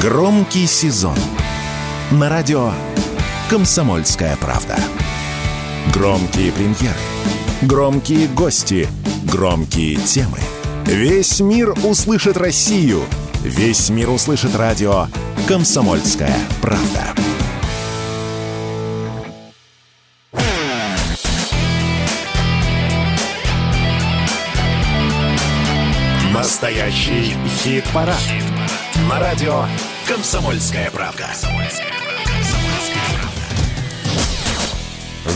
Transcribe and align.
Громкий 0.00 0.66
сезон 0.66 1.14
на 2.10 2.30
радио 2.30 2.72
«Комсомольская 3.50 4.34
правда». 4.38 4.78
Громкие 5.92 6.52
премьеры, 6.52 6.96
громкие 7.60 8.26
гости, 8.28 8.88
громкие 9.24 9.96
темы. 9.96 10.38
Весь 10.86 11.40
мир 11.40 11.74
услышит 11.84 12.38
Россию. 12.38 13.02
Весь 13.42 13.90
мир 13.90 14.08
услышит 14.08 14.56
радио 14.56 15.08
«Комсомольская 15.46 16.34
правда». 16.62 17.04
Настоящий 26.32 27.36
хит-парад. 27.62 28.16
Хит 28.16 28.59
На 29.10 29.18
радио 29.18 29.64
«Комсомольская 30.06 30.88
правда». 30.92 31.26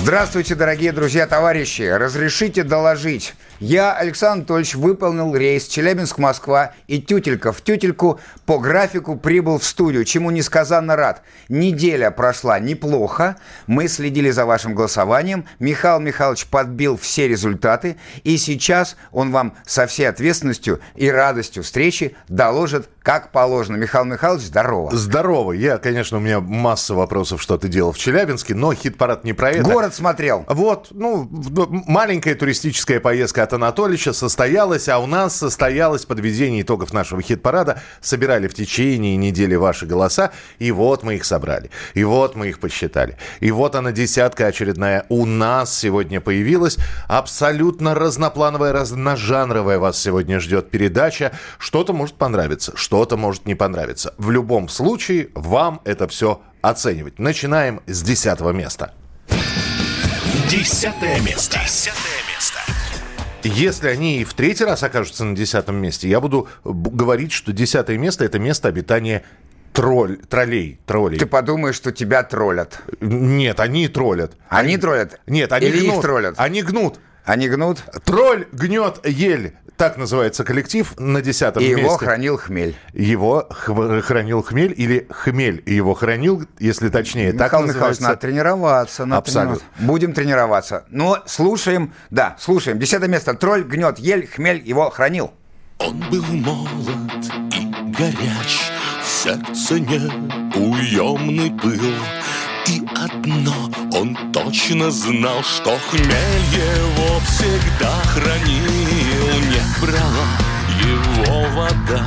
Здравствуйте, 0.05 0.55
дорогие 0.55 0.93
друзья, 0.93 1.27
товарищи. 1.27 1.81
Разрешите 1.81 2.63
доложить. 2.63 3.35
Я, 3.59 3.97
Александр 3.97 4.41
Анатольевич, 4.41 4.75
выполнил 4.75 5.35
рейс 5.35 5.67
Челябинск-Москва 5.67 6.73
и 6.89 7.01
Тютелька 7.01 7.53
в 7.53 7.63
Тютельку 7.63 8.21
по 8.45 8.59
графику 8.59 9.17
прибыл 9.17 9.59
в 9.59 9.65
студию, 9.65 10.05
чему 10.05 10.31
несказанно 10.31 10.95
рад. 10.97 11.23
Неделя 11.49 12.11
прошла 12.11 12.59
неплохо, 12.59 13.37
мы 13.67 13.89
следили 13.89 14.31
за 14.31 14.45
вашим 14.45 14.75
голосованием, 14.75 15.47
Михаил 15.59 16.01
Михайлович 16.01 16.47
подбил 16.49 16.99
все 16.99 17.27
результаты, 17.27 17.97
и 18.25 18.37
сейчас 18.37 18.97
он 19.11 19.33
вам 19.33 19.57
со 19.65 19.87
всей 19.87 20.05
ответственностью 20.05 20.81
и 20.95 21.09
радостью 21.09 21.63
встречи 21.63 22.15
доложит, 22.29 22.91
как 23.03 23.33
положено. 23.33 23.77
Михаил 23.77 24.05
Михайлович, 24.05 24.45
здорово. 24.45 24.95
Здорово. 24.95 25.53
Я, 25.53 25.79
конечно, 25.79 26.19
у 26.19 26.21
меня 26.21 26.41
масса 26.41 26.95
вопросов, 26.95 27.41
что 27.41 27.57
ты 27.57 27.69
делал 27.69 27.93
в 27.93 27.99
Челябинске, 27.99 28.55
но 28.55 28.75
хит-парад 28.75 29.25
не 29.25 29.33
про 29.33 29.53
это. 29.53 29.63
Город 29.63 29.94
смотрел. 29.95 30.45
Вот, 30.49 30.89
ну, 30.91 31.29
маленькая 31.31 32.35
туристическая 32.35 33.01
поездка 33.01 33.43
от 33.43 33.53
Анатолича 33.53 34.13
состоялась, 34.13 34.89
а 34.89 34.99
у 34.99 35.07
нас 35.07 35.37
состоялось 35.37 36.05
подведение 36.05 36.63
итогов 36.63 36.93
нашего 36.93 37.23
хит-парада. 37.23 37.81
Собирали 38.01 38.49
в 38.49 38.55
течение 38.55 39.17
недели 39.17 39.55
ваши 39.55 39.87
голоса, 39.87 40.33
и 40.59 40.71
вот 40.73 41.03
мы 41.03 41.17
их 41.17 41.25
собрали. 41.25 41.71
И 41.95 42.05
вот 42.05 42.35
мы 42.35 42.49
их 42.49 42.59
посчитали. 42.59 43.17
И 43.41 43.51
вот 43.51 43.75
она, 43.75 43.93
десятка 43.93 44.47
очередная, 44.47 45.07
у 45.09 45.27
нас 45.27 45.77
сегодня 45.77 46.21
появилась. 46.21 46.77
Абсолютно 47.09 47.95
разноплановая, 47.95 48.73
разножанровая 48.73 49.79
вас 49.79 49.99
сегодня 49.99 50.41
ждет 50.41 50.71
передача. 50.71 51.33
Что-то 51.59 51.93
может 51.93 52.17
понравиться, 52.17 52.73
что-то 52.77 53.17
может 53.17 53.47
не 53.47 53.55
понравиться. 53.55 54.15
В 54.19 54.31
любом 54.31 54.69
случае, 54.69 55.29
вам 55.35 55.81
это 55.85 56.09
все 56.09 56.41
оценивать. 56.63 57.19
Начинаем 57.19 57.83
с 57.87 58.03
десятого 58.03 58.51
места. 58.51 58.95
Десятое 60.55 61.21
место. 61.21 61.59
Десятое 61.65 62.21
место. 62.33 62.61
Если 63.43 63.89
они 63.89 64.21
и 64.21 64.25
в 64.25 64.35
третий 64.35 64.63
раз 64.63 64.85
окажутся 64.85 65.25
на 65.25 65.35
десятом 65.35 65.75
месте, 65.75 66.09
я 66.09 66.21
буду 66.21 66.47
говорить, 66.63 67.33
что 67.33 67.53
десятое 67.53 67.99
место– 67.99 68.25
это 68.25 68.39
место 68.39 68.69
обитания 68.69 69.25
тролль, 69.73 70.19
троллей, 70.19 70.79
троллей. 70.87 71.19
Ты 71.19 71.27
подумаешь, 71.27 71.75
что 71.75 71.91
тебя 71.91 72.23
троллят. 72.23 72.79
Нет, 73.01 73.59
они 73.59 73.89
троллят. 73.89 74.37
Они, 74.49 74.75
они 74.75 74.79
троллят? 74.79 75.21
Нет, 75.27 75.53
они 75.53 75.67
Или 75.67 75.81
гнут. 75.81 75.97
их 75.97 76.03
троллят? 76.03 76.35
Они 76.37 76.63
гнут. 76.63 77.01
Они 77.25 77.49
гнут? 77.49 77.83
Тролль 78.05 78.47
гнет 78.53 79.05
ель. 79.05 79.55
Так 79.77 79.97
называется 79.97 80.45
коллектив 80.45 80.95
на 80.99 81.21
десятом 81.21 81.61
И 81.63 81.67
месте. 81.69 81.83
его 81.83 81.97
хранил 81.97 82.37
хмель. 82.37 82.77
Его 82.93 83.47
х- 83.51 84.01
хранил 84.03 84.41
хмель 84.43 84.73
или 84.77 85.09
хмель 85.11 85.63
его 85.67 85.95
хранил, 85.95 86.45
если 86.61 86.91
точнее. 86.91 87.33
Михаил 87.33 87.39
так 87.39 87.53
Михайлович, 87.53 87.75
называется. 87.75 88.03
надо 88.03 88.17
тренироваться. 88.17 89.05
Надо 89.05 89.19
Абсолютно. 89.19 89.57
тренироваться. 89.57 89.87
Будем 89.87 90.13
тренироваться. 90.13 90.85
Но 90.91 91.19
слушаем, 91.27 91.93
да, 92.11 92.37
слушаем. 92.39 92.79
Десятое 92.79 93.09
место. 93.09 93.35
Тролль 93.35 93.65
гнет 93.65 93.99
ель, 93.99 94.29
хмель 94.29 94.63
его 94.65 94.91
хранил. 94.91 95.33
Он 95.81 95.99
был 96.09 96.23
молод 96.23 97.25
и 97.53 97.67
горяч, 97.99 98.71
в 99.03 99.09
сердце 99.09 99.81
неуемный 99.81 101.51
был. 101.51 101.81
И 102.67 102.83
одно 102.97 103.71
он 103.93 104.17
точно 104.33 104.91
знал, 104.91 105.43
что 105.43 105.79
хмель 105.91 106.47
его 106.51 107.21
всегда 107.21 107.93
хранил. 108.07 108.71
Не 109.51 109.63
брала 109.81 110.29
его 110.81 111.43
вода, 111.51 112.07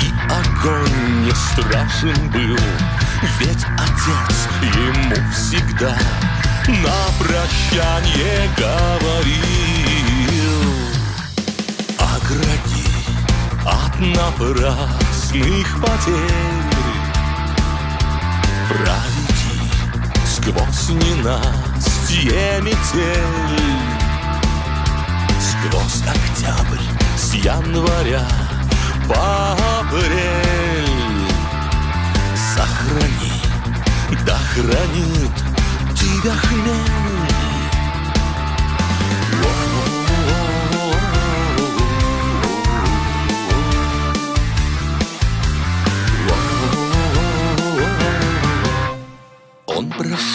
и 0.00 0.08
огонь 0.30 1.24
не 1.24 1.32
страшен 1.32 2.30
был. 2.30 2.58
Ведь 3.40 3.64
отец 3.76 4.48
ему 4.74 5.16
всегда 5.32 5.96
на 6.66 6.98
прощанье 7.18 8.50
говорил. 8.56 9.28
Огради 11.98 12.88
от 13.66 14.00
напрасных 14.00 15.80
потерь 15.80 16.58
Проведи 20.48 20.52
сквозь 20.52 20.88
ненастье 20.90 22.60
метель. 22.62 23.58
Сквозь 25.40 26.02
октябрь 26.02 26.84
с 27.16 27.34
января 27.34 28.26
по 29.08 29.52
апрель. 29.80 30.88
Сохрани, 32.54 33.42
да 34.24 34.38
хранит 34.54 35.34
тебя 35.94 36.32
хмель 36.32 37.27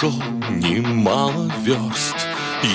прошел 0.03 0.21
немало 0.49 1.49
верст, 1.63 2.15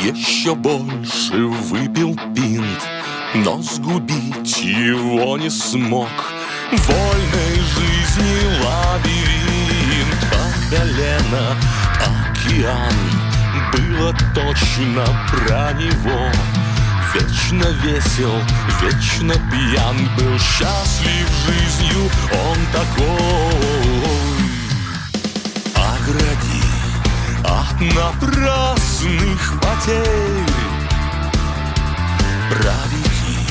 еще 0.03 0.55
больше 0.55 1.37
выпил 1.37 2.17
пинт, 2.35 2.83
но 3.35 3.61
сгубить 3.61 4.59
его 4.63 5.37
не 5.37 5.51
смог. 5.51 6.09
Вольной 6.71 7.57
жизни 7.77 8.41
лабиринт 8.65 10.21
по 10.31 10.77
колено 10.77 11.57
океан 12.31 12.95
было 13.73 14.15
точно 14.35 15.05
про 15.31 15.73
него. 15.73 16.31
Вечно 17.15 17.67
весел, 17.83 18.39
вечно 18.83 19.35
пьян 19.51 19.97
Был 20.19 20.39
счастлив 20.39 21.27
жизнью 21.47 22.11
он 22.31 22.59
такой 22.71 23.09
Огради 25.75 26.58
от 27.49 27.81
напрасных 27.81 29.61
потерь. 29.61 30.53
Проведи 32.51 33.47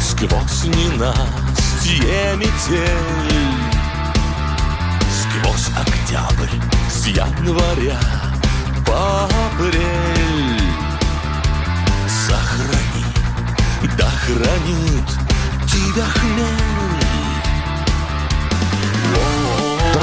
сквозь 0.00 0.64
ненастье 0.64 2.36
метель. 2.36 3.54
Сквозь 5.20 5.68
октябрь 5.76 6.58
с 6.90 7.06
января 7.06 8.00
по 8.86 9.24
апрель. 9.24 10.62
Сохрани, 12.08 13.04
да 13.98 14.08
хранит 14.24 15.08
тебя 15.66 16.04
хмель 16.04 16.73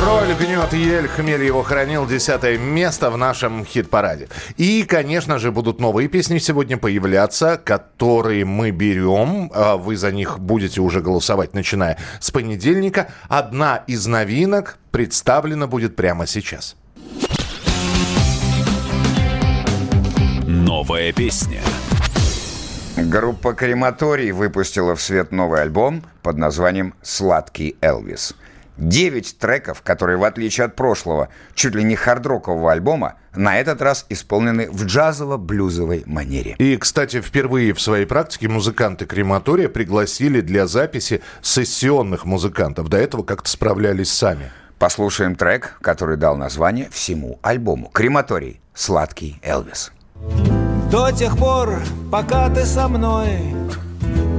Тролль 0.02 0.34
гнет 0.34 0.74
ель, 0.74 1.08
хмель 1.08 1.44
его 1.44 1.62
хранил. 1.62 2.08
Десятое 2.08 2.58
место 2.58 3.12
в 3.12 3.18
нашем 3.18 3.64
хит-параде. 3.64 4.30
И, 4.58 4.82
конечно 4.82 5.38
же, 5.38 5.52
будут 5.52 5.80
новые 5.80 6.08
песни 6.08 6.40
сегодня 6.40 6.76
появляться, 6.78 7.62
которые 7.64 8.44
мы 8.44 8.72
берем. 8.72 9.52
А 9.54 9.78
Вы 9.78 9.96
за 9.98 10.12
них 10.12 10.40
будете 10.40 10.82
уже 10.82 11.02
голосовать, 11.02 11.54
начиная 11.54 12.00
с 12.20 12.32
понедельника. 12.32 13.12
Одна 13.30 13.84
из 13.86 14.08
новинок 14.08 14.80
представлена 14.90 15.68
будет 15.68 15.96
прямо 15.96 16.26
сейчас. 16.26 16.76
Новая 20.48 21.14
песня. 21.14 21.62
Группа 22.98 23.54
«Крематорий» 23.54 24.32
выпустила 24.32 24.96
в 24.96 25.02
свет 25.02 25.32
новый 25.32 25.62
альбом 25.62 26.04
под 26.24 26.38
названием 26.38 26.96
«Сладкий 27.04 27.76
Элвис». 27.82 28.34
Девять 28.78 29.38
треков, 29.38 29.82
которые, 29.82 30.18
в 30.18 30.24
отличие 30.24 30.66
от 30.66 30.76
прошлого, 30.76 31.30
чуть 31.54 31.76
ли 31.76 31.84
не 31.84 31.96
хардрокового 31.96 32.72
альбома, 32.72 33.16
на 33.36 33.60
этот 33.60 33.82
раз 33.82 34.06
исполнены 34.10 34.70
в 34.72 34.86
джазово-блюзовой 34.86 36.04
манере. 36.06 36.56
И, 36.58 36.78
кстати, 36.78 37.22
впервые 37.22 37.74
в 37.74 37.82
своей 37.82 38.06
практике 38.06 38.48
музыканты 38.48 39.06
крематория 39.06 39.70
пригласили 39.70 40.42
для 40.42 40.68
записи 40.68 41.22
сессионных 41.42 42.26
музыкантов. 42.26 42.90
До 42.90 42.98
этого 42.98 43.24
как-то 43.24 43.50
справлялись 43.50 44.12
сами. 44.12 44.52
Послушаем 44.80 45.36
трек, 45.36 45.78
который 45.82 46.18
дал 46.18 46.36
название 46.36 46.90
всему 46.92 47.40
альбому. 47.44 47.90
Крематорий. 47.90 48.62
Сладкий 48.74 49.40
Элвис. 49.44 49.92
До 50.92 51.12
тех 51.12 51.38
пор, 51.38 51.80
пока 52.12 52.50
ты 52.50 52.66
со 52.66 52.88
мной 52.88 53.54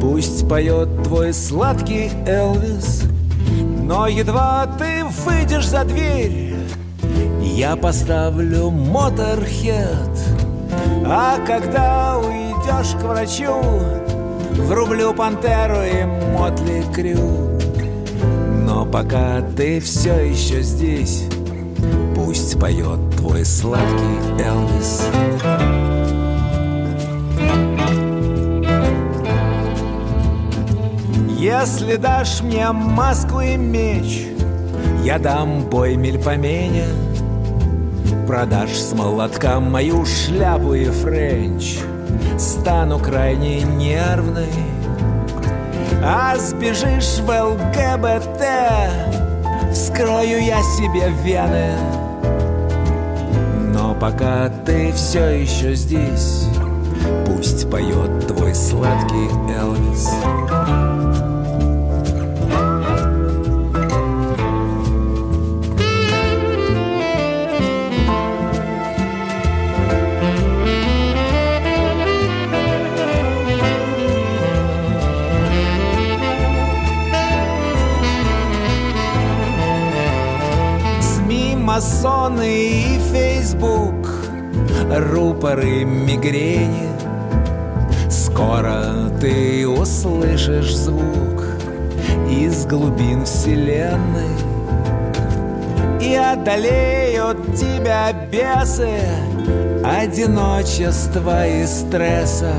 Пусть 0.03 0.49
поет 0.49 0.89
твой 1.05 1.33
сладкий 1.33 2.11
Элвис 2.27 3.05
Но 3.83 4.07
едва 4.07 4.67
ты 4.79 5.05
выйдешь 5.05 5.69
за 5.69 5.85
дверь 5.85 6.55
Я 7.43 7.77
поставлю 7.77 8.71
моторхед. 8.71 10.11
А 11.05 11.39
когда 11.47 12.19
уйдешь 12.19 12.95
к 12.99 13.03
врачу 13.03 13.53
Врублю 14.53 15.13
пантеру 15.13 15.83
и 15.83 16.05
мотли 16.33 16.85
крю. 16.95 17.59
Но 18.65 18.87
пока 18.87 19.43
ты 19.57 19.81
все 19.81 20.15
еще 20.31 20.63
здесь 20.63 21.25
Пусть 22.15 22.59
поет 22.59 23.01
твой 23.17 23.45
сладкий 23.45 24.43
Элвис 24.43 25.03
Если 31.43 31.97
дашь 31.97 32.41
мне 32.41 32.71
маску 32.71 33.41
и 33.41 33.57
меч 33.57 34.29
Я 35.03 35.19
дам 35.19 35.63
бой 35.69 35.97
мельпомене 35.97 36.85
Продашь 38.29 38.77
с 38.77 38.93
молотка 38.93 39.59
мою 39.59 40.07
шляпу 40.07 40.73
и 40.75 40.85
френч 40.85 41.79
Стану 42.39 43.01
крайне 43.01 43.63
нервной 43.63 44.55
А 46.01 46.37
сбежишь 46.37 47.19
в 47.19 47.29
ЛГБТ 47.29 48.41
Вскрою 49.73 50.45
я 50.45 50.63
себе 50.63 51.11
вены. 51.25 51.73
Но 53.75 53.97
пока 53.97 54.49
ты 54.65 54.93
все 54.93 55.41
еще 55.41 55.75
здесь 55.75 56.47
Пусть 57.27 57.69
поет 57.69 58.29
твой 58.29 58.55
сладкий 58.55 59.29
Элвис 59.53 60.09
и 82.43 82.99
Фейсбук 83.13 84.09
Рупоры 84.91 85.85
мигрени. 85.85 86.89
Скоро 88.11 89.11
ты 89.21 89.67
услышишь 89.67 90.75
звук 90.75 91.45
Из 92.31 92.67
глубин 92.67 93.25
вселенной. 93.25 94.37
И 96.01 96.15
одолеют 96.15 97.55
тебя 97.55 98.13
бесы 98.13 99.01
Одиночества 99.85 101.47
и 101.47 101.67
стресса. 101.67 102.53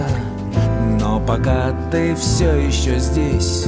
Но 1.00 1.20
пока 1.20 1.74
ты 1.92 2.16
все 2.16 2.56
еще 2.56 3.00
здесь 3.00 3.68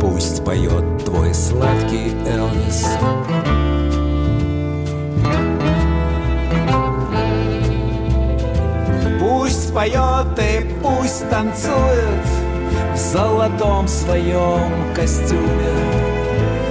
Пусть 0.00 0.44
поет 0.44 1.04
твой 1.04 1.34
сладкий 1.34 2.12
Элвис 2.26 2.86
поет 9.76 10.38
и 10.38 10.66
пусть 10.82 11.28
танцует 11.28 12.24
В 12.94 12.96
золотом 12.96 13.86
своем 13.86 14.94
костюме. 14.94 15.76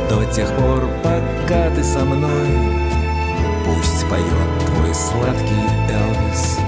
До 0.10 0.26
тех 0.34 0.52
пор, 0.54 0.90
пока 1.04 1.70
ты 1.76 1.84
со 1.84 2.00
мной 2.00 2.48
Пусть 3.64 4.10
поет 4.10 4.66
твой 4.66 4.94
сладкий 4.96 5.70
Элвис 5.88 6.65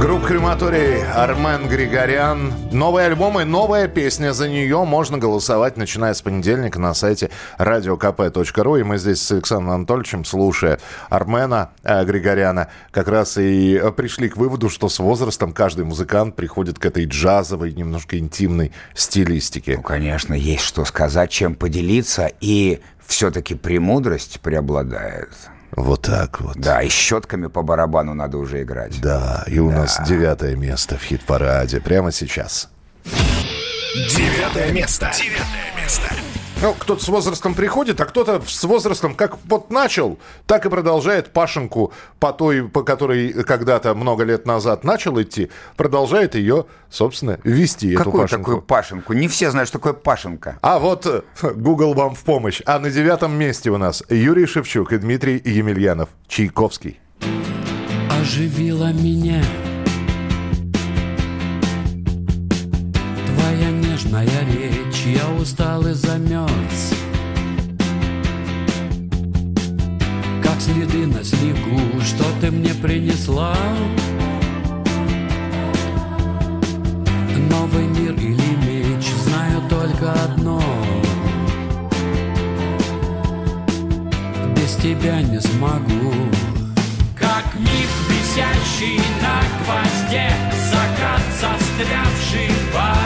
Группа 0.00 0.26
Крематорий, 0.26 1.02
Армен 1.02 1.68
Григорян. 1.68 2.52
Новые 2.70 3.06
альбомы, 3.06 3.46
новая 3.46 3.88
песня. 3.88 4.34
За 4.34 4.46
нее 4.46 4.84
можно 4.84 5.16
голосовать, 5.16 5.78
начиная 5.78 6.12
с 6.12 6.20
понедельника 6.20 6.78
на 6.78 6.92
сайте 6.92 7.30
radiokp.ru. 7.58 8.80
И 8.80 8.82
мы 8.82 8.98
здесь 8.98 9.22
с 9.22 9.32
Александром 9.32 9.70
Анатольевичем, 9.70 10.26
слушая 10.26 10.80
Армена 11.08 11.70
э, 11.82 12.04
Григоряна, 12.04 12.68
как 12.90 13.08
раз 13.08 13.38
и 13.38 13.80
э, 13.82 13.90
пришли 13.90 14.28
к 14.28 14.36
выводу, 14.36 14.68
что 14.68 14.90
с 14.90 14.98
возрастом 14.98 15.52
каждый 15.52 15.86
музыкант 15.86 16.36
приходит 16.36 16.78
к 16.78 16.84
этой 16.84 17.06
джазовой, 17.06 17.72
немножко 17.72 18.18
интимной 18.18 18.72
стилистике. 18.94 19.78
Ну, 19.78 19.82
конечно, 19.82 20.34
есть 20.34 20.64
что 20.64 20.84
сказать, 20.84 21.30
чем 21.30 21.54
поделиться, 21.54 22.30
и 22.40 22.80
все-таки 23.06 23.54
премудрость 23.54 24.40
преобладает. 24.40 25.30
Вот 25.76 26.02
так 26.02 26.40
вот. 26.40 26.56
Да, 26.56 26.82
и 26.82 26.88
щетками 26.88 27.48
по 27.48 27.62
барабану 27.62 28.14
надо 28.14 28.38
уже 28.38 28.62
играть. 28.62 28.98
Да, 29.00 29.44
и 29.46 29.58
у 29.58 29.70
нас 29.70 30.00
девятое 30.06 30.56
место 30.56 30.96
в 30.96 31.02
хит-параде 31.02 31.80
прямо 31.80 32.12
сейчас. 32.12 32.70
Девятое 33.04 34.72
место. 34.72 35.12
Девятое 35.14 35.82
место. 35.82 36.08
Ну, 36.62 36.74
кто-то 36.78 37.02
с 37.04 37.08
возрастом 37.08 37.54
приходит, 37.54 38.00
а 38.00 38.06
кто-то 38.06 38.42
с 38.46 38.64
возрастом 38.64 39.14
как 39.14 39.36
вот 39.44 39.70
начал, 39.70 40.18
так 40.46 40.64
и 40.64 40.70
продолжает 40.70 41.30
Пашенку 41.32 41.92
по 42.18 42.32
той, 42.32 42.66
по 42.66 42.82
которой 42.82 43.32
когда-то 43.44 43.94
много 43.94 44.24
лет 44.24 44.46
назад 44.46 44.82
начал 44.82 45.20
идти, 45.20 45.50
продолжает 45.76 46.34
ее, 46.34 46.64
собственно, 46.90 47.38
вести 47.44 47.92
эту 47.92 48.04
Какую 48.04 48.22
Пашенку. 48.22 48.44
такую 48.44 48.62
Пашенку? 48.62 49.12
Не 49.12 49.28
все 49.28 49.50
знают, 49.50 49.68
что 49.68 49.78
такое 49.78 49.92
Пашенка. 49.92 50.58
А 50.62 50.78
вот 50.78 51.04
э, 51.06 51.22
Google 51.42 51.92
вам 51.92 52.14
в 52.14 52.24
помощь. 52.24 52.62
А 52.64 52.78
на 52.78 52.90
девятом 52.90 53.36
месте 53.38 53.70
у 53.70 53.76
нас 53.76 54.02
Юрий 54.08 54.46
Шевчук 54.46 54.92
и 54.92 54.96
Дмитрий 54.98 55.40
Емельянов. 55.44 56.08
Чайковский. 56.26 56.98
оживила 58.10 58.92
меня 58.92 59.42
нежная 63.96 64.26
речь, 64.44 65.04
я 65.06 65.26
устал 65.40 65.86
и 65.86 65.94
замерз. 65.94 66.92
Как 70.42 70.60
следы 70.60 71.06
на 71.06 71.24
снегу, 71.24 71.80
что 72.04 72.24
ты 72.40 72.50
мне 72.50 72.74
принесла? 72.74 73.56
Новый 77.50 77.86
мир 77.86 78.12
или 78.12 78.56
меч, 78.66 79.06
знаю 79.24 79.62
только 79.70 80.12
одно. 80.12 80.60
Без 84.56 84.74
тебя 84.76 85.22
не 85.22 85.40
смогу. 85.40 86.12
Как 87.18 87.46
миф, 87.58 87.92
висящий 88.10 89.00
на 89.22 89.40
гвозде 89.64 90.30
Закат, 90.70 91.22
застрявший 91.40 92.50
в 92.72 93.05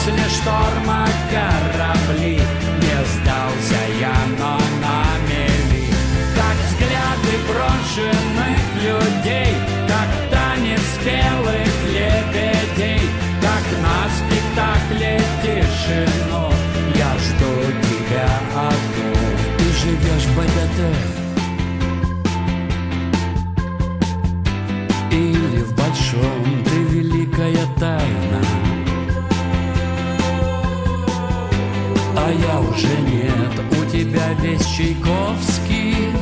после 0.00 0.28
шторма 0.28 1.06
корабли. 1.30 2.40
Не 2.80 2.98
сдался 3.12 3.80
я, 4.00 4.14
но 4.38 4.58
на 4.80 5.04
мели. 5.28 5.92
Как 6.34 6.56
взгляды 6.68 7.34
брошенных 7.48 8.62
людей 8.82 9.54
Как 9.88 10.10
танец 10.30 10.88
белых 11.04 11.74
лебедей 11.86 13.02
Как 13.40 13.64
на 13.84 13.98
спектакле 14.18 15.20
тишину. 15.42 16.52
Я 16.94 17.12
жду 17.18 17.52
тебя 17.88 18.28
одну. 18.54 19.10
Ты 19.58 19.64
живешь 19.82 20.26
в 20.26 20.36
БДТ 20.36 20.80
или 25.12 25.62
в 25.62 25.74
большом 25.74 26.64
ты 26.64 26.76
великая 26.94 27.66
тайна 27.78 28.59
А 32.30 32.32
я 32.32 32.60
уже 32.60 32.86
нет, 32.86 33.60
у 33.72 33.84
тебя 33.90 34.32
весь 34.40 34.64
Чайковский. 34.64 36.12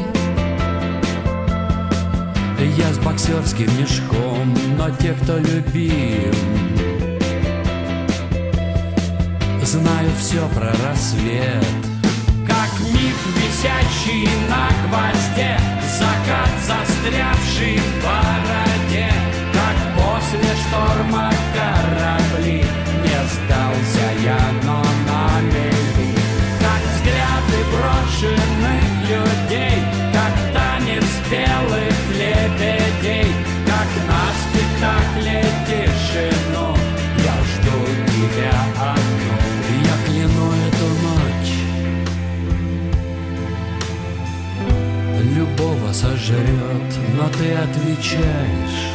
Я 2.79 2.93
с 2.95 2.99
боксерским 2.99 3.69
мешком, 3.79 4.57
но 4.79 4.88
те, 4.88 5.12
кто 5.12 5.37
любим 5.37 6.33
знаю 9.69 10.09
все 10.19 10.49
про 10.55 10.73
рассвет. 10.83 11.67
Как 12.47 12.71
миф, 12.81 13.21
висящий 13.37 14.27
на 14.49 14.69
гвозде 14.88 15.59
Закат, 15.99 16.49
застрявший 16.67 17.77
в 17.77 18.03
бороде. 18.03 19.12
Как 19.53 19.77
после 19.95 20.49
шторма 20.57 21.31
корабли 21.53 22.65
Не 23.05 23.21
сдался 23.29 24.07
я, 24.25 24.38
но 24.65 24.83
на 25.07 25.41
мели 25.43 25.53
Как 25.53 25.77
взгляды 25.77 25.77
брошенных 27.71 28.88
людей 29.09 29.79
Как 30.12 30.35
танец 30.53 31.09
белых 31.31 31.99
лебедей 32.12 33.33
Как 33.67 33.91
на 34.09 34.23
спектакле 34.43 35.45
тишину 35.67 36.77
Я 37.19 37.37
жду 37.49 37.79
тебя 38.12 38.57
одну 38.81 39.37
Я 39.85 39.97
кляну 40.07 40.49
эту 40.69 40.88
ночь. 41.05 41.55
Любого 45.37 45.93
сожрет, 45.93 46.91
но 47.17 47.29
ты 47.29 47.55
отвечаешь. 47.55 48.88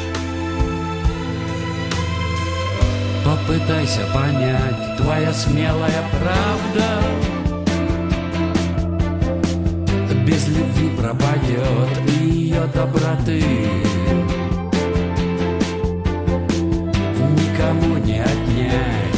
Попытайся 3.26 4.06
понять, 4.14 4.98
твоя 4.98 5.34
смелая 5.34 6.04
правда 6.12 7.43
Без 10.26 10.48
любви 10.48 10.90
пропадет 10.98 12.10
ее 12.22 12.62
доброты. 12.74 13.44
Никому 17.38 17.98
не 17.98 18.20
отнять 18.22 19.13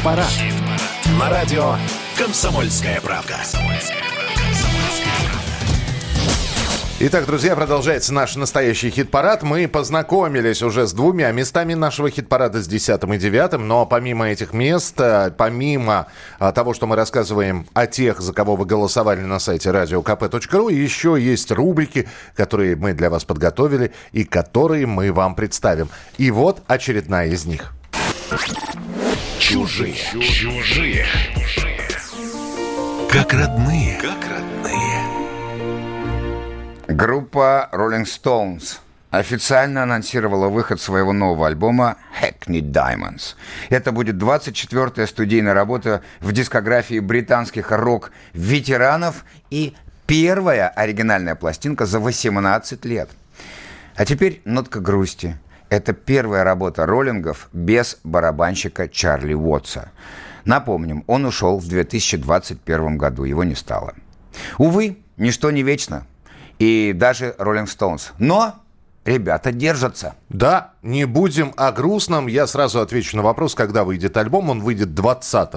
хит-парад. 0.00 0.32
На 1.18 1.28
радио 1.28 1.74
«Комсомольская 2.16 3.00
правда». 3.02 3.36
Итак, 7.02 7.26
друзья, 7.26 7.54
продолжается 7.56 8.12
наш 8.14 8.36
настоящий 8.36 8.90
хит-парад. 8.90 9.42
Мы 9.42 9.68
познакомились 9.68 10.62
уже 10.62 10.86
с 10.86 10.92
двумя 10.92 11.30
местами 11.32 11.74
нашего 11.74 12.10
хит-парада, 12.10 12.62
с 12.62 12.66
10 12.66 13.02
и 13.04 13.18
9. 13.18 13.58
Но 13.58 13.84
помимо 13.86 14.28
этих 14.28 14.52
мест, 14.54 14.98
э, 15.00 15.32
помимо 15.36 16.06
а, 16.38 16.52
того, 16.52 16.74
что 16.74 16.86
мы 16.86 16.96
рассказываем 16.96 17.66
о 17.72 17.86
тех, 17.86 18.20
за 18.20 18.32
кого 18.32 18.56
вы 18.56 18.66
голосовали 18.66 19.20
на 19.20 19.38
сайте 19.38 19.70
radiokp.ru, 19.70 20.72
еще 20.72 21.16
есть 21.18 21.50
рубрики, 21.50 22.08
которые 22.36 22.76
мы 22.76 22.92
для 22.92 23.08
вас 23.10 23.24
подготовили 23.24 23.92
и 24.12 24.24
которые 24.24 24.86
мы 24.86 25.12
вам 25.12 25.34
представим. 25.34 25.88
И 26.18 26.30
вот 26.30 26.62
очередная 26.66 27.28
из 27.28 27.44
них. 27.44 27.72
Чужие. 29.40 29.94
Чужие. 29.94 31.06
Как 33.10 33.32
родные. 33.32 33.98
Как 33.98 34.18
родные. 34.28 35.02
Группа 36.86 37.70
Rolling 37.72 38.04
Stones 38.04 38.80
официально 39.10 39.84
анонсировала 39.84 40.48
выход 40.48 40.78
своего 40.78 41.14
нового 41.14 41.46
альбома 41.46 41.96
Hackney 42.20 42.60
Diamonds. 42.60 43.34
Это 43.70 43.92
будет 43.92 44.16
24-я 44.16 45.06
студийная 45.06 45.54
работа 45.54 46.02
в 46.20 46.32
дискографии 46.32 46.98
британских 46.98 47.70
рок-ветеранов 47.70 49.24
и 49.48 49.74
первая 50.06 50.68
оригинальная 50.68 51.34
пластинка 51.34 51.86
за 51.86 51.98
18 51.98 52.84
лет. 52.84 53.08
А 53.96 54.04
теперь 54.04 54.42
нотка 54.44 54.80
грусти. 54.80 55.38
Это 55.70 55.92
первая 55.92 56.42
работа 56.42 56.84
роллингов 56.84 57.48
без 57.52 57.98
барабанщика 58.02 58.88
Чарли 58.88 59.34
Уотса. 59.34 59.92
Напомним, 60.44 61.04
он 61.06 61.24
ушел 61.24 61.58
в 61.58 61.68
2021 61.68 62.98
году, 62.98 63.22
его 63.22 63.44
не 63.44 63.54
стало. 63.54 63.94
Увы, 64.58 64.98
ничто 65.16 65.52
не 65.52 65.62
вечно. 65.62 66.06
И 66.58 66.92
даже 66.92 67.36
Rolling 67.38 67.66
Stones. 67.66 68.10
Но 68.18 68.56
ребята 69.04 69.52
держатся. 69.52 70.16
Да, 70.28 70.72
не 70.82 71.04
будем 71.04 71.54
о 71.56 71.70
грустном. 71.70 72.26
Я 72.26 72.48
сразу 72.48 72.80
отвечу 72.80 73.16
на 73.16 73.22
вопрос, 73.22 73.54
когда 73.54 73.84
выйдет 73.84 74.16
альбом. 74.16 74.50
Он 74.50 74.60
выйдет 74.60 74.94
20 74.94 75.50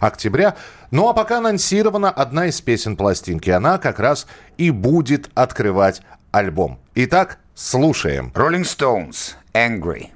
октября. 0.00 0.56
Ну 0.90 1.08
а 1.08 1.12
пока 1.12 1.38
анонсирована 1.38 2.10
одна 2.10 2.46
из 2.46 2.60
песен 2.62 2.96
пластинки. 2.96 3.50
Она 3.50 3.76
как 3.76 3.98
раз 3.98 4.26
и 4.56 4.70
будет 4.70 5.30
открывать 5.34 6.00
альбом. 6.32 6.80
Итак, 6.94 7.38
слушаем. 7.54 8.32
Rolling 8.34 8.62
Stones. 8.62 9.34
Angry. 9.58 10.12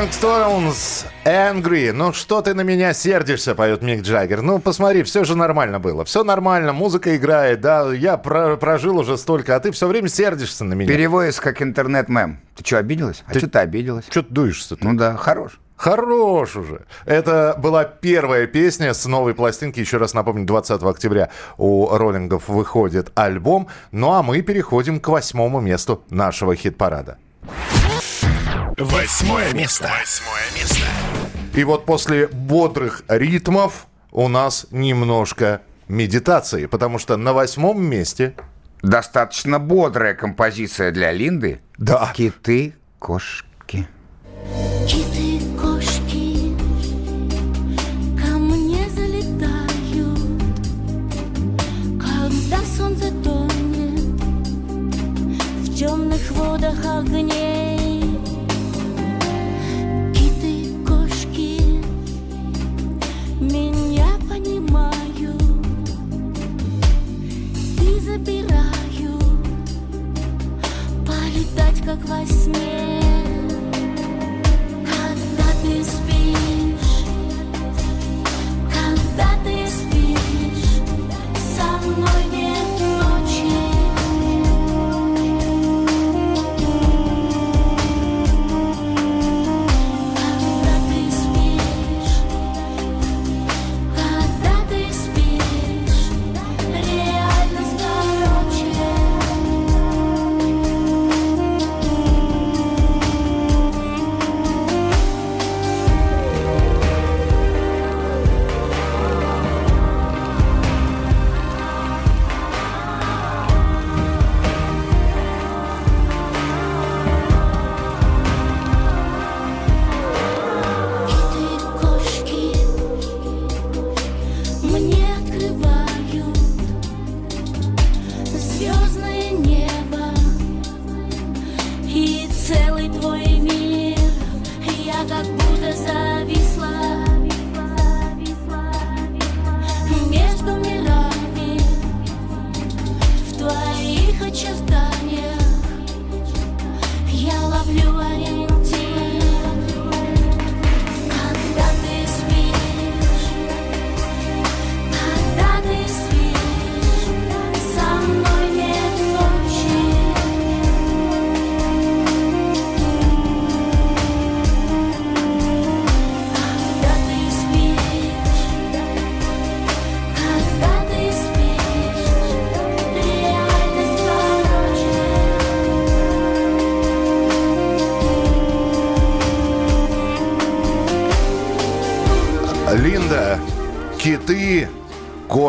Rolling 0.00 0.10
Stones 0.12 1.04
Angry. 1.26 1.92
Ну 1.92 2.14
что 2.14 2.40
ты 2.40 2.54
на 2.54 2.62
меня 2.62 2.94
сердишься, 2.94 3.54
поет 3.54 3.82
Мик 3.82 4.00
Джаггер. 4.00 4.40
Ну 4.40 4.58
посмотри, 4.58 5.02
все 5.02 5.24
же 5.24 5.36
нормально 5.36 5.78
было. 5.78 6.06
Все 6.06 6.24
нормально, 6.24 6.72
музыка 6.72 7.14
играет, 7.18 7.60
да. 7.60 7.92
Я 7.92 8.16
про- 8.16 8.56
прожил 8.56 8.98
уже 8.98 9.18
столько, 9.18 9.54
а 9.56 9.60
ты 9.60 9.72
все 9.72 9.86
время 9.86 10.08
сердишься 10.08 10.64
на 10.64 10.72
меня. 10.72 10.88
Переводится 10.88 11.42
как 11.42 11.60
интернет-мем. 11.60 12.40
Ты 12.56 12.64
что, 12.64 12.78
обиделась? 12.78 13.22
А 13.26 13.34
что 13.34 13.46
ты 13.46 13.58
обиделась? 13.58 14.06
Че 14.08 14.22
ты 14.22 14.32
дуешься 14.32 14.78
Ну 14.80 14.94
да, 14.94 15.16
хорош. 15.16 15.60
Хорош 15.76 16.56
уже. 16.56 16.86
Это 17.04 17.54
была 17.58 17.84
первая 17.84 18.46
песня 18.46 18.94
с 18.94 19.04
новой 19.04 19.34
пластинки. 19.34 19.80
Еще 19.80 19.98
раз 19.98 20.14
напомню, 20.14 20.46
20 20.46 20.82
октября 20.82 21.28
у 21.58 21.94
роллингов 21.94 22.48
выходит 22.48 23.12
альбом. 23.14 23.68
Ну 23.92 24.12
а 24.12 24.22
мы 24.22 24.40
переходим 24.40 24.98
к 24.98 25.08
восьмому 25.08 25.60
месту 25.60 26.02
нашего 26.08 26.56
хит-парада. 26.56 27.18
Восьмое 28.80 29.52
место. 29.52 29.90
Восьмое 30.00 30.40
место. 30.58 30.86
И 31.54 31.64
вот 31.64 31.84
после 31.84 32.28
бодрых 32.28 33.02
ритмов 33.08 33.86
у 34.10 34.26
нас 34.26 34.66
немножко 34.70 35.60
медитации, 35.86 36.64
потому 36.64 36.98
что 36.98 37.18
на 37.18 37.34
восьмом 37.34 37.82
месте... 37.82 38.34
Достаточно 38.82 39.58
бодрая 39.58 40.14
композиция 40.14 40.90
для 40.90 41.12
Линды. 41.12 41.60
Да. 41.76 42.10
Киты, 42.16 42.74
кошки. 42.98 43.86
Киты, 44.88 45.42
кошки 45.60 46.56
ко 48.18 48.38
мне 48.38 48.88
залетают, 48.88 50.42
когда 52.00 52.64
солнце 52.74 53.12
тонет 53.22 54.00
в 55.58 55.74
темных 55.74 56.30
водах 56.30 56.78
огней. 56.86 57.39
Во 72.04 72.24
сне. 72.26 72.89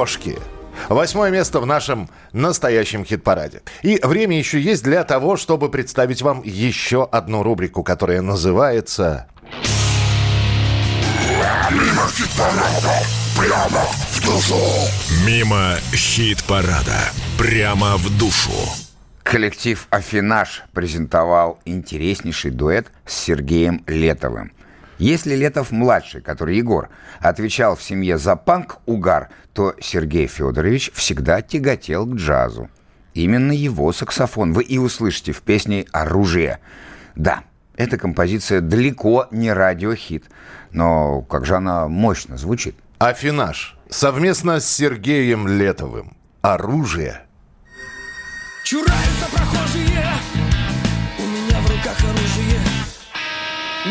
Кошки. 0.02 0.36
Восьмое 0.90 1.30
место 1.30 1.60
в 1.60 1.68
нашем 1.68 2.10
настоящем 2.34 3.06
хит-параде. 3.06 3.62
И 3.84 4.00
время 4.02 4.36
еще 4.36 4.60
есть 4.60 4.84
для 4.84 5.04
того, 5.04 5.38
чтобы 5.38 5.70
представить 5.70 6.24
вам 6.24 6.42
еще 6.44 7.08
одну 7.12 7.44
рубрику, 7.44 7.84
которая 7.84 8.22
называется... 8.22 9.28
Мимо 11.70 12.08
хит-парада. 15.94 17.00
Прямо 17.38 17.98
в 17.98 18.18
душу. 18.18 18.52
Коллектив 19.22 19.86
«Афинаж» 19.92 20.64
презентовал 20.74 21.60
интереснейший 21.66 22.50
дуэт 22.50 22.88
с 23.06 23.14
Сергеем 23.14 23.84
Летовым. 23.86 24.52
Если 25.02 25.34
Летов-младший, 25.34 26.22
который 26.22 26.58
Егор, 26.58 26.90
отвечал 27.20 27.76
в 27.76 27.82
семье 27.82 28.20
за 28.20 28.36
панк-угар, 28.36 29.30
то 29.52 29.74
Сергей 29.82 30.28
Федорович 30.28 30.92
всегда 30.94 31.42
тяготел 31.42 32.06
к 32.06 32.14
джазу. 32.14 32.70
Именно 33.16 33.52
его 33.52 33.92
саксофон 33.94 34.54
вы 34.54 34.62
и 34.62 34.78
услышите 34.78 35.32
в 35.32 35.42
песне 35.42 35.88
«Оружие». 35.92 36.60
Да, 37.16 37.46
эта 37.78 37.98
композиция 37.98 38.62
далеко 38.62 39.28
не 39.32 39.52
радиохит, 39.52 40.26
но 40.70 41.24
как 41.24 41.48
же 41.48 41.56
она 41.56 41.88
мощно 41.88 42.38
звучит. 42.38 42.76
Афинаж. 43.00 43.76
Совместно 43.90 44.60
с 44.60 44.70
Сергеем 44.70 45.48
Летовым. 45.48 46.16
Оружие. 46.44 47.22
Чураются 48.66 49.26
прохожие 49.34 50.06
У 51.18 51.24
меня 51.24 51.60
в 51.60 51.72
руках 51.72 52.00
оружие 52.04 52.60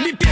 Лепешек 0.06 0.29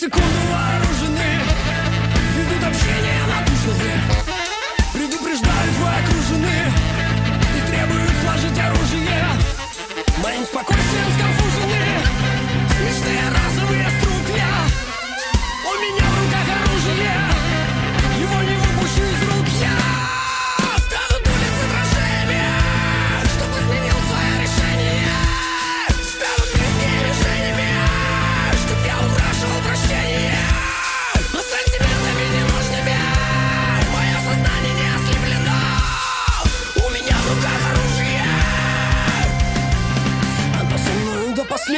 секунду 0.00 0.40
вооружены. 0.50 1.30
Ведут 2.34 2.64
общение 2.64 3.20
на 3.20 3.40
натужные 3.40 4.00
Предупреждают, 4.94 5.74
вы 5.78 5.88
окружены. 6.00 6.58
И 7.54 7.70
требуют 7.70 8.12
сложить 8.22 8.58
оружие. 8.58 9.26
Моим 10.22 10.44
спокойствием 10.44 11.04
скомфортно 11.18 11.39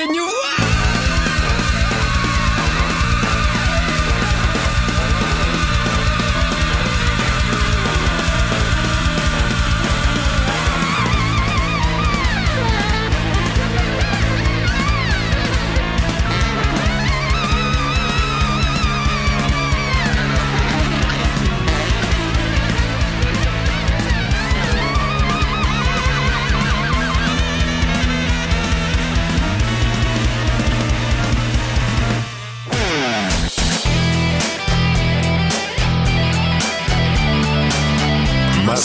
последнюю 0.02 0.41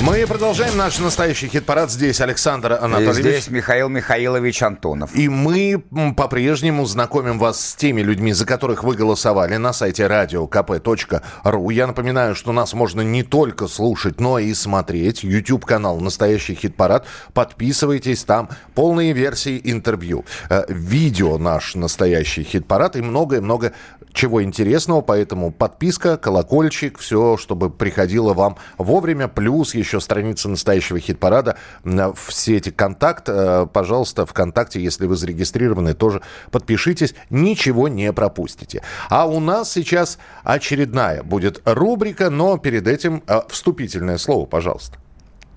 Мы 0.00 0.24
продолжаем 0.28 0.76
наш 0.76 1.00
настоящий 1.00 1.48
хит-парад. 1.48 1.90
Здесь 1.90 2.20
Александр 2.20 2.72
И 2.74 2.76
Анатольевич. 2.76 3.16
здесь 3.16 3.48
Михаил 3.50 3.88
Михаилович 3.88 4.62
Антонов. 4.62 5.12
И 5.12 5.28
мы 5.28 5.82
по-прежнему 6.16 6.86
знакомим 6.86 7.40
вас 7.40 7.60
с 7.60 7.74
теми 7.74 8.00
людьми, 8.00 8.32
за 8.32 8.46
которых 8.46 8.84
вы 8.84 8.94
голосовали 8.94 9.56
на 9.56 9.72
сайте 9.72 10.04
radiokp.ru. 10.04 11.72
Я 11.72 11.86
напоминаю, 11.88 12.36
что 12.36 12.52
нас 12.52 12.74
можно 12.74 13.00
не 13.00 13.24
только 13.24 13.66
слушать, 13.66 14.20
но 14.20 14.38
и 14.38 14.54
смотреть. 14.54 15.24
YouTube-канал 15.24 15.98
«Настоящий 15.98 16.54
хит-парад». 16.54 17.04
Подписывайтесь, 17.34 18.22
там 18.22 18.50
полные 18.76 19.12
версии 19.12 19.60
интервью. 19.64 20.24
Э, 20.48 20.62
Видео 20.68 21.38
наш 21.38 21.74
«Настоящий 21.74 22.44
хит-парад» 22.44 22.94
и 22.94 23.02
многое-много 23.02 23.72
чего 24.18 24.42
интересного. 24.42 25.00
Поэтому 25.00 25.52
подписка, 25.52 26.16
колокольчик, 26.16 26.98
все, 26.98 27.36
чтобы 27.36 27.70
приходило 27.70 28.34
вам 28.34 28.56
вовремя. 28.76 29.28
Плюс 29.28 29.74
еще 29.74 30.00
страница 30.00 30.48
настоящего 30.48 30.98
хит-парада 30.98 31.56
в 31.84 32.16
сети 32.30 32.70
«Контакт». 32.70 33.28
Э, 33.28 33.66
Пожалуйста, 33.72 34.26
ВКонтакте, 34.26 34.82
если 34.82 35.06
вы 35.06 35.14
зарегистрированы, 35.14 35.94
тоже 35.94 36.20
подпишитесь. 36.50 37.14
Ничего 37.30 37.86
не 37.86 38.12
пропустите. 38.12 38.82
А 39.08 39.26
у 39.26 39.38
нас 39.38 39.70
сейчас 39.70 40.18
очередная 40.42 41.22
будет 41.22 41.62
рубрика, 41.64 42.28
но 42.28 42.58
перед 42.58 42.88
этим 42.88 43.22
э, 43.28 43.42
вступительное 43.48 44.18
слово, 44.18 44.46
пожалуйста. 44.46 44.98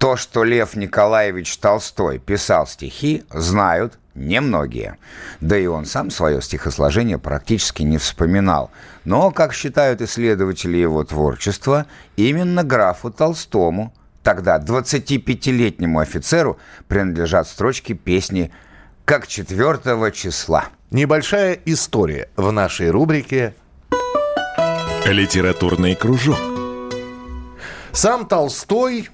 То, 0.01 0.15
что 0.15 0.43
Лев 0.43 0.75
Николаевич 0.75 1.57
Толстой 1.57 2.17
писал 2.17 2.65
стихи, 2.65 3.23
знают 3.29 3.99
немногие. 4.15 4.97
Да 5.41 5.55
и 5.55 5.67
он 5.67 5.85
сам 5.85 6.09
свое 6.09 6.41
стихосложение 6.41 7.19
практически 7.19 7.83
не 7.83 7.99
вспоминал. 7.99 8.71
Но, 9.05 9.29
как 9.29 9.53
считают 9.53 10.01
исследователи 10.01 10.75
его 10.75 11.03
творчества, 11.03 11.85
именно 12.15 12.63
графу 12.63 13.11
Толстому, 13.11 13.93
тогда 14.23 14.57
25-летнему 14.57 15.99
офицеру, 15.99 16.57
принадлежат 16.87 17.47
строчки 17.47 17.93
песни 17.93 18.51
«Как 19.05 19.27
четвертого 19.27 20.09
числа». 20.09 20.65
Небольшая 20.89 21.59
история 21.65 22.27
в 22.35 22.51
нашей 22.51 22.89
рубрике 22.89 23.53
Литературный 25.05 25.93
кружок. 25.93 26.39
«Сам 27.91 28.25
Толстой 28.25 29.07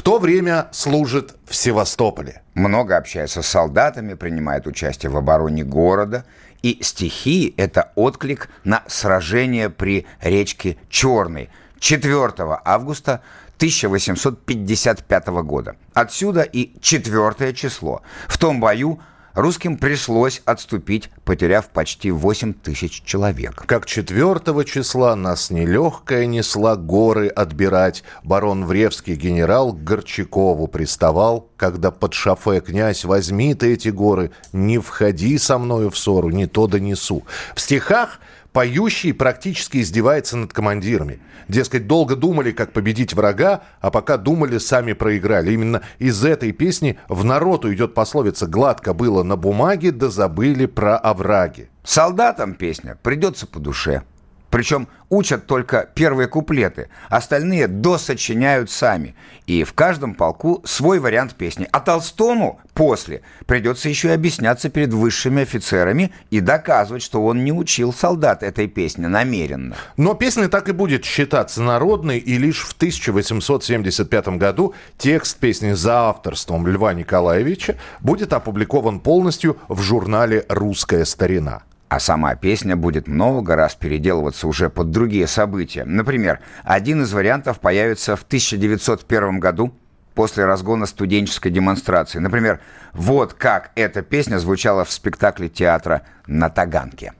в 0.00 0.02
то 0.02 0.18
время 0.18 0.68
служит 0.72 1.36
в 1.44 1.54
Севастополе». 1.54 2.40
Много 2.54 2.96
общается 2.96 3.42
с 3.42 3.46
солдатами, 3.46 4.14
принимает 4.14 4.66
участие 4.66 5.10
в 5.10 5.16
обороне 5.18 5.62
города. 5.62 6.24
И 6.62 6.78
стихи– 6.80 7.52
это 7.58 7.92
отклик 7.96 8.48
на 8.64 8.82
сражение 8.86 9.68
при 9.68 10.06
речке 10.22 10.78
Черной 10.88 11.50
4 11.80 12.32
августа 12.64 13.20
1855 13.58 15.26
года. 15.44 15.76
Отсюда 15.92 16.40
и 16.44 16.80
четвертое 16.80 17.52
число. 17.52 18.00
В 18.26 18.38
том 18.38 18.58
бою 18.58 19.00
русским 19.40 19.76
пришлось 19.76 20.42
отступить, 20.44 21.10
потеряв 21.24 21.68
почти 21.68 22.10
8 22.10 22.52
тысяч 22.52 23.02
человек. 23.04 23.64
Как 23.66 23.86
четвертого 23.86 24.64
числа 24.64 25.14
нас 25.16 25.50
нелегкая 25.50 26.26
несла 26.26 26.76
горы 26.76 27.28
отбирать. 27.28 28.02
Барон 28.22 28.64
Вревский 28.64 29.14
генерал 29.14 29.72
к 29.72 29.82
Горчакову 29.82 30.66
приставал, 30.66 31.48
когда 31.56 31.90
под 31.90 32.14
шофе 32.14 32.60
князь 32.60 33.04
возьми 33.04 33.54
ты 33.54 33.74
эти 33.74 33.88
горы, 33.88 34.30
не 34.52 34.78
входи 34.78 35.38
со 35.38 35.58
мною 35.58 35.90
в 35.90 35.98
ссору, 35.98 36.30
не 36.30 36.46
то 36.46 36.66
донесу. 36.66 37.22
В 37.54 37.60
стихах 37.60 38.20
поющий 38.52 39.12
практически 39.12 39.78
издевается 39.78 40.36
над 40.36 40.52
командирами. 40.52 41.20
Дескать, 41.48 41.86
долго 41.86 42.16
думали, 42.16 42.52
как 42.52 42.72
победить 42.72 43.14
врага, 43.14 43.62
а 43.80 43.90
пока 43.90 44.16
думали, 44.16 44.58
сами 44.58 44.92
проиграли. 44.92 45.52
Именно 45.52 45.82
из 45.98 46.24
этой 46.24 46.52
песни 46.52 46.98
в 47.08 47.24
народ 47.24 47.64
уйдет 47.64 47.94
пословица 47.94 48.46
«Гладко 48.46 48.94
было 48.94 49.22
на 49.22 49.36
бумаге, 49.36 49.90
да 49.90 50.10
забыли 50.10 50.66
про 50.66 50.96
овраги». 50.96 51.70
Солдатам 51.82 52.54
песня 52.54 52.98
придется 53.02 53.46
по 53.46 53.58
душе. 53.58 54.02
Причем 54.50 54.88
учат 55.08 55.46
только 55.46 55.88
первые 55.94 56.28
куплеты, 56.28 56.88
остальные 57.08 57.68
досочиняют 57.68 58.70
сами. 58.70 59.14
И 59.46 59.64
в 59.64 59.72
каждом 59.72 60.14
полку 60.14 60.60
свой 60.64 60.98
вариант 60.98 61.34
песни. 61.34 61.68
А 61.70 61.80
Толстому 61.80 62.60
после 62.74 63.22
придется 63.46 63.88
еще 63.88 64.08
и 64.08 64.12
объясняться 64.12 64.68
перед 64.68 64.92
высшими 64.92 65.42
офицерами 65.42 66.12
и 66.30 66.40
доказывать, 66.40 67.02
что 67.02 67.24
он 67.24 67.44
не 67.44 67.52
учил 67.52 67.92
солдат 67.92 68.42
этой 68.42 68.66
песни 68.66 69.06
намеренно. 69.06 69.76
Но 69.96 70.14
песня 70.14 70.48
так 70.48 70.68
и 70.68 70.72
будет 70.72 71.04
считаться 71.04 71.62
народной, 71.62 72.18
и 72.18 72.36
лишь 72.38 72.64
в 72.64 72.72
1875 72.72 74.28
году 74.30 74.74
текст 74.98 75.38
песни 75.38 75.72
за 75.72 76.08
авторством 76.08 76.66
Льва 76.66 76.92
Николаевича 76.92 77.76
будет 78.00 78.32
опубликован 78.32 79.00
полностью 79.00 79.58
в 79.68 79.80
журнале 79.80 80.44
«Русская 80.48 81.04
старина». 81.04 81.62
А 81.90 81.98
сама 81.98 82.36
песня 82.36 82.76
будет 82.76 83.08
много 83.08 83.56
раз 83.56 83.74
переделываться 83.74 84.46
уже 84.46 84.70
под 84.70 84.92
другие 84.92 85.26
события. 85.26 85.84
Например, 85.84 86.38
один 86.62 87.02
из 87.02 87.12
вариантов 87.12 87.58
появится 87.58 88.14
в 88.14 88.22
1901 88.22 89.40
году 89.40 89.74
после 90.14 90.44
разгона 90.44 90.86
студенческой 90.86 91.50
демонстрации. 91.50 92.20
Например, 92.20 92.60
вот 92.92 93.34
как 93.34 93.72
эта 93.74 94.02
песня 94.02 94.38
звучала 94.38 94.84
в 94.84 94.92
спектакле 94.92 95.48
театра 95.48 96.02
«На 96.28 96.48
Таганке». 96.48 97.12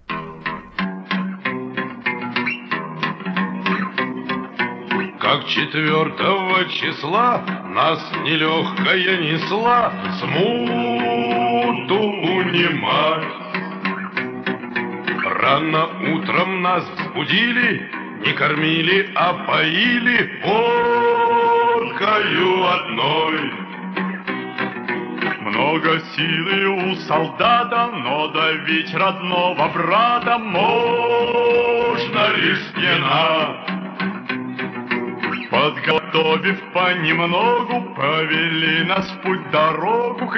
Как 5.18 5.46
четвертого 5.46 6.64
числа 6.66 7.42
нас 7.74 7.98
нелегкая 8.22 9.18
несла 9.18 9.92
Смуту 10.20 11.98
унимать. 11.98 13.49
Рано 15.30 15.88
утром 16.12 16.60
нас 16.60 16.84
взбудили, 16.90 17.88
не 18.26 18.32
кормили, 18.32 19.10
а 19.14 19.32
поили 19.46 20.40
водкою 21.72 22.66
одной. 22.66 23.52
Много 25.40 26.00
силы 26.16 26.66
у 26.66 26.96
солдата, 27.06 27.90
но 27.92 28.26
давить 28.28 28.92
родного 28.92 29.68
брата 29.68 30.36
можно 30.38 30.62
лишь 32.36 32.72
пьяна. 32.74 33.56
Подготовив 35.48 36.60
понемногу, 36.72 37.94
повели 37.94 38.84
нас 38.84 39.08
в 39.08 39.20
путь 39.22 39.50
дорогу 39.52 40.26
к 40.26 40.36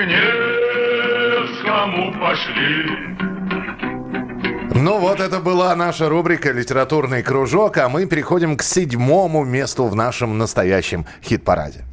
Невскому 1.32 2.12
пошли. 2.20 3.12
Ну 4.84 4.98
вот 4.98 5.20
это 5.20 5.38
была 5.38 5.76
наша 5.76 6.08
рубрика 6.08 6.50
«Литературный 6.50 7.22
кружок», 7.22 7.76
а 7.76 7.88
мы 7.88 8.04
переходим 8.06 8.56
к 8.56 8.64
седьмому 8.64 9.44
месту 9.44 9.86
в 9.86 9.94
нашем 9.94 10.38
настоящем 10.38 11.06
хит-параде. 11.22 11.84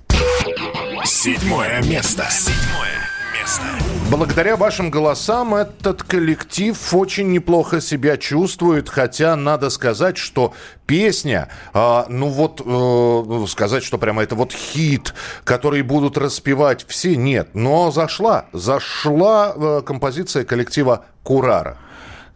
Седьмое 1.06 1.84
место. 1.84 2.25
Седьмое 2.32 2.97
место. 3.39 3.62
Благодаря 4.10 4.56
вашим 4.56 4.89
голосам 4.89 5.54
этот 5.54 6.02
коллектив 6.02 6.75
очень 6.91 7.32
неплохо 7.32 7.80
себя 7.80 8.17
чувствует, 8.17 8.89
хотя 8.89 9.36
надо 9.36 9.69
сказать, 9.69 10.17
что 10.17 10.56
песня, 10.88 11.49
а, 11.73 12.08
ну 12.10 12.30
вот 12.30 12.60
э, 12.65 13.45
сказать, 13.49 13.84
что 13.84 13.99
прямо 13.99 14.23
это 14.23 14.34
вот 14.34 14.52
хит, 14.52 15.13
который 15.43 15.84
будут 15.84 16.17
распевать 16.17 16.88
все, 16.88 17.15
нет, 17.15 17.49
но 17.54 17.91
зашла, 17.91 18.45
зашла 18.52 19.54
э, 19.56 19.82
композиция 19.86 20.43
коллектива 20.43 21.06
Курара. 21.21 21.78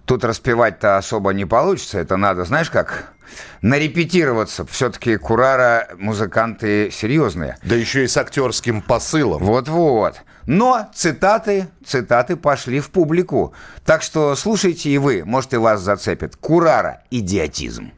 Тут 0.05 0.25
распевать-то 0.25 0.97
особо 0.97 1.31
не 1.31 1.45
получится. 1.45 1.99
Это 1.99 2.17
надо, 2.17 2.43
знаешь 2.43 2.69
как, 2.69 3.13
нарепетироваться. 3.61 4.65
Все-таки 4.65 5.15
Курара 5.15 5.87
музыканты 5.97 6.91
серьезные. 6.91 7.57
Да 7.63 7.75
еще 7.75 8.03
и 8.03 8.07
с 8.07 8.17
актерским 8.17 8.81
посылом. 8.81 9.43
Вот-вот. 9.43 10.15
Но 10.45 10.89
цитаты, 10.93 11.67
цитаты 11.85 12.35
пошли 12.35 12.81
в 12.81 12.89
публику. 12.89 13.53
Так 13.85 14.01
что 14.01 14.35
слушайте 14.35 14.89
и 14.89 14.97
вы, 14.97 15.23
может 15.25 15.53
и 15.53 15.57
вас 15.57 15.79
зацепит. 15.79 16.35
Курара– 16.35 17.01
идиотизм. 17.11 17.91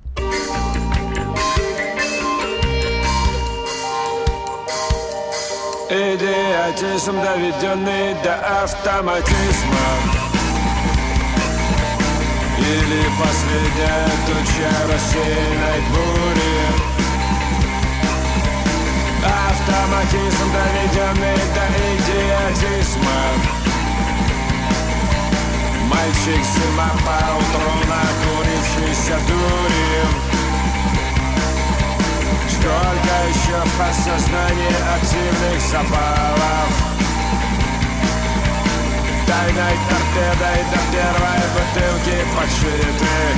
Идиотизм, 5.89 7.15
доведенный 7.21 8.15
до 8.23 8.63
автоматизма 8.63 10.34
Или 12.57 13.03
последняя 13.19 14.09
туча 14.25 14.71
рассеянной 14.91 15.81
бури. 15.89 16.55
Автоматизм, 19.49 20.47
доведенный 20.53 21.37
до 21.53 21.65
идиотизма. 21.95 23.55
Мальчик 25.89 26.43
зима 26.43 26.91
поутру 27.05 27.71
накурившийся 27.87 29.17
дурью 29.27 30.05
Сколько 32.49 33.15
еще 33.29 33.57
в 33.63 33.71
подсознании 33.77 34.75
активных 34.95 35.61
запалов 35.61 36.71
Тайной 39.27 39.77
торпедой 39.89 40.61
до 40.69 40.79
первой 40.93 41.41
бутылки 41.55 42.17
подшитых 42.35 43.37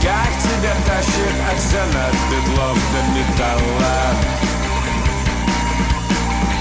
Как 0.00 0.30
тебя 0.38 0.74
тащит 0.86 1.36
от 1.50 1.58
стен 1.60 1.92
от 1.96 2.14
бедлов 2.30 2.78
до 2.92 3.00
металла? 3.10 3.98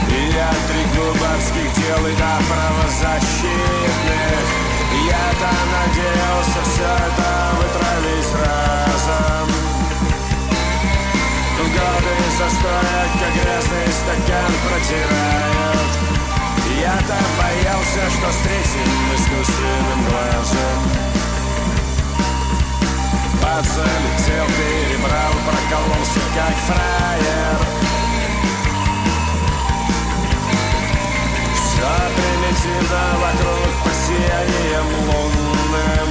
И 0.09 0.37
от 0.37 0.59
тригубовских 0.67 1.69
дел 1.75 2.05
и 2.05 2.13
до 2.15 2.33
правозащитных. 2.49 4.45
Я-то 5.07 5.51
надеялся 5.71 6.61
все 6.65 6.89
это 7.07 7.29
вытравить 7.57 8.31
разом. 8.41 9.47
Годы 11.59 12.15
застоя, 12.37 13.01
как 13.19 13.33
грязный 13.41 13.89
стакан 13.93 14.51
протирают 14.67 16.20
Я-то 16.81 17.15
боялся, 17.37 18.09
что 18.09 18.31
с 18.31 18.37
третьим 18.37 18.89
искусственным 19.13 20.03
глазом 20.09 20.81
Подзалетел, 23.39 24.47
перебрал, 24.57 25.33
прокололся, 25.45 26.21
как 26.33 26.55
фраер. 26.65 27.57
Все 31.53 31.91
примитивно 32.15 33.03
вокруг 33.21 33.71
под 33.83 33.93
сиянием 33.93 34.87
лунным. 35.05 36.09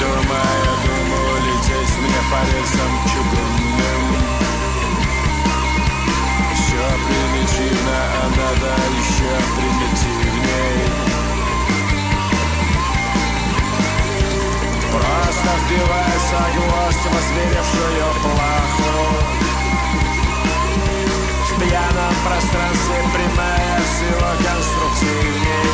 Думая, 0.00 0.64
думаю, 0.86 1.42
лететь 1.44 1.96
мне 1.98 2.20
по 2.30 2.40
рельсам 2.50 2.92
чугунным 3.12 4.31
примитивно, 7.42 7.90
а 7.90 8.28
надо 8.28 8.72
еще 8.98 9.32
примитивней. 9.56 10.82
Просто 14.92 15.50
вбивается 15.66 16.38
гвоздь 16.56 17.06
в 17.06 17.14
озверевшую 17.18 18.06
плаху. 18.22 18.92
В 21.48 21.60
пьяном 21.60 22.14
пространстве 22.24 22.98
прямая 23.12 23.80
всего 23.80 24.30
конструктивней. 24.44 25.70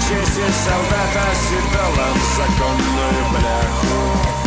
Чистит 0.00 0.54
солдата 0.64 1.24
седалом 1.34 2.16
законную 2.36 3.22
бляху 3.30 4.39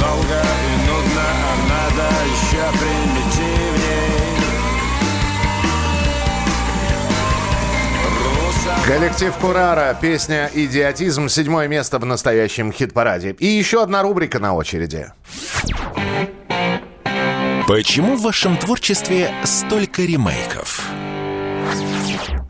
Долго 0.00 0.40
и 0.40 0.86
нудно, 0.86 1.26
а 1.26 1.56
надо 1.68 2.06
еще 2.24 2.78
примитивней 2.78 3.68
Коллектив 8.86 9.34
Курара, 9.36 9.94
песня 10.00 10.50
«Идиотизм», 10.54 11.28
седьмое 11.28 11.68
место 11.68 11.98
в 11.98 12.06
настоящем 12.06 12.72
хит-параде. 12.72 13.36
И 13.38 13.46
еще 13.46 13.82
одна 13.82 14.02
рубрика 14.02 14.38
на 14.38 14.54
очереди. 14.54 15.12
Почему 17.66 18.16
в 18.16 18.22
вашем 18.22 18.56
творчестве 18.56 19.30
столько 19.44 20.00
ремейков? 20.00 20.80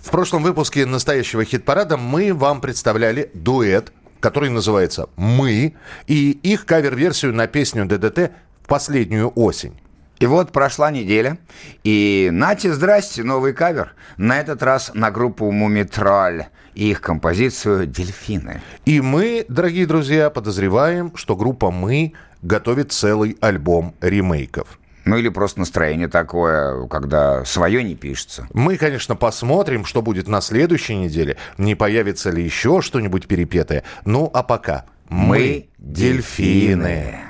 В 0.01 0.11
прошлом 0.11 0.45
выпуске 0.45 0.87
настоящего 0.87 1.45
хит-парада 1.45 1.97
мы 1.97 2.33
вам 2.33 2.61
представляли 2.61 3.33
дуэт, 3.35 3.93
который 4.21 4.51
называется 4.51 5.09
«Мы», 5.17 5.75
и 6.07 6.31
их 6.31 6.67
кавер-версию 6.67 7.35
на 7.35 7.47
песню 7.47 7.87
ДДТ 7.87 8.33
в 8.63 8.69
последнюю 8.69 9.33
осень. 9.35 9.81
И 10.19 10.27
вот 10.27 10.51
прошла 10.51 10.91
неделя, 10.91 11.39
и 11.85 12.29
нате, 12.33 12.73
здрасте, 12.73 13.23
новый 13.23 13.53
кавер. 13.53 13.95
На 14.17 14.41
этот 14.41 14.63
раз 14.63 14.91
на 14.95 15.11
группу 15.11 15.51
«Мумитроль» 15.51 16.47
и 16.75 16.91
их 16.91 17.01
композицию 17.01 17.87
«Дельфины». 17.87 18.61
И 18.85 19.01
мы, 19.01 19.45
дорогие 19.49 19.87
друзья, 19.87 20.31
подозреваем, 20.31 21.13
что 21.15 21.37
группа 21.37 21.71
«Мы» 21.71 22.15
готовит 22.43 22.93
целый 22.93 23.37
альбом 23.41 23.95
ремейков. 24.01 24.78
Ну 25.09 25.17
или 25.17 25.31
просто 25.31 25.61
настроение 25.61 26.07
такое, 26.07 26.87
когда 26.87 27.43
свое 27.47 27.83
не 27.83 27.95
пишется. 27.95 28.47
Мы, 28.53 28.77
конечно, 28.77 29.17
посмотрим, 29.17 29.87
что 29.87 30.03
будет 30.03 30.29
на 30.29 30.43
следующей 30.43 30.97
неделе, 30.97 31.39
не 31.57 31.75
появится 31.75 32.31
ли 32.31 32.45
еще 32.45 32.83
что-нибудь 32.83 33.27
перепетое. 33.27 33.85
Ну, 34.05 34.31
а 34.35 34.43
пока. 34.43 34.85
Мы 35.09 35.71
дельфины. 35.79 37.21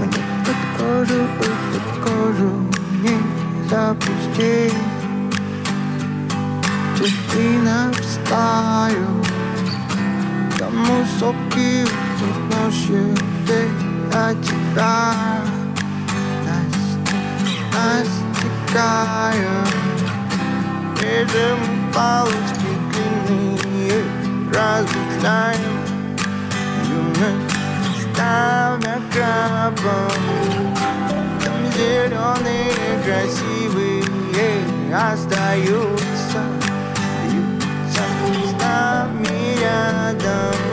Под 0.00 0.80
кожу, 0.80 1.28
под 1.38 2.04
кожу 2.04 2.50
не 3.04 3.68
запусти 3.68 4.74
Дельфина 6.98 7.92
в 7.92 8.04
стаю 8.04 9.24
Кому 10.58 11.04
ты 13.46 13.68
от 14.12 14.42
тебя 14.42 15.59
Настигая 17.72 19.64
Режем 21.00 21.58
палочки 21.94 22.70
длинные 22.92 24.04
Разветвляем 24.48 25.76
юность 26.88 27.54
ставя 28.12 28.96
крабом 29.12 30.20
Там 31.42 31.60
зеленые 31.76 32.72
красивые 33.04 34.10
остаются. 34.92 36.42
Бьются 37.24 38.02
с 38.48 38.62
нами 38.62 39.58
рядом 39.60 40.69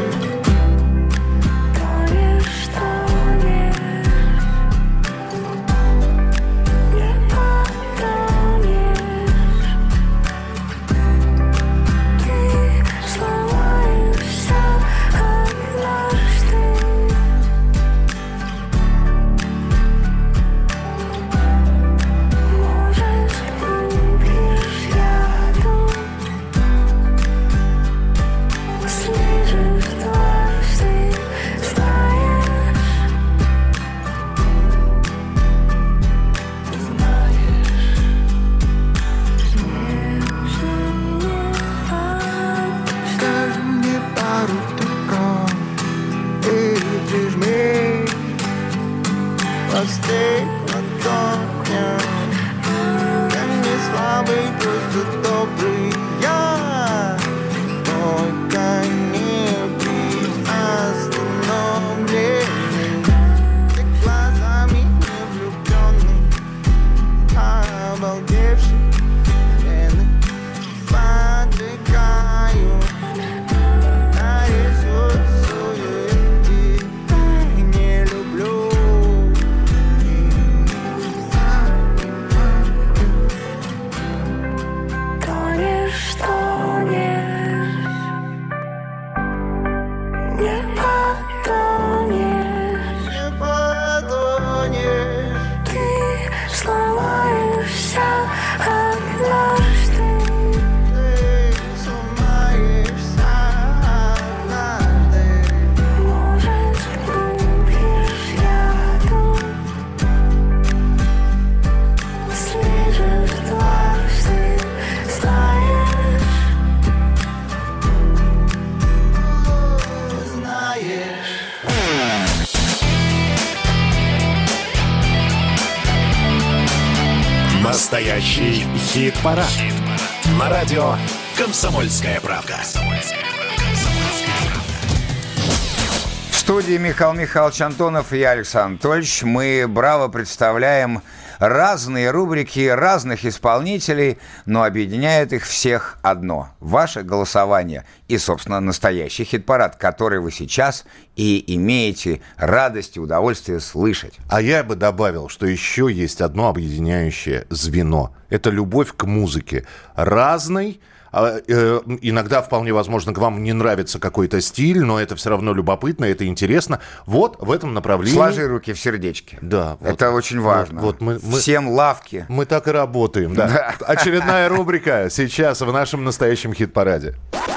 студии 136.77 136.89
Михаил 136.89 137.13
Михайлович 137.13 137.61
Антонов 137.61 138.13
и 138.13 138.19
я, 138.19 138.31
Александр 138.31 138.73
Анатольевич. 138.73 139.23
Мы 139.23 139.65
браво 139.67 140.09
представляем 140.09 141.01
разные 141.39 142.11
рубрики 142.11 142.67
разных 142.67 143.25
исполнителей, 143.25 144.19
но 144.45 144.63
объединяет 144.63 145.33
их 145.33 145.43
всех 145.45 145.97
одно– 146.03 146.49
ваше 146.59 147.01
голосование 147.01 147.83
и, 148.07 148.17
собственно, 148.17 148.59
настоящий 148.59 149.23
хит-парад, 149.23 149.75
который 149.77 150.19
вы 150.19 150.31
сейчас 150.31 150.85
и 151.15 151.43
имеете 151.55 152.21
радость 152.37 152.97
и 152.97 152.99
удовольствие 152.99 153.59
слышать. 153.59 154.13
А 154.29 154.39
я 154.39 154.63
бы 154.63 154.75
добавил, 154.75 155.29
что 155.29 155.47
еще 155.47 155.89
есть 155.91 156.21
одно 156.21 156.49
объединяющее 156.49 157.47
звено. 157.49 158.13
Это 158.29 158.51
любовь 158.51 158.93
к 158.95 159.05
музыке. 159.05 159.65
Разной, 159.95 160.79
иногда 161.11 162.41
вполне 162.41 162.73
возможно 162.73 163.13
к 163.13 163.17
вам 163.17 163.43
не 163.43 163.53
нравится 163.53 163.99
какой-то 163.99 164.41
стиль, 164.41 164.81
но 164.83 164.99
это 164.99 165.15
все 165.15 165.29
равно 165.29 165.53
любопытно, 165.53 166.05
это 166.05 166.25
интересно. 166.25 166.79
Вот 167.05 167.37
в 167.39 167.51
этом 167.51 167.73
направлении... 167.73 168.15
Сложи 168.15 168.47
руки 168.47 168.73
в 168.73 168.79
сердечке. 168.79 169.37
Да. 169.41 169.77
вот- 169.79 169.89
Это 169.93 170.11
очень 170.11 170.39
важно. 170.39 170.81
Вот, 170.81 170.99
вот 170.99 171.01
мы, 171.01 171.19
мы- 171.23 171.39
Всем 171.39 171.69
лавки. 171.69 172.25
мы 172.29 172.45
так 172.45 172.67
и 172.67 172.71
работаем, 172.71 173.33
да. 173.33 173.47
Да. 173.79 173.85
Очередная 173.87 174.49
рубрика 174.49 175.07
сейчас 175.09 175.61
в 175.61 175.71
нашем 175.71 176.03
настоящем 176.03 176.53
хит-параде. 176.53 177.15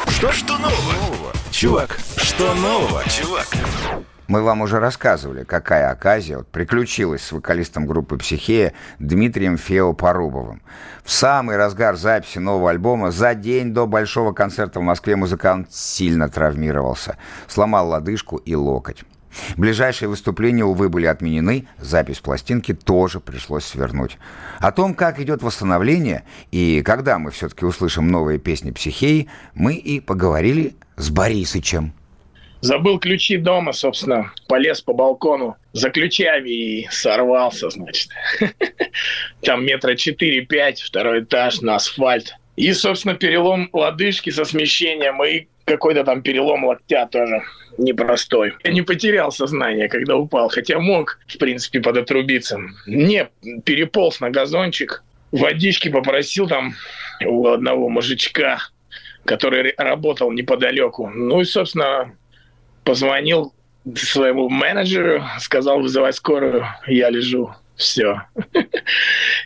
Что, 0.09 0.33
что 0.33 0.57
нового? 0.59 1.33
Чувак, 1.51 1.99
что 2.17 2.55
нового, 2.55 3.03
чувак? 3.09 3.47
Мы 4.31 4.43
вам 4.43 4.61
уже 4.61 4.79
рассказывали, 4.79 5.43
какая 5.43 5.91
оказия 5.91 6.37
вот 6.37 6.47
приключилась 6.47 7.21
с 7.21 7.33
вокалистом 7.33 7.85
группы 7.85 8.17
«Психея» 8.17 8.75
Дмитрием 9.01 9.57
Фео-Порубовым. 9.57 10.61
В 11.03 11.11
самый 11.11 11.57
разгар 11.57 11.97
записи 11.97 12.39
нового 12.39 12.71
альбома 12.71 13.11
за 13.11 13.35
день 13.35 13.75
до 13.75 13.89
большого 13.89 14.33
концерта 14.33 14.79
в 14.79 14.85
Москве 14.85 15.17
музыкант 15.17 15.73
сильно 15.73 16.29
травмировался. 16.29 17.17
Сломал 17.49 17.89
лодыжку 17.89 18.37
и 18.37 18.55
локоть. 18.55 19.03
Ближайшие 19.57 20.09
выступления, 20.09 20.65
увы, 20.65 20.89
были 20.89 21.07
отменены, 21.07 21.67
запись 21.81 22.21
пластинки 22.21 22.73
тоже 22.73 23.19
пришлось 23.19 23.65
свернуть. 23.65 24.17
О 24.61 24.71
том, 24.71 24.95
как 24.95 25.19
идет 25.19 25.43
восстановление 25.43 26.23
и 26.53 26.83
когда 26.83 27.19
мы 27.19 27.33
все-таки 27.33 27.65
услышим 27.65 28.07
новые 28.13 28.39
песни 28.39 28.71
«Психеи», 28.71 29.29
мы 29.55 29.75
и 29.75 29.99
поговорили 29.99 30.77
с 30.95 31.11
Борисычем. 31.11 31.95
Забыл 32.61 32.99
ключи 32.99 33.39
дома, 33.39 33.73
собственно, 33.73 34.33
полез 34.47 34.83
по 34.83 34.93
балкону 34.93 35.57
за 35.73 35.91
ключами 35.91 36.51
и 36.51 36.89
сорвался, 36.91 37.71
значит. 37.71 38.11
Там 39.43 39.65
метра 39.65 39.95
4-5, 39.95 40.77
второй 40.85 41.23
этаж 41.23 41.63
на 41.63 41.77
асфальт. 41.77 42.35
И, 42.57 42.73
собственно, 42.75 43.15
перелом 43.15 43.71
лодыжки 43.73 44.29
со 44.31 44.45
смещением 44.45 45.23
и 45.25 45.47
какой-то 45.65 46.05
там 46.05 46.21
перелом 46.21 46.65
локтя 46.65 47.07
тоже 47.07 47.43
непростой. 47.79 48.55
Я 48.65 48.73
не 48.73 48.83
потерял 48.83 49.31
сознание, 49.33 49.89
когда 49.89 50.17
упал, 50.17 50.49
хотя 50.49 50.79
мог, 50.79 51.19
в 51.27 51.39
принципе, 51.39 51.81
подотрубиться. 51.81 52.61
Не, 52.87 53.29
переполз 53.65 54.21
на 54.21 54.31
газончик, 54.31 55.03
водички 55.33 55.89
попросил 55.89 56.49
там 56.49 56.75
у 57.25 57.47
одного 57.47 57.89
мужичка, 57.89 58.59
который 59.25 59.75
работал 59.79 60.33
неподалеку. 60.33 61.09
Ну 61.09 61.41
и, 61.41 61.45
собственно, 61.45 62.13
позвонил 62.85 63.53
своему 63.95 64.49
менеджеру, 64.49 65.25
сказал 65.39 65.81
вызывать 65.81 66.17
скорую, 66.17 66.67
я 66.87 67.11
лежу. 67.11 67.55
Все. 67.81 68.21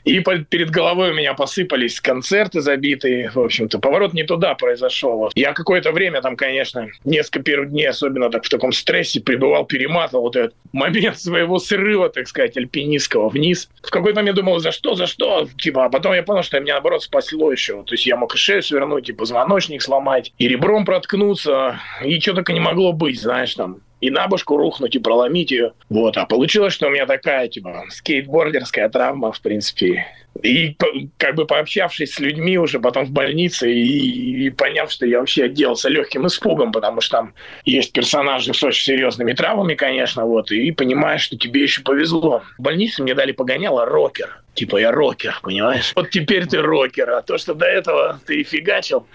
И 0.05 0.21
перед 0.21 0.71
головой 0.71 1.13
у 1.13 1.15
меня 1.15 1.35
посыпались 1.35 2.01
концерты 2.01 2.61
забитые. 2.61 3.31
В 3.33 3.39
общем-то, 3.39 3.79
поворот 3.79 4.13
не 4.13 4.25
туда 4.25 4.57
произошел. 4.57 5.31
Я 5.37 5.53
какое-то 5.53 5.93
время 5.93 6.21
там, 6.21 6.37
конечно, 6.37 6.89
несколько 7.05 7.41
первых 7.45 7.71
дней, 7.71 7.89
особенно 7.89 8.31
так 8.31 8.45
в 8.45 8.49
таком 8.49 8.73
стрессе, 8.73 9.21
пребывал, 9.21 9.65
перематывал 9.67 10.25
вот 10.25 10.35
этот 10.35 10.57
момент 10.73 11.21
своего 11.21 11.61
срыва, 11.61 12.09
так 12.09 12.27
сказать, 12.27 12.57
альпинистского 12.57 13.29
вниз. 13.29 13.71
В 13.83 13.91
какой-то 13.91 14.19
момент 14.19 14.37
думал, 14.37 14.59
за 14.59 14.73
что, 14.73 14.97
за 14.97 15.07
что? 15.07 15.49
Типа, 15.57 15.85
а 15.85 15.89
потом 15.89 16.13
я 16.13 16.25
понял, 16.25 16.43
что 16.43 16.59
меня, 16.59 16.75
наоборот, 16.75 17.05
спасло 17.05 17.53
еще. 17.53 17.85
То 17.85 17.95
есть 17.95 18.05
я 18.05 18.17
мог 18.17 18.35
и 18.35 18.39
шею 18.39 18.65
свернуть, 18.65 19.09
и 19.09 19.13
позвоночник 19.13 19.81
сломать, 19.81 20.33
и 20.39 20.49
ребром 20.49 20.85
проткнуться, 20.85 21.79
и 22.05 22.19
что 22.19 22.35
только 22.35 22.53
не 22.53 22.61
могло 22.61 22.93
быть, 22.93 23.21
знаешь, 23.21 23.55
там 23.55 23.79
и 24.05 24.11
на 24.11 24.29
башку 24.29 24.59
рухнуть, 24.59 24.95
и 24.95 24.99
проломить 24.99 25.51
ее. 25.51 25.73
Вот. 25.89 26.19
А 26.19 26.27
получилось, 26.27 26.75
что 26.75 26.89
у 26.89 26.91
меня 26.91 27.07
такая, 27.07 27.49
типа, 27.49 27.85
скейтбордерская 27.89 28.91
травма, 28.91 29.33
в 29.33 29.41
принципе. 29.41 30.07
И 30.43 30.77
как 31.17 31.37
бы 31.37 31.47
пообщавшись 31.47 32.13
с 32.13 32.19
людьми 32.19 32.59
уже 32.59 32.81
потом 32.81 33.07
в 33.07 33.13
больнице 33.13 33.73
и, 33.73 34.47
и 34.47 34.51
поняв, 34.51 34.91
что 34.93 35.07
я 35.07 35.21
вообще 35.21 35.45
отделался 35.45 35.89
легким 35.89 36.27
испугом, 36.27 36.71
потому 36.71 37.01
что 37.01 37.17
там 37.17 37.35
есть 37.65 37.95
персонажи 37.95 38.53
с 38.53 38.63
очень 38.63 38.85
серьезными 38.85 39.33
травмами, 39.33 39.75
конечно, 39.75 40.27
вот, 40.27 40.51
и 40.51 40.71
понимаешь, 40.73 41.23
что 41.23 41.39
тебе 41.39 41.63
еще 41.63 41.81
повезло. 41.81 42.43
В 42.59 42.63
больнице 42.63 43.03
мне 43.03 43.15
дали 43.15 43.33
погоняло 43.33 43.87
рокер. 43.87 44.43
Типа 44.53 44.77
я 44.77 44.93
рокер, 44.93 45.41
понимаешь? 45.43 45.93
Вот 45.97 46.11
теперь 46.11 46.47
ты 46.47 46.61
рокер, 46.61 47.11
а 47.11 47.23
то, 47.23 47.39
что 47.39 47.55
до 47.55 47.65
этого 47.65 48.21
ты 48.27 48.43
фигачил, 48.43 49.07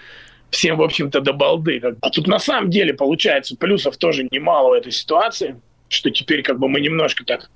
всем, 0.50 0.76
в 0.76 0.82
общем-то, 0.82 1.20
до 1.20 1.32
балды. 1.32 1.80
А 2.00 2.10
тут 2.10 2.26
на 2.26 2.38
самом 2.38 2.70
деле, 2.70 2.94
получается, 2.94 3.56
плюсов 3.56 3.96
тоже 3.96 4.26
немало 4.30 4.70
в 4.70 4.72
этой 4.72 4.92
ситуации, 4.92 5.60
что 5.88 6.10
теперь 6.10 6.42
как 6.42 6.58
бы 6.58 6.68
мы 6.68 6.80
немножко 6.80 7.24
так 7.24 7.50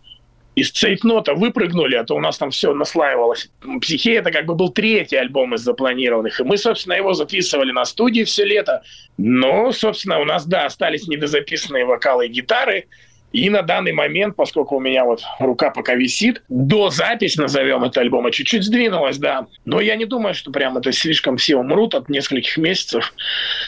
из 0.54 0.70
цейтнота 0.70 1.34
выпрыгнули, 1.34 1.96
а 1.96 2.04
то 2.04 2.14
у 2.14 2.20
нас 2.20 2.38
там 2.38 2.50
все 2.50 2.72
наслаивалось. 2.72 3.50
«Психея»— 3.80 4.20
это 4.20 4.30
как 4.30 4.46
бы 4.46 4.54
был 4.54 4.68
третий 4.70 5.16
альбом 5.16 5.54
из 5.54 5.62
запланированных, 5.62 6.38
и 6.38 6.44
мы, 6.44 6.56
собственно, 6.56 6.94
его 6.94 7.12
записывали 7.12 7.72
на 7.72 7.84
студии 7.84 8.22
все 8.22 8.44
лето. 8.44 8.82
Но, 9.18 9.72
собственно, 9.72 10.20
у 10.20 10.24
нас, 10.24 10.46
да, 10.46 10.66
остались 10.66 11.08
недозаписанные 11.08 11.84
вокалы 11.84 12.26
и 12.26 12.30
гитары, 12.30 12.86
и 13.34 13.50
на 13.50 13.62
данный 13.62 13.92
момент, 13.92 14.36
поскольку 14.36 14.76
у 14.76 14.80
меня 14.80 15.04
вот 15.04 15.24
рука 15.40 15.70
пока 15.70 15.96
висит, 15.96 16.42
до 16.48 16.90
запись, 16.90 17.36
назовем 17.36 17.82
это 17.82 18.00
альбома, 18.00 18.30
чуть-чуть 18.30 18.62
сдвинулась, 18.62 19.18
да. 19.18 19.48
Но 19.64 19.80
я 19.80 19.96
не 19.96 20.04
думаю, 20.04 20.34
что 20.34 20.52
прям 20.52 20.78
это 20.78 20.92
слишком 20.92 21.36
все 21.36 21.56
умрут 21.56 21.96
от 21.96 22.08
нескольких 22.08 22.56
месяцев. 22.58 23.12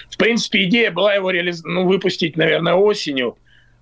В 0.09 0.17
принципе, 0.19 0.63
идея 0.65 0.93
была 0.93 1.15
его 1.15 1.31
реализ... 1.33 1.65
ну, 1.65 1.85
выпустить, 1.85 2.37
наверное, 2.37 2.75
осенью. 2.75 3.37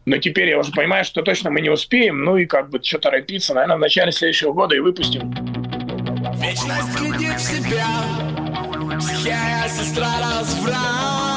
Но 0.07 0.17
теперь 0.17 0.49
я 0.49 0.59
уже 0.59 0.73
понимаю, 0.73 1.05
что 1.05 1.21
точно 1.21 1.51
мы 1.51 1.61
не 1.61 1.69
успеем. 1.69 2.25
Ну 2.25 2.39
и 2.39 2.47
как 2.47 2.71
бы 2.71 2.83
что 2.83 2.99
торопиться, 2.99 3.53
наверное, 3.53 3.77
в 3.77 3.81
начале 3.81 4.11
следующего 4.11 4.55
года 4.55 4.75
и 4.75 4.79
выпустим. 4.79 5.35
Вечность 6.41 6.95
в 6.95 7.41
себя 9.01 9.69
сестра 9.69 10.09
разврата 10.19 11.34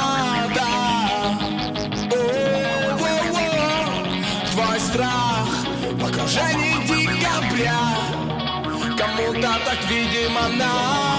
в 6.28 6.30
окружении 6.30 6.74
декабря. 6.86 7.80
Кому-то 8.98 9.60
так, 9.66 9.80
видимо, 9.90 10.42
надо 10.50 11.17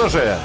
что 0.00 0.08
же, 0.08 0.38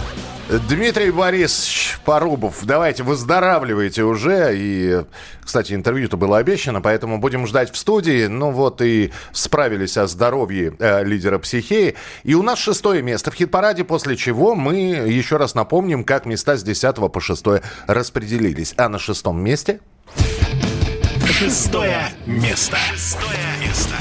Дмитрий 0.67 1.11
Борисович 1.11 1.99
Порубов, 2.03 2.65
давайте 2.65 3.03
выздоравливайте 3.03 4.03
уже. 4.03 4.51
И, 4.53 5.01
кстати, 5.41 5.71
интервью-то 5.71 6.17
было 6.17 6.39
обещано, 6.39 6.81
поэтому 6.81 7.19
будем 7.19 7.47
ждать 7.47 7.71
в 7.71 7.77
студии. 7.77 8.25
Ну 8.25 8.51
вот 8.51 8.81
и 8.81 9.13
справились 9.31 9.95
о 9.95 10.07
здоровье 10.07 10.75
э, 10.77 11.05
лидера 11.05 11.39
психеи. 11.39 11.95
И 12.23 12.35
у 12.35 12.43
нас 12.43 12.59
шестое 12.59 13.01
место 13.01 13.31
в 13.31 13.35
хит-параде, 13.35 13.85
после 13.85 14.17
чего 14.17 14.55
мы 14.55 14.75
еще 14.75 15.37
раз 15.37 15.55
напомним, 15.55 16.03
как 16.03 16.25
места 16.25 16.57
с 16.57 16.63
10 16.63 16.95
по 17.09 17.21
6 17.21 17.45
распределились. 17.87 18.73
А 18.75 18.89
на 18.89 18.99
шестом 18.99 19.41
месте... 19.41 19.79
Шестое 21.25 22.09
место. 22.25 22.75
Шестое 22.91 23.39
место. 23.61 23.95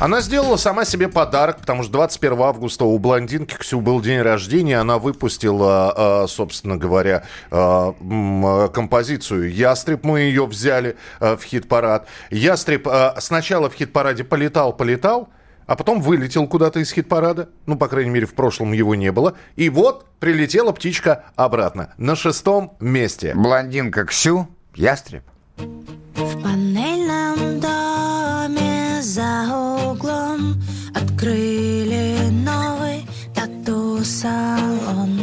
Она 0.00 0.20
сделала 0.20 0.56
сама 0.56 0.84
себе 0.84 1.08
подарок, 1.08 1.60
потому 1.60 1.84
что 1.84 1.92
21 1.92 2.40
августа 2.40 2.84
у 2.84 2.98
блондинки 2.98 3.54
Ксю 3.54 3.80
был 3.80 4.00
день 4.00 4.20
рождения. 4.20 4.78
Она 4.78 4.98
выпустила, 4.98 6.24
э, 6.24 6.28
собственно 6.28 6.76
говоря, 6.76 7.24
э, 7.50 8.68
композицию 8.74 9.52
«Ястреб». 9.52 10.04
Мы 10.04 10.20
ее 10.20 10.46
взяли 10.46 10.96
э, 11.20 11.36
в 11.36 11.44
хит-парад. 11.44 12.06
«Ястреб» 12.30 12.88
сначала 13.18 13.70
в 13.70 13.74
хит-параде 13.74 14.24
полетал-полетал, 14.24 15.28
а 15.66 15.76
потом 15.76 16.00
вылетел 16.00 16.48
куда-то 16.48 16.80
из 16.80 16.90
хит-парада. 16.92 17.48
Ну, 17.66 17.76
по 17.76 17.88
крайней 17.88 18.10
мере, 18.10 18.26
в 18.26 18.34
прошлом 18.34 18.72
его 18.72 18.94
не 18.96 19.12
было. 19.12 19.34
И 19.54 19.70
вот 19.70 20.06
прилетела 20.18 20.72
птичка 20.72 21.24
обратно. 21.36 21.94
На 21.98 22.16
шестом 22.16 22.76
месте. 22.80 23.32
Блондинка 23.34 24.04
Ксю, 24.06 24.48
ястреб. 24.74 25.22
В 25.56 26.42
панельном 26.42 27.60
доме 27.60 29.00
за 29.00 29.73
Открыли 31.24 32.28
новый 32.44 33.06
тату-салон. 33.34 35.20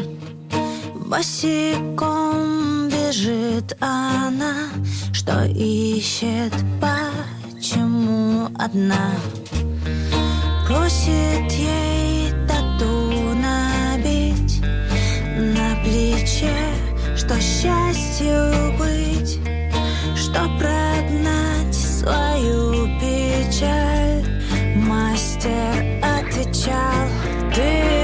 Босиком 1.06 2.90
бежит 2.90 3.78
она 3.80 4.70
Что 5.14 5.46
ищет, 5.46 6.52
почему 6.82 8.48
одна. 8.58 9.12
Просит 10.66 11.52
ей 11.52 12.32
тату 12.48 13.36
набить 13.36 14.60
На 15.38 15.84
плече, 15.84 16.58
что 17.16 17.40
счастью 17.40 18.76
быть 18.80 19.40
что 20.16 20.50
прогнать 20.58 21.76
свою 21.76 22.88
печаль 23.00 23.91
отвечал 26.62 27.08
Ты 27.54 28.01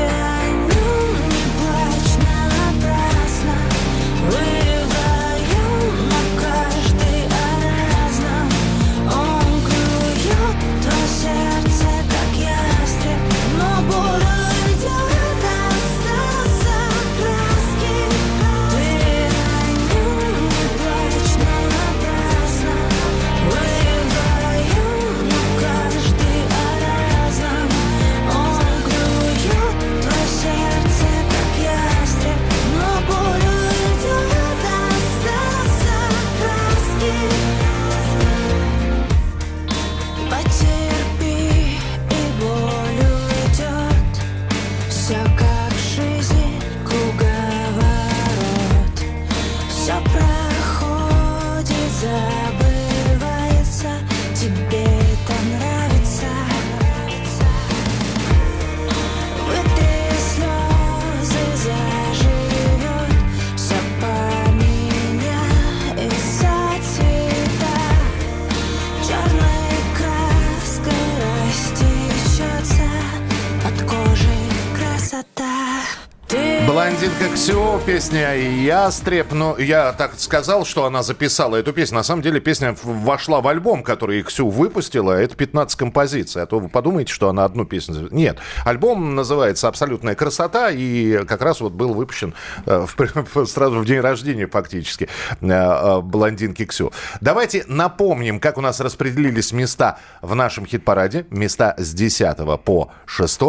Блондинка 76.88 77.28
Ксю, 77.34 77.82
песня 77.86 78.34
«Ястреб». 78.38 79.34
Ну, 79.34 79.58
я 79.58 79.92
так 79.92 80.18
сказал, 80.18 80.64
что 80.64 80.86
она 80.86 81.04
записала 81.04 81.58
эту 81.58 81.74
песню. 81.74 81.98
На 81.98 82.04
самом 82.04 82.22
деле 82.22 82.40
песня 82.40 82.78
вошла 82.82 83.42
в 83.42 83.48
альбом, 83.50 83.84
который 83.84 84.24
Ксю 84.24 84.48
выпустила. 84.48 85.12
Это 85.12 85.36
15 85.36 85.78
композиций. 85.78 86.44
А 86.44 86.46
то 86.46 86.60
вы 86.60 86.70
подумаете, 86.70 87.12
что 87.12 87.28
она 87.28 87.44
одну 87.44 87.66
песню... 87.66 88.08
Нет. 88.12 88.38
Альбом 88.64 89.16
называется 89.16 89.68
«Абсолютная 89.68 90.16
красота». 90.16 90.70
И 90.72 91.26
как 91.26 91.42
раз 91.42 91.60
вот 91.60 91.74
был 91.74 91.94
выпущен 91.94 92.34
э, 92.66 92.86
в- 93.34 93.46
сразу 93.48 93.80
в 93.80 93.86
день 93.86 94.00
рождения 94.00 94.48
фактически 94.48 95.10
э, 95.42 95.46
э, 95.50 96.00
блондинки 96.00 96.64
Ксю. 96.64 96.94
Давайте 97.20 97.66
напомним, 97.68 98.40
как 98.40 98.58
у 98.58 98.62
нас 98.62 98.80
распределились 98.80 99.52
места 99.52 100.00
в 100.22 100.36
нашем 100.36 100.66
хит-параде. 100.66 101.26
Места 101.32 101.76
с 101.78 101.94
10 101.94 102.38
по 102.64 102.92
6 103.08 103.42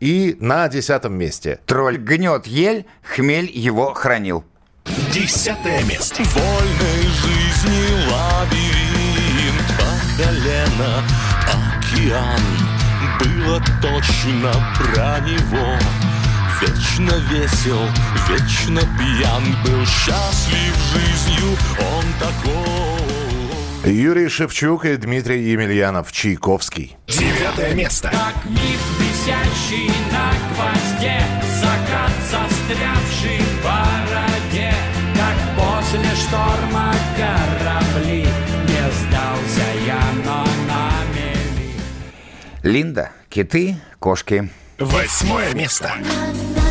и 0.00 0.36
на 0.40 0.68
10 0.68 1.04
месте. 1.04 1.60
Тролль 1.66 1.98
гнет 1.98 2.46
ель, 2.46 2.86
хмель 3.02 3.50
его 3.52 3.94
хранил. 3.94 4.44
Десятое 5.12 5.82
место. 5.84 6.22
Вольной 6.22 7.02
жизни 7.02 8.06
лабиринт 8.10 9.66
по 9.78 10.22
колено 10.22 11.02
океан 11.46 12.40
Было 13.18 13.62
точно 13.82 14.52
про 14.78 15.18
него 15.20 15.78
Вечно 16.60 17.12
весел, 17.30 17.80
вечно 18.28 18.80
пьян 18.96 19.44
Был 19.64 19.84
счастлив 19.84 20.74
жизнью, 20.92 21.56
он 21.80 22.04
такой 22.20 23.92
Юрий 23.92 24.28
Шевчук 24.28 24.84
и 24.84 24.96
Дмитрий 24.96 25.48
Емельянов. 25.48 26.10
Чайковский. 26.10 26.96
Девятое 27.06 27.72
место. 27.74 28.10
Как 28.10 28.44
миф, 28.44 28.80
висящий 29.26 29.90
на 30.12 30.32
гвозде 30.54 31.20
Закат, 31.60 32.12
застрявший 32.30 33.38
в 33.38 33.62
бороде 33.62 34.72
Как 35.14 35.56
после 35.56 36.14
шторма 36.14 36.94
корабли 37.16 38.26
Не 38.68 38.90
сдался 38.92 39.66
я, 39.86 40.02
но 40.24 40.44
на 40.68 40.90
мели 41.14 41.72
Линда, 42.62 43.10
киты, 43.28 43.76
кошки. 44.00 44.50
Восьмое 44.78 45.54
место. 45.54 45.92
Когда 45.94 46.60
ты 46.60 46.65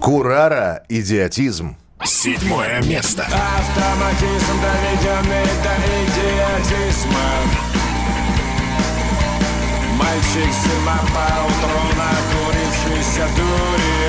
Курара. 0.00 0.82
Идиотизм. 0.88 1.76
Седьмое 2.02 2.80
место. 2.84 3.22
Автоматизм, 3.22 4.56
доведенный 4.62 5.44
до 5.62 5.74
идиотизма 6.00 7.30
Мальчик 9.98 10.50
зима 10.50 10.98
поутру 11.12 11.80
накурившийся 12.00 13.26
дури 13.36 14.00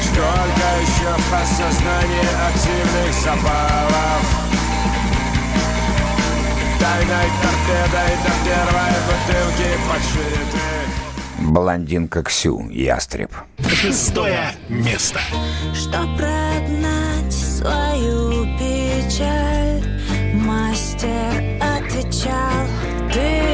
Сколько 0.00 0.66
еще 0.80 1.10
в 1.14 1.30
подсознании 1.30 2.28
активных 2.48 3.12
запалов 3.22 4.24
Тайной 6.80 7.28
торпедой 7.42 8.16
до 8.24 8.32
первой 8.42 8.94
бутылки 9.06 9.70
подшиты 9.86 10.73
Блондинка 11.38 12.22
Ксю, 12.22 12.68
ястреб. 12.70 13.30
Шестое 13.68 14.52
место. 14.68 15.20
Что 15.74 16.02
прогнать 16.16 17.32
свою 17.32 18.44
печаль 18.58 19.82
Мастер 20.34 21.58
отвечал 21.60 22.66
Ты 23.12 23.53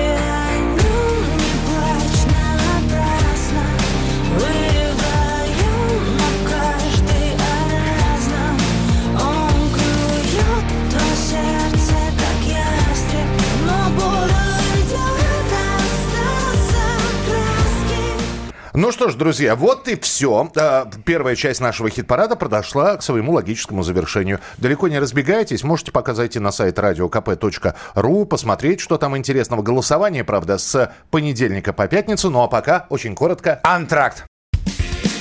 Ну 18.80 18.92
что 18.92 19.10
ж, 19.10 19.14
друзья, 19.14 19.56
вот 19.56 19.88
и 19.88 20.00
все. 20.00 20.50
Первая 21.04 21.36
часть 21.36 21.60
нашего 21.60 21.90
хит-парада 21.90 22.34
подошла 22.34 22.96
к 22.96 23.02
своему 23.02 23.32
логическому 23.32 23.82
завершению. 23.82 24.40
Далеко 24.56 24.88
не 24.88 24.98
разбегайтесь, 24.98 25.62
можете 25.64 25.92
пока 25.92 26.14
зайти 26.14 26.38
на 26.38 26.50
сайт 26.50 26.78
radiokp.ru, 26.78 28.24
посмотреть, 28.24 28.80
что 28.80 28.96
там 28.96 29.18
интересного. 29.18 29.60
Голосование, 29.60 30.24
правда, 30.24 30.56
с 30.56 30.90
понедельника 31.10 31.74
по 31.74 31.88
пятницу, 31.88 32.30
ну 32.30 32.42
а 32.42 32.48
пока, 32.48 32.86
очень 32.88 33.14
коротко. 33.14 33.60
Антракт. 33.64 34.24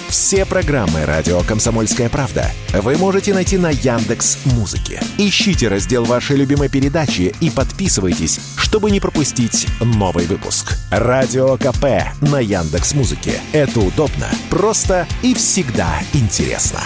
Все 0.09 0.43
программы 0.43 1.05
радио 1.05 1.41
Комсомольская 1.41 2.09
правда 2.09 2.49
вы 2.73 2.97
можете 2.97 3.31
найти 3.31 3.59
на 3.59 3.69
Яндекс 3.69 4.39
Музыке. 4.45 4.99
Ищите 5.19 5.67
раздел 5.67 6.03
вашей 6.03 6.35
любимой 6.35 6.67
передачи 6.67 7.35
и 7.39 7.51
подписывайтесь, 7.51 8.39
чтобы 8.57 8.89
не 8.89 8.99
пропустить 8.99 9.67
новый 9.79 10.25
выпуск. 10.25 10.77
Радио 10.89 11.57
КП 11.57 12.11
на 12.21 12.39
Яндекс 12.39 12.95
Музыке. 12.95 13.39
Это 13.53 13.81
удобно, 13.81 14.27
просто 14.49 15.07
и 15.21 15.35
всегда 15.35 15.99
интересно. 16.13 16.81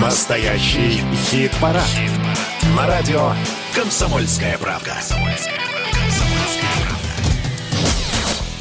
Настоящий 0.00 1.02
хит-парад. 1.28 1.82
На 2.76 2.86
радио 2.86 3.32
Комсомольская 3.74 4.56
правда. 4.56 4.94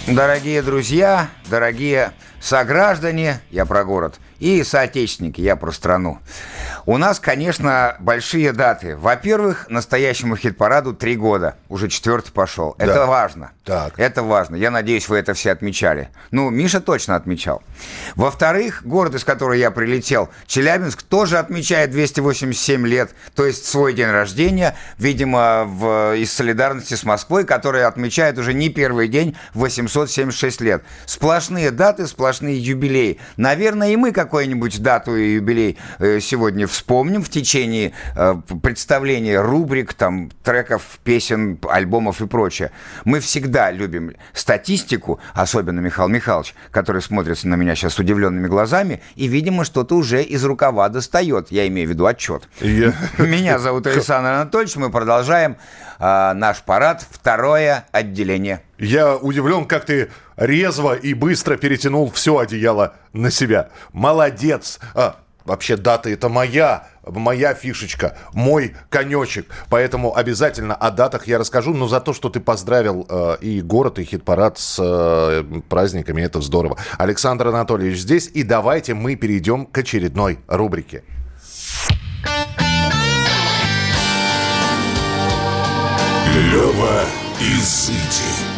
Дорогие 0.08 0.64
друзья, 0.64 1.30
дорогие 1.50 2.14
сограждане, 2.42 3.40
я 3.52 3.66
про 3.66 3.86
город, 3.86 4.16
и 4.40 4.64
соотечественники, 4.64 5.40
я 5.40 5.56
про 5.56 5.72
страну. 5.72 6.18
У 6.86 6.98
нас, 6.98 7.20
конечно, 7.20 7.96
большие 8.00 8.52
даты. 8.52 8.98
Во-первых, 8.98 9.68
настоящему 9.70 10.36
хит-параду 10.36 10.94
три 10.94 11.16
года. 11.16 11.56
Уже 11.70 11.88
четвертый 11.88 12.32
пошел. 12.32 12.76
Это 12.78 12.94
Да. 12.94 13.06
важно. 13.06 13.52
Так. 13.64 13.98
Это 13.98 14.22
важно. 14.22 14.58
Я 14.58 14.70
надеюсь, 14.70 15.08
вы 15.08 15.18
это 15.18 15.34
все 15.34 15.52
отмечали. 15.52 16.10
Ну, 16.32 16.50
Миша 16.50 16.82
точно 16.82 17.16
отмечал. 17.16 17.64
Во-вторых, 18.16 18.82
город, 18.84 19.16
из 19.16 19.24
которого 19.24 19.54
я 19.54 19.72
прилетел, 19.72 20.30
Челябинск, 20.46 21.04
тоже 21.04 21.38
отмечает 21.38 21.92
287 21.92 22.86
лет, 22.86 23.12
то 23.34 23.46
есть 23.46 23.66
свой 23.66 23.94
день 23.94 24.10
рождения, 24.10 24.76
видимо, 24.98 25.64
в, 25.66 26.16
из 26.18 26.34
солидарности 26.34 26.96
с 26.96 27.06
Москвой, 27.06 27.46
которая 27.46 27.88
отмечает 27.88 28.38
уже 28.38 28.54
не 28.54 28.68
первый 28.68 29.08
день, 29.08 29.38
876 29.54 30.60
лет. 30.60 30.84
Сплошные 31.06 31.72
даты, 31.72 32.08
сплошные 32.08 32.58
юбилеи. 32.58 33.20
Наверное, 33.38 33.92
и 33.92 33.96
мы 33.96 34.12
какую-нибудь 34.12 34.82
дату 34.82 35.16
и 35.16 35.36
юбилей 35.36 35.78
э, 36.00 36.20
сегодня 36.20 36.68
вспомним 36.74 37.24
в 37.24 37.30
течение 37.30 37.94
э, 38.16 38.36
представления 38.62 39.40
рубрик, 39.40 39.94
там, 39.94 40.30
треков, 40.44 41.00
песен, 41.04 41.60
альбомов 41.70 42.22
и 42.22 42.28
прочее. 42.28 42.72
Мы 43.06 43.20
всегда 43.20 43.72
любим 43.72 44.14
статистику, 44.34 45.20
особенно 45.34 45.80
Михаил 45.80 46.10
Михайлович, 46.10 46.56
который 46.72 47.02
смотрится 47.02 47.48
на 47.48 47.56
меня 47.56 47.76
сейчас 47.76 47.94
с 47.94 48.00
удивленными 48.00 48.48
глазами 48.48 49.02
и, 49.16 49.28
видимо, 49.28 49.64
что-то 49.64 49.96
уже 49.96 50.24
из 50.24 50.44
рукава 50.44 50.90
достает. 50.90 51.52
Я 51.52 51.68
имею 51.68 51.88
в 51.88 51.92
виду 51.92 52.06
отчет. 52.06 52.50
Я- 52.60 52.94
Меня 53.18 53.60
зовут 53.60 53.88
Александр 53.88 54.30
Анатольевич. 54.30 54.76
Мы 54.76 54.90
продолжаем 54.90 55.58
а, 56.00 56.34
наш 56.34 56.62
парад. 56.64 57.06
Второе 57.10 57.86
отделение. 57.92 58.62
Я 58.80 59.16
удивлен, 59.16 59.66
как 59.66 59.86
ты 59.86 60.10
резво 60.36 60.96
и 60.96 61.14
быстро 61.14 61.56
перетянул 61.58 62.12
все 62.12 62.40
одеяло 62.40 62.96
на 63.14 63.30
себя. 63.32 63.70
Молодец. 63.92 64.80
А, 64.96 65.18
вообще 65.46 65.78
дата 65.78 66.10
это 66.10 66.30
моя, 66.30 66.88
моя 67.06 67.54
фишечка, 67.54 68.18
мой 68.34 68.76
конечек. 68.90 69.48
Поэтому 69.70 70.16
обязательно 70.16 70.76
о 70.76 70.92
датах 70.92 71.28
я 71.28 71.38
расскажу. 71.38 71.74
Но 71.74 71.88
за 71.88 72.00
то, 72.00 72.14
что 72.14 72.30
ты 72.30 72.40
поздравил 72.40 73.06
э, 73.10 73.38
и 73.42 73.62
город, 73.62 74.00
и 74.00 74.04
хит-парад 74.04 74.58
с 74.58 74.78
э, 74.82 75.44
праздниками, 75.70 76.22
это 76.22 76.42
здорово. 76.42 76.78
Александр 76.98 77.48
Анатольевич 77.48 78.00
здесь. 78.00 78.30
И 78.34 78.44
давайте 78.44 78.94
мы 78.94 79.16
перейдем 79.16 79.66
к 79.66 79.78
очередной 79.78 80.40
рубрике. 80.48 81.04
Лева 86.34 87.04
Изыди. 87.40 88.54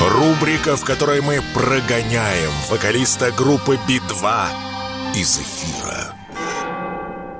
Рубрика, 0.00 0.76
в 0.76 0.84
которой 0.84 1.20
мы 1.20 1.40
прогоняем 1.52 2.50
вокалиста 2.70 3.32
группы 3.32 3.78
Би-2 3.88 4.67
из 5.14 5.38
эфира. 5.38 6.14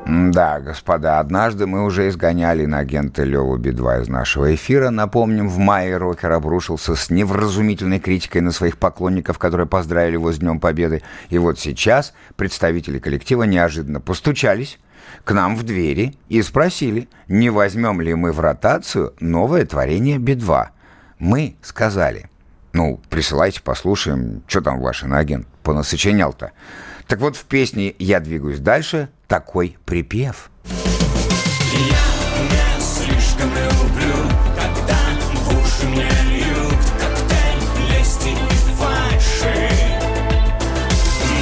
Да, 0.06 0.60
господа, 0.60 1.18
однажды 1.18 1.66
мы 1.66 1.84
уже 1.84 2.08
изгоняли 2.08 2.64
на 2.64 2.78
агента 2.78 3.24
Леву 3.24 3.56
Би-2 3.58 4.02
из 4.02 4.08
нашего 4.08 4.54
эфира. 4.54 4.88
Напомним, 4.88 5.48
в 5.48 5.58
мае 5.58 5.98
рокер 5.98 6.32
обрушился 6.32 6.94
с 6.94 7.10
невразумительной 7.10 8.00
критикой 8.00 8.40
на 8.40 8.52
своих 8.52 8.78
поклонников, 8.78 9.38
которые 9.38 9.66
поздравили 9.66 10.14
его 10.14 10.32
с 10.32 10.38
Днем 10.38 10.60
Победы. 10.60 11.02
И 11.28 11.36
вот 11.36 11.58
сейчас 11.58 12.14
представители 12.36 12.98
коллектива 12.98 13.42
неожиданно 13.42 14.00
постучались 14.00 14.78
к 15.24 15.32
нам 15.32 15.56
в 15.56 15.62
двери 15.62 16.14
и 16.28 16.40
спросили, 16.40 17.08
не 17.28 17.50
возьмем 17.50 18.00
ли 18.00 18.14
мы 18.14 18.32
в 18.32 18.40
ротацию 18.40 19.14
новое 19.20 19.66
творение 19.66 20.18
Би-2. 20.18 20.68
Мы 21.18 21.56
сказали, 21.60 22.30
ну, 22.72 23.00
присылайте, 23.10 23.60
послушаем, 23.60 24.42
что 24.46 24.60
там 24.62 24.80
ваш 24.80 25.02
иноагент 25.02 25.46
понасочинял-то. 25.62 26.52
Так 27.08 27.20
вот, 27.20 27.36
в 27.36 27.44
песне 27.44 27.94
«Я 27.98 28.20
двигаюсь 28.20 28.58
дальше» 28.58 29.08
такой 29.28 29.78
припев. 29.86 30.50
Я 31.72 32.78
слишком 32.78 33.48
люблю, 33.48 34.30
когда 34.54 34.98
в 35.32 35.48
уши 35.58 35.86
мне 35.88 36.06
льют 36.26 36.78
коктейль 37.00 37.62
лести 37.88 38.28
и 38.28 38.56
фальши. 38.76 39.70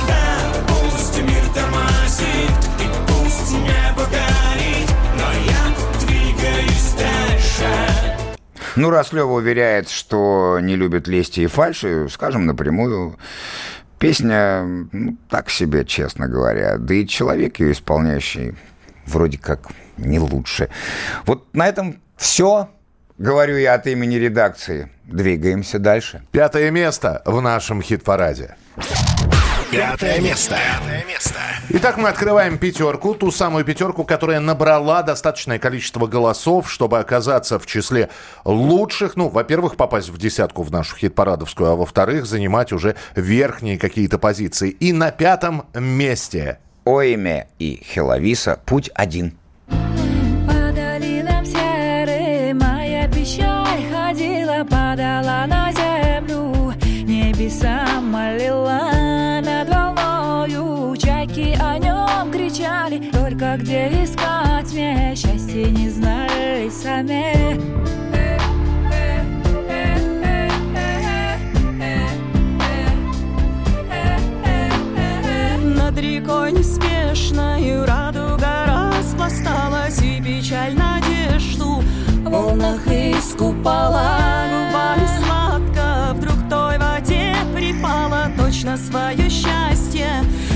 Да, 0.06 0.64
пусть 0.68 1.18
мир 1.20 1.42
тормозит, 1.52 2.56
и 2.78 2.86
пусть 3.08 3.50
небо 3.50 4.04
горит, 4.08 4.88
но 5.16 5.28
я 5.50 5.62
двигаюсь 5.98 6.94
дальше. 6.96 7.68
Ну, 8.76 8.90
раз 8.90 9.12
Лева 9.12 9.32
уверяет, 9.32 9.88
что 9.88 10.60
не 10.60 10.76
любит 10.76 11.08
лести 11.08 11.40
и 11.40 11.46
фальши, 11.48 12.08
скажем 12.08 12.46
напрямую, 12.46 13.18
песня 13.98 14.62
ну, 14.92 15.16
так 15.28 15.50
себе, 15.50 15.84
честно 15.84 16.28
говоря. 16.28 16.78
Да 16.78 16.94
и 16.94 17.06
человек 17.06 17.60
ее 17.60 17.72
исполняющий 17.72 18.54
вроде 19.06 19.38
как 19.38 19.68
не 19.96 20.18
лучше. 20.18 20.68
Вот 21.24 21.54
на 21.54 21.68
этом 21.68 22.00
все. 22.16 22.68
Говорю 23.18 23.56
я 23.56 23.74
от 23.74 23.86
имени 23.86 24.16
редакции. 24.16 24.90
Двигаемся 25.04 25.78
дальше. 25.78 26.22
Пятое 26.32 26.70
место 26.70 27.22
в 27.24 27.40
нашем 27.40 27.80
хит-параде. 27.80 28.56
Пятое 29.76 30.20
место. 30.20 30.56
Итак, 31.68 31.98
мы 31.98 32.08
открываем 32.08 32.56
пятерку, 32.56 33.14
ту 33.14 33.30
самую 33.30 33.64
пятерку, 33.64 34.04
которая 34.04 34.40
набрала 34.40 35.02
достаточное 35.02 35.58
количество 35.58 36.06
голосов, 36.06 36.70
чтобы 36.70 36.98
оказаться 36.98 37.58
в 37.58 37.66
числе 37.66 38.08
лучших. 38.46 39.16
Ну, 39.16 39.28
во-первых, 39.28 39.76
попасть 39.76 40.08
в 40.08 40.16
десятку 40.16 40.62
в 40.62 40.70
нашу 40.70 40.96
хит-парадовскую, 40.96 41.70
а 41.70 41.76
во-вторых, 41.76 42.24
занимать 42.24 42.72
уже 42.72 42.96
верхние 43.14 43.78
какие-то 43.78 44.18
позиции. 44.18 44.70
И 44.70 44.94
на 44.94 45.10
пятом 45.10 45.66
месте 45.74 46.58
Оиме 46.86 47.48
и 47.58 47.82
Хеловиса 47.84 48.58
«Путь 48.64 48.90
один». 48.94 49.36
Искупала 83.46 84.48
Губами 84.50 85.06
сладко 85.18 86.14
вдруг 86.14 86.36
той 86.50 86.78
воде 86.78 87.34
припала 87.54 88.30
Точно 88.36 88.76
свое 88.76 89.30
счастье 89.30 90.08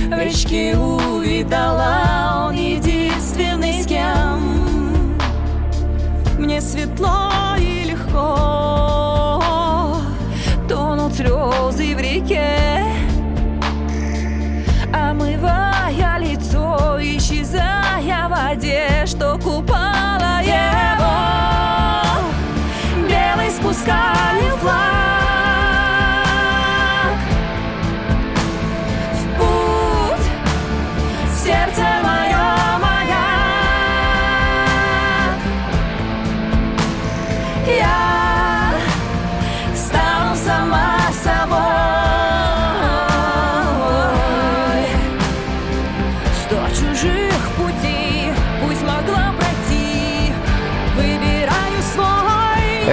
в 0.08 0.18
речке 0.18 0.76
увидала 0.76 2.46
Он 2.48 2.54
единственный 2.54 3.82
с 3.82 3.86
кем. 3.86 5.16
Мне 6.38 6.60
светло 6.60 7.30
и 7.58 7.84
легко 7.84 9.42
Тонут 10.68 11.14
слезы 11.14 11.94
в 11.94 12.00
реке 12.00 12.84
Омывая 14.92 16.18
лицо, 16.18 16.98
исчезая 17.00 18.26
в 18.26 18.30
воде, 18.30 19.06
что 19.06 19.38
купала 19.38 19.99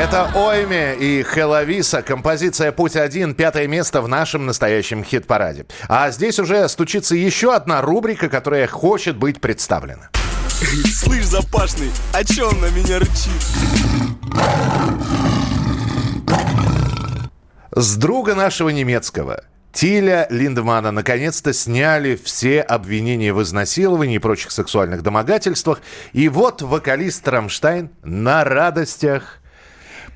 Это 0.08 0.32
Ойме 0.36 0.96
и 0.96 1.22
Хеловиса. 1.22 2.02
Композиция 2.02 2.72
«Путь-1». 2.72 3.34
Пятое 3.34 3.68
место 3.68 4.02
в 4.02 4.08
нашем 4.08 4.46
настоящем 4.46 5.04
хит-параде. 5.04 5.66
А 5.90 6.12
здесь 6.12 6.40
уже 6.40 6.70
стучится 6.70 7.14
еще 7.14 7.54
одна 7.54 7.82
рубрика, 7.82 8.30
которая 8.30 8.68
хочет 8.68 9.18
быть 9.18 9.42
представлена. 9.42 10.08
Слышь, 10.48 11.26
запашный, 11.26 11.92
а 12.14 12.24
чё 12.24 12.48
он 12.48 12.62
на 12.62 12.68
меня 12.68 13.00
рычит? 13.00 13.34
С 17.76 17.98
друга 17.98 18.34
нашего 18.34 18.70
немецкого 18.70 19.44
Тиля 19.74 20.28
Линдмана 20.30 20.92
наконец-то 20.92 21.52
сняли 21.52 22.16
все 22.16 22.62
обвинения 22.62 23.34
в 23.34 23.44
изнасиловании 23.44 24.16
и 24.16 24.20
прочих 24.20 24.52
сексуальных 24.52 25.04
домогательствах. 25.04 25.82
И 26.14 26.30
вот 26.30 26.62
вокалист 26.62 27.28
Рамштайн 27.28 27.90
на 28.04 28.46
радостях 28.46 29.42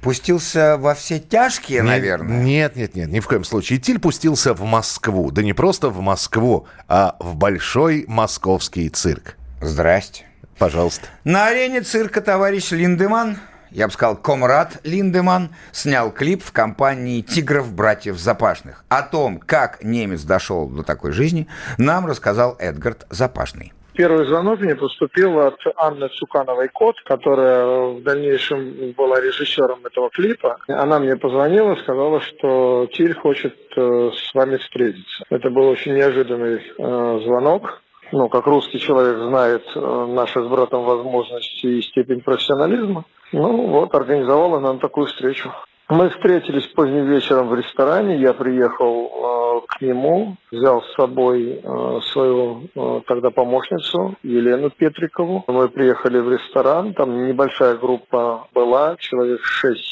Пустился 0.02 0.78
во 0.78 0.96
все 0.96 1.20
тяжкие, 1.20 1.80
Нет, 1.80 1.88
наверное. 1.88 2.44
Нет, 2.44 2.76
нет, 2.76 2.96
нет, 2.96 3.10
ни 3.10 3.20
в 3.20 3.28
коем 3.28 3.44
случае. 3.44 3.78
Тиль 3.80 4.00
пустился 4.00 4.54
в 4.54 4.64
Москву. 4.64 5.32
Да 5.32 5.44
не 5.44 5.54
просто 5.54 5.90
в 5.90 6.02
Москву, 6.02 6.68
а 6.88 7.16
в 7.20 7.36
большой 7.36 8.06
московский 8.08 8.90
цирк. 8.90 9.38
Здрасте. 9.62 10.26
Пожалуйста. 10.58 11.08
На 11.24 11.48
арене 11.48 11.82
цирка 11.82 12.22
товарищ 12.22 12.72
Линдеман, 12.72 13.38
я 13.70 13.88
бы 13.88 13.94
сказал, 13.94 14.16
комрад 14.16 14.80
Линдеман, 14.84 15.56
снял 15.72 16.12
клип 16.12 16.44
в 16.44 16.52
компании 16.52 17.22
«Тигров 17.22 17.72
братьев 17.72 18.20
Запашных». 18.20 18.84
О 18.90 19.02
том, 19.04 19.40
как 19.40 19.84
немец 19.84 20.22
дошел 20.22 20.68
до 20.68 20.84
такой 20.84 21.12
жизни, 21.12 21.48
нам 21.78 22.06
рассказал 22.06 22.56
Эдгард 22.60 23.06
Запашный. 23.10 23.74
Первый 23.94 24.26
звонок 24.26 24.62
мне 24.62 24.76
поступил 24.76 25.40
от 25.40 25.60
Анны 25.76 26.08
Цукановой-Кот, 26.08 27.02
которая 27.04 27.94
в 27.94 28.04
дальнейшем 28.04 28.94
была 28.98 29.20
режиссером 29.20 29.86
этого 29.86 30.10
клипа. 30.10 30.58
Она 30.68 31.00
мне 31.00 31.18
позвонила, 31.18 31.76
сказала, 31.76 32.22
что 32.22 32.88
Тиль 32.94 33.14
хочет 33.14 33.56
э, 33.76 34.12
с 34.16 34.34
вами 34.34 34.58
встретиться. 34.58 35.26
Это 35.30 35.50
был 35.50 35.68
очень 35.68 35.94
неожиданный 35.96 36.56
э, 36.56 37.20
звонок. 37.26 37.82
Ну, 38.14 38.30
как 38.30 38.46
русский 38.48 38.80
человек 38.80 39.18
знает 39.18 39.64
э, 39.76 40.06
наши 40.10 40.42
с 40.42 40.48
братом 40.48 40.84
возможности 40.84 41.66
и 41.66 41.82
степень 41.82 42.22
профессионализма. 42.22 43.04
Ну, 43.34 43.68
вот, 43.68 43.94
организовала 43.94 44.60
нам 44.60 44.80
такую 44.80 45.08
встречу. 45.08 45.52
Мы 45.92 46.10
встретились 46.10 46.68
поздним 46.68 47.08
вечером 47.08 47.50
в 47.50 47.54
ресторане. 47.54 48.16
Я 48.16 48.32
приехал 48.32 49.12
э, 49.12 49.68
к 49.68 49.82
нему, 49.82 50.38
взял 50.50 50.82
с 50.82 50.94
собой 50.94 51.60
э, 51.62 52.00
свою 52.14 52.62
э, 52.74 53.02
тогда 53.06 53.30
помощницу 53.30 54.16
Елену 54.24 54.70
Петрикову. 54.70 55.44
Мы 55.50 55.68
приехали 55.68 56.20
в 56.20 56.32
ресторан. 56.32 56.94
Там 56.94 57.28
небольшая 57.28 57.76
группа 57.76 58.48
была, 58.54 58.96
человек 59.00 59.42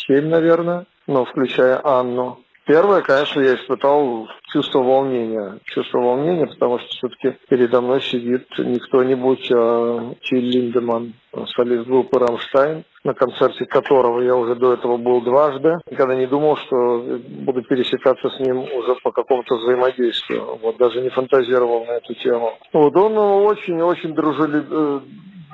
6-7, 0.10 0.22
наверное, 0.22 0.86
ну, 1.06 1.26
включая 1.26 1.82
Анну. 1.84 2.38
Первое, 2.70 3.02
конечно, 3.02 3.42
я 3.42 3.56
испытал 3.56 4.28
чувство 4.54 4.84
волнения. 4.84 5.58
Чувство 5.64 6.02
волнения, 6.02 6.46
потому 6.46 6.78
что 6.78 6.88
все-таки 6.90 7.36
передо 7.50 7.82
мной 7.82 8.00
сидит 8.00 8.48
не 8.60 8.78
кто-нибудь, 8.78 9.52
а 9.52 10.14
Тиль 10.22 10.52
Линдеман, 10.52 11.16
солист 11.56 11.88
группы 11.88 12.20
«Рамштайн», 12.20 12.84
на 13.04 13.16
концерте 13.16 13.66
которого 13.66 14.22
я 14.22 14.36
уже 14.36 14.54
до 14.54 14.74
этого 14.74 14.98
был 14.98 15.22
дважды. 15.22 15.80
Никогда 15.90 16.14
не 16.14 16.28
думал, 16.28 16.58
что 16.58 17.20
буду 17.40 17.64
пересекаться 17.64 18.30
с 18.30 18.40
ним 18.40 18.60
уже 18.60 18.94
по 19.04 19.12
какому-то 19.12 19.56
взаимодействию. 19.56 20.60
Вот 20.62 20.78
даже 20.78 21.02
не 21.02 21.10
фантазировал 21.10 21.86
на 21.86 21.94
эту 21.94 22.14
тему. 22.14 22.54
Вот 22.72 22.96
он 22.96 23.18
очень-очень 23.18 24.14
дружелюб... 24.14 24.66
э, 24.70 25.00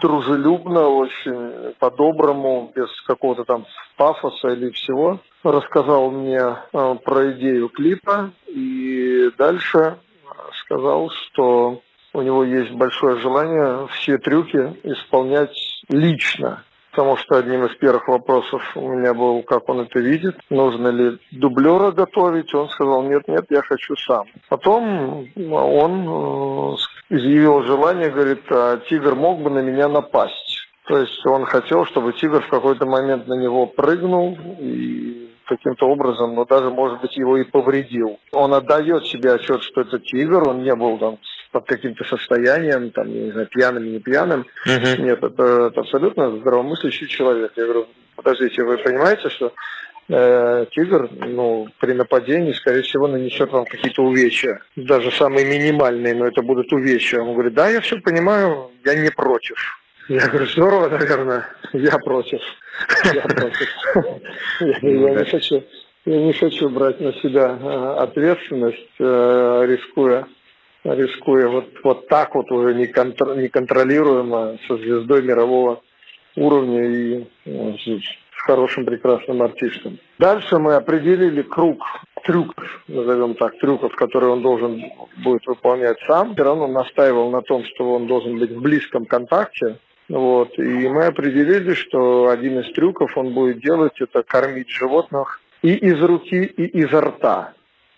дружелюбно, 0.01 0.89
очень 0.89 1.73
по-доброму, 1.79 2.73
без 2.75 2.89
какого-то 3.07 3.45
там 3.45 3.65
пафоса 3.95 4.49
или 4.49 4.69
всего, 4.71 5.19
рассказал 5.51 6.11
мне 6.11 6.39
э, 6.39 6.95
про 7.03 7.31
идею 7.31 7.69
клипа 7.69 8.31
и 8.47 9.29
дальше 9.37 9.97
сказал, 10.65 11.09
что 11.09 11.81
у 12.13 12.21
него 12.21 12.43
есть 12.43 12.71
большое 12.71 13.19
желание 13.19 13.87
все 13.93 14.17
трюки 14.17 14.75
исполнять 14.83 15.55
лично. 15.89 16.63
Потому 16.91 17.17
что 17.17 17.35
одним 17.35 17.65
из 17.65 17.75
первых 17.75 18.07
вопросов 18.07 18.61
у 18.75 18.87
меня 18.87 19.13
был, 19.13 19.43
как 19.43 19.67
он 19.67 19.81
это 19.81 19.99
видит, 19.99 20.37
нужно 20.49 20.87
ли 20.87 21.19
дублера 21.31 21.91
готовить. 21.91 22.53
Он 22.55 22.69
сказал, 22.69 23.03
нет, 23.03 23.27
нет, 23.27 23.45
я 23.49 23.61
хочу 23.63 23.97
сам. 23.97 24.25
Потом 24.47 25.27
он 25.35 26.73
э, 26.73 26.75
изъявил 27.09 27.63
желание, 27.63 28.09
говорит, 28.09 28.43
а 28.49 28.77
тигр 28.77 29.13
мог 29.13 29.41
бы 29.41 29.49
на 29.49 29.59
меня 29.59 29.89
напасть. 29.89 30.69
То 30.87 30.97
есть 30.99 31.25
он 31.25 31.45
хотел, 31.45 31.85
чтобы 31.85 32.13
тигр 32.13 32.41
в 32.41 32.49
какой-то 32.49 32.85
момент 32.85 33.27
на 33.27 33.33
него 33.33 33.65
прыгнул 33.65 34.37
и 34.59 35.34
каким-то 35.45 35.87
образом, 35.87 36.35
но 36.35 36.45
даже, 36.45 36.69
может 36.69 37.01
быть, 37.01 37.15
его 37.17 37.37
и 37.37 37.43
повредил. 37.43 38.19
Он 38.31 38.53
отдает 38.53 39.05
себе 39.05 39.33
отчет, 39.33 39.61
что 39.63 39.81
это 39.81 39.99
тигр, 39.99 40.47
он 40.47 40.63
не 40.63 40.75
был 40.75 40.97
там 40.97 41.17
под 41.51 41.65
каким-то 41.65 42.03
состоянием, 42.03 42.91
там, 42.91 43.07
я 43.09 43.21
не 43.21 43.31
знаю, 43.31 43.47
пьяным, 43.47 43.91
не 43.91 43.99
пьяным. 43.99 44.45
Нет, 44.99 45.23
это, 45.23 45.67
это 45.67 45.81
абсолютно 45.81 46.37
здравомыслящий 46.37 47.07
человек. 47.07 47.53
Я 47.55 47.63
говорю, 47.63 47.87
подождите, 48.15 48.63
вы 48.63 48.77
понимаете, 48.77 49.29
что 49.29 49.53
э, 50.09 50.65
тигр, 50.71 51.09
ну, 51.27 51.67
при 51.79 51.93
нападении, 51.93 52.51
скорее 52.51 52.81
всего, 52.81 53.07
нанесет 53.07 53.51
вам 53.51 53.65
какие-то 53.65 54.03
увечья. 54.03 54.59
Даже 54.75 55.11
самые 55.11 55.45
минимальные, 55.45 56.15
но 56.15 56.27
это 56.27 56.41
будут 56.41 56.71
увечья. 56.73 57.21
Он 57.21 57.33
говорит, 57.33 57.53
да, 57.53 57.69
я 57.69 57.79
все 57.79 58.01
понимаю, 58.01 58.71
я 58.83 58.95
не 58.95 59.09
против. 59.09 59.57
Я 60.07 60.27
говорю, 60.27 60.45
здорово, 60.47 60.89
наверное, 60.89 61.47
я 61.73 61.97
против. 61.97 62.41
Я 63.13 63.21
против. 63.21 63.69
Я 64.81 65.15
не 65.15 65.25
хочу, 65.25 65.63
я 66.05 66.21
не 66.21 66.33
хочу 66.33 66.69
брать 66.69 66.99
на 67.01 67.13
себя 67.13 67.57
э, 67.59 67.95
ответственность, 68.03 68.91
э, 68.99 69.65
рискуя 69.67 70.27
рискуя 70.93 71.47
вот, 71.47 71.65
вот 71.83 72.07
так 72.07 72.35
вот 72.35 72.51
уже 72.51 72.73
неконтр- 72.75 73.35
неконтролируемо 73.35 74.57
со 74.67 74.77
звездой 74.77 75.23
мирового 75.23 75.81
уровня 76.35 76.85
и 76.85 77.27
э, 77.45 77.73
с 77.73 78.41
хорошим 78.45 78.85
прекрасным 78.85 79.41
артистом. 79.41 79.97
Дальше 80.19 80.59
мы 80.59 80.75
определили 80.75 81.41
круг 81.41 81.79
трюков, 82.23 82.83
назовем 82.87 83.33
так, 83.35 83.57
трюков, 83.59 83.95
которые 83.95 84.31
он 84.31 84.41
должен 84.41 84.83
будет 85.23 85.45
выполнять 85.47 85.97
сам. 86.05 86.33
Все 86.33 86.43
равно 86.43 86.67
настаивал 86.67 87.31
на 87.31 87.41
том, 87.41 87.63
что 87.65 87.93
он 87.93 88.07
должен 88.07 88.37
быть 88.37 88.51
в 88.51 88.61
близком 88.61 89.05
контакте. 89.05 89.79
Вот. 90.09 90.57
И 90.59 90.87
мы 90.87 91.05
определили, 91.05 91.73
что 91.73 92.29
один 92.29 92.59
из 92.59 92.71
трюков 92.73 93.17
он 93.17 93.33
будет 93.33 93.59
делать, 93.61 93.99
это 93.99 94.23
кормить 94.23 94.69
животных 94.69 95.41
и 95.61 95.73
из 95.73 96.01
руки, 96.01 96.43
и 96.43 96.65
изо 96.79 97.01
рта. 97.01 97.53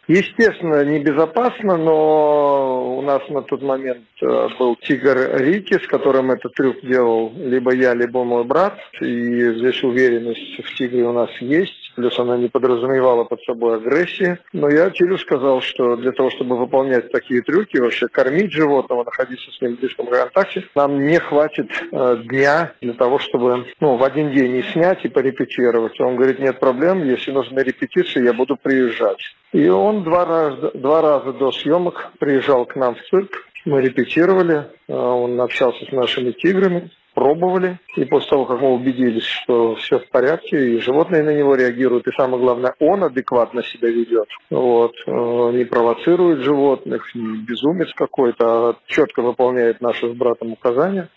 Естественно, 0.08 0.86
небезопасно, 0.86 1.76
но 1.76 2.98
у 2.98 3.02
нас 3.02 3.22
на 3.28 3.42
тот 3.42 3.62
момент 3.62 4.06
э, 4.22 4.48
был 4.58 4.78
тигр 4.78 5.36
Рики, 5.36 5.74
с 5.74 5.86
которым 5.86 6.32
этот 6.32 6.54
трюк 6.54 6.80
делал 6.82 7.34
либо 7.36 7.74
я, 7.74 7.94
либо 7.94 8.24
мой 8.24 8.46
брат. 8.46 8.80
И 9.02 9.52
здесь 9.58 9.84
уверенность 9.84 10.64
в 10.64 10.76
тигре 10.76 11.04
у 11.04 11.12
нас 11.12 11.30
есть. 11.42 11.87
Плюс 11.98 12.20
она 12.20 12.38
не 12.38 12.48
подразумевала 12.48 13.24
под 13.24 13.42
собой 13.42 13.78
агрессии. 13.78 14.38
Но 14.54 14.70
я 14.70 14.92
Тилю 14.92 15.18
сказал, 15.18 15.62
что 15.62 15.96
для 15.96 16.12
того, 16.12 16.30
чтобы 16.30 16.56
выполнять 16.56 17.12
такие 17.12 17.42
трюки, 17.42 17.78
вообще 17.78 18.08
кормить 18.08 18.52
животного, 18.52 19.04
находиться 19.04 19.52
с 19.52 19.60
ним 19.60 19.76
в 19.76 19.80
близком 19.80 20.06
контакте, 20.06 20.64
нам 20.76 21.04
не 21.04 21.20
хватит 21.20 21.72
э, 21.92 22.18
дня 22.26 22.72
для 22.82 22.94
того, 22.94 23.18
чтобы 23.18 23.66
ну, 23.80 23.96
в 23.96 24.04
один 24.04 24.32
день 24.32 24.54
не 24.54 24.62
снять 24.62 25.04
и 25.06 25.10
порепетировать. 25.10 26.00
Он 26.00 26.18
говорит, 26.18 26.38
нет 26.38 26.60
проблем, 26.60 27.04
если 27.04 27.32
нужны 27.32 27.62
репетиции, 27.62 28.24
я 28.24 28.34
буду 28.34 28.58
приезжать. 28.58 29.20
И 29.52 29.68
он 29.68 30.04
два 30.04 30.24
раза, 30.26 30.72
два 30.76 31.02
раза 31.02 31.34
до 31.34 31.52
съемок 31.52 32.12
приезжал 32.20 32.68
к 32.68 32.76
нам 32.76 32.94
в 32.94 33.02
цирк. 33.10 33.44
Мы 33.66 33.82
репетировали, 33.82 34.68
э, 34.88 34.94
он 34.94 35.42
общался 35.42 35.84
с 35.84 35.92
нашими 35.92 36.32
тиграми, 36.32 36.92
пробовали. 37.18 37.80
И 37.96 38.06
после 38.06 38.30
того, 38.30 38.46
как 38.46 38.62
мы 38.62 38.76
убедились, 38.76 39.24
что 39.24 39.74
все 39.78 39.98
в 39.98 40.08
порядке, 40.10 40.76
и 40.76 40.80
животные 40.80 41.24
на 41.24 41.32
него 41.34 41.56
реагируют, 41.56 42.06
и 42.08 42.12
самое 42.12 42.40
главное, 42.40 42.76
он 42.80 43.04
адекватно 43.04 43.64
себя 43.64 43.90
ведет. 43.90 44.28
Вот. 44.52 44.94
э, 45.08 45.12
Не 45.12 45.66
провоцирует 45.66 46.42
животных, 46.42 47.10
не 47.16 47.40
безумец 47.40 47.92
какой-то, 47.96 48.46
а 48.46 48.76
четко 48.86 49.24
выполняет 49.24 49.82
наши 49.82 50.08
с 50.08 50.14
братом 50.16 50.52
указания. 50.52 51.10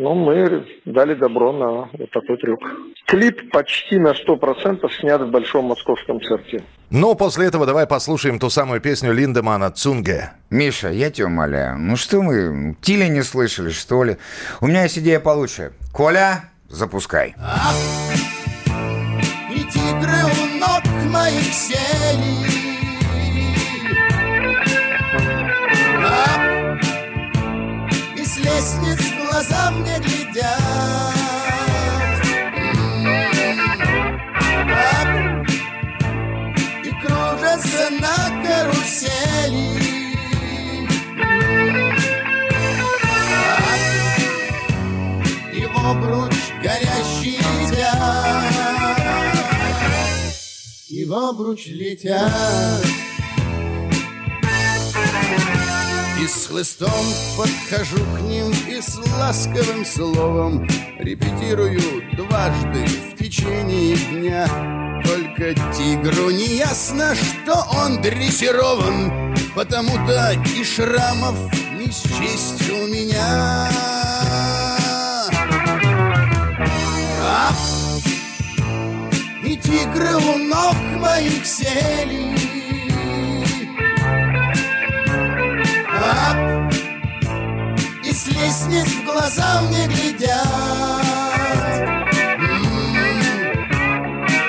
Ну, 0.00 0.14
мы 0.14 0.64
дали 0.84 1.14
добро 1.14 1.52
на 1.52 1.88
вот 1.92 2.10
такой 2.12 2.36
трюк. 2.38 2.60
Клип 3.06 3.50
почти 3.50 3.98
на 3.98 4.12
100% 4.12 4.88
снят 5.00 5.20
в 5.20 5.30
Большом 5.30 5.64
Московском 5.64 6.20
цирке. 6.20 6.62
Ну, 6.90 7.16
после 7.16 7.46
этого 7.46 7.66
давай 7.66 7.84
послушаем 7.84 8.38
ту 8.38 8.48
самую 8.48 8.80
песню 8.80 9.12
Линдемана 9.12 9.72
«Цунге». 9.72 10.34
Миша, 10.50 10.90
я 10.90 11.10
тебя 11.10 11.26
умоляю, 11.26 11.78
ну 11.78 11.96
что 11.96 12.22
мы, 12.22 12.76
Тиля 12.80 13.08
не 13.08 13.22
слышали, 13.22 13.70
что 13.70 14.04
ли? 14.04 14.18
У 14.60 14.68
меня 14.68 14.84
есть 14.84 14.98
идея 14.98 15.18
получше. 15.18 15.72
Коля, 15.92 16.44
запускай. 16.68 17.34
И 19.50 19.58
тигры 19.64 20.22
у 20.24 20.58
ног 20.60 20.84
моих 21.12 21.52
сели 21.52 22.46
Ап! 26.06 26.80
И 28.16 28.24
след 28.24 28.46
лестниц 28.46 29.07
глаза 29.38 29.70
мне 29.70 29.98
глядят. 30.00 30.48
Ап, 35.00 35.46
И 36.84 36.90
кружатся 37.00 37.90
на 38.00 38.16
карусели. 38.42 39.68
Ап, 43.38 43.82
И 45.54 45.66
в 45.66 45.76
обруч 45.86 46.34
горящий 46.62 47.38
летят. 47.60 48.98
И 50.88 51.04
в 51.04 51.14
обруч 51.14 51.66
летят 51.66 52.84
И 56.20 56.26
с 56.26 56.46
хлыстом 56.46 56.90
подхожу 57.36 57.96
к 58.16 58.20
ним 58.22 58.50
И 58.68 58.80
с 58.80 58.98
ласковым 59.18 59.86
словом 59.86 60.66
Репетирую 60.98 61.80
дважды 62.16 62.84
в 62.86 63.16
течение 63.16 63.96
дня 63.96 64.48
Только 65.04 65.54
тигру 65.72 66.30
не 66.30 66.56
ясно, 66.56 67.14
что 67.14 67.64
он 67.72 68.02
дрессирован 68.02 69.36
Потому-то 69.54 70.32
и 70.56 70.64
шрамов 70.64 71.36
не 71.78 71.86
счесть 71.86 72.68
у 72.68 72.86
меня 72.88 73.68
Ап! 77.22 77.54
И 79.44 79.56
тигры 79.56 80.16
у 80.16 80.38
ног 80.38 80.74
моих 80.98 81.46
сели 81.46 82.47
Ап! 86.18 86.72
И 88.04 88.12
с 88.12 88.26
в 88.26 89.04
глаза 89.04 89.62
мне 89.62 89.86
глядят 89.86 90.38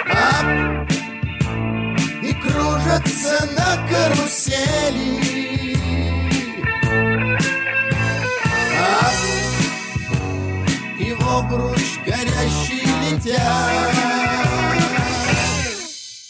М! 0.07 0.88
И 2.24 2.34
кружатся 2.34 3.47
на 3.55 3.70
карусели! 3.88 5.09
И 10.99 11.13
в 11.13 11.22
обруч 11.30 11.99
горящий 12.05 12.88
летят 13.03 13.95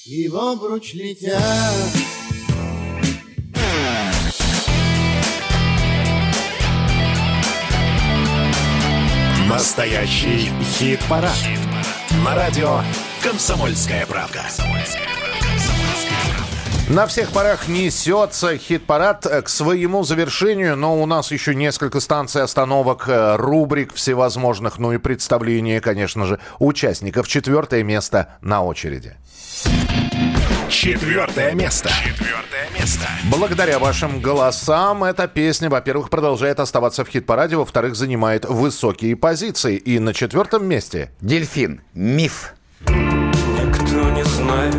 И 0.06 0.28
в 0.28 0.36
обруч 0.36 0.94
летят 0.96 2.19
Настоящий 9.50 10.52
хит-парад. 10.62 11.34
На 12.24 12.36
радио 12.36 12.82
«Комсомольская 13.24 14.06
правда». 14.06 14.42
На 16.88 17.08
всех 17.08 17.32
парах 17.32 17.68
несется 17.68 18.58
хит-парад 18.58 19.26
к 19.44 19.50
своему 19.50 20.04
завершению, 20.04 20.76
но 20.76 21.02
у 21.02 21.06
нас 21.08 21.32
еще 21.32 21.56
несколько 21.56 22.00
станций 22.00 22.44
остановок, 22.44 23.06
э, 23.08 23.38
рубрик 23.38 23.96
всевозможных, 23.96 24.78
ну 24.78 24.94
и 24.94 25.00
представления, 25.00 25.82
конечно 25.82 26.28
же, 26.28 26.40
участников. 26.60 27.28
Четвертое 27.28 27.82
место 27.82 28.36
на 28.42 28.64
очереди. 28.64 29.18
Четвертое 30.70 31.54
место. 31.56 31.90
Четвертое 31.90 32.70
место. 32.80 33.08
Благодаря 33.32 33.80
вашим 33.80 34.22
голосам 34.22 35.04
эта 35.04 35.28
песня, 35.28 35.68
во-первых, 35.68 36.12
продолжает 36.12 36.60
оставаться 36.60 37.04
в 37.04 37.10
хит-параде, 37.10 37.56
во-вторых, 37.56 37.96
занимает 37.96 38.46
высокие 38.46 39.16
позиции. 39.16 39.78
И 39.78 39.98
на 39.98 40.14
четвертом 40.14 40.68
месте... 40.68 41.12
Дельфин. 41.22 41.82
Миф. 41.96 42.54
Никто 42.88 44.10
не 44.12 44.24
знает, 44.24 44.76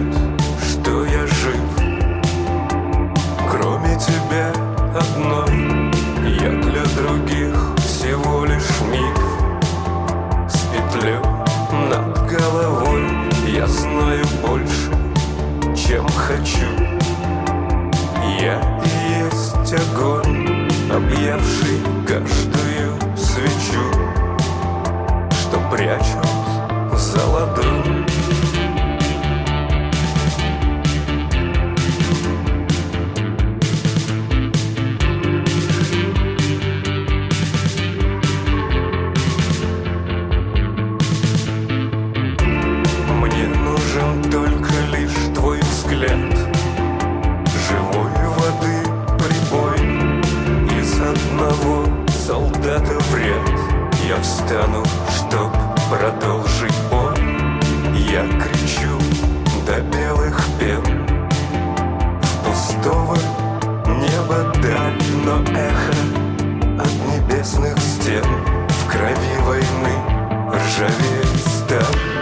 Я 54.10 54.16
встану, 54.22 54.82
чтоб 55.08 55.52
продолжить 55.88 56.74
бой. 56.90 57.14
Я 57.94 58.26
кричу 58.40 58.98
до 59.64 59.80
белых 59.82 60.36
пен. 60.58 60.82
В 62.20 62.44
пустого 62.44 63.16
неба 63.86 64.52
даль 64.60 65.00
Но 65.24 65.40
эхо 65.56 66.82
от 66.82 66.92
небесных 67.06 67.78
стен. 67.78 68.24
В 68.68 68.90
крови 68.90 69.36
войны 69.44 69.94
ржавеет 70.56 71.40
сталь 71.46 72.19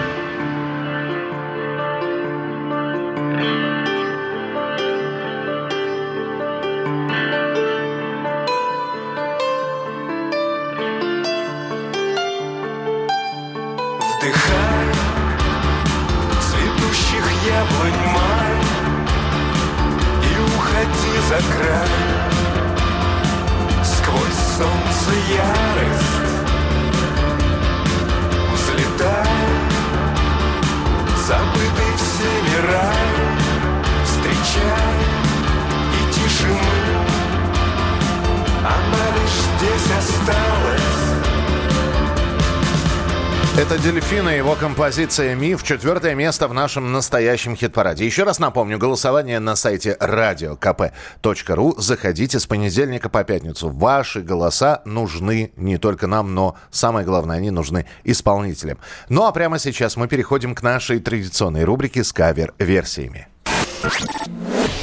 Это 43.58 43.76
Дельфина, 43.76 44.28
его 44.28 44.54
композиция 44.54 45.34
«Миф». 45.34 45.64
Четвертое 45.64 46.14
место 46.14 46.46
в 46.46 46.54
нашем 46.54 46.92
настоящем 46.92 47.56
хит-параде. 47.56 48.06
Еще 48.06 48.22
раз 48.22 48.38
напомню, 48.38 48.78
голосование 48.78 49.40
на 49.40 49.56
сайте 49.56 49.96
radiokp.ru. 49.98 51.74
Заходите 51.76 52.38
с 52.38 52.46
понедельника 52.46 53.08
по 53.08 53.24
пятницу. 53.24 53.68
Ваши 53.68 54.20
голоса 54.20 54.80
нужны 54.84 55.50
не 55.56 55.76
только 55.76 56.06
нам, 56.06 56.36
но 56.36 56.56
самое 56.70 57.04
главное, 57.04 57.38
они 57.38 57.50
нужны 57.50 57.86
исполнителям. 58.04 58.78
Ну 59.08 59.24
а 59.24 59.32
прямо 59.32 59.58
сейчас 59.58 59.96
мы 59.96 60.06
переходим 60.06 60.54
к 60.54 60.62
нашей 60.62 61.00
традиционной 61.00 61.64
рубрике 61.64 62.04
с 62.04 62.12
кавер-версиями. 62.12 63.26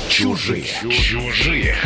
Чужие. 0.10 0.66
Чужие. 0.92 1.78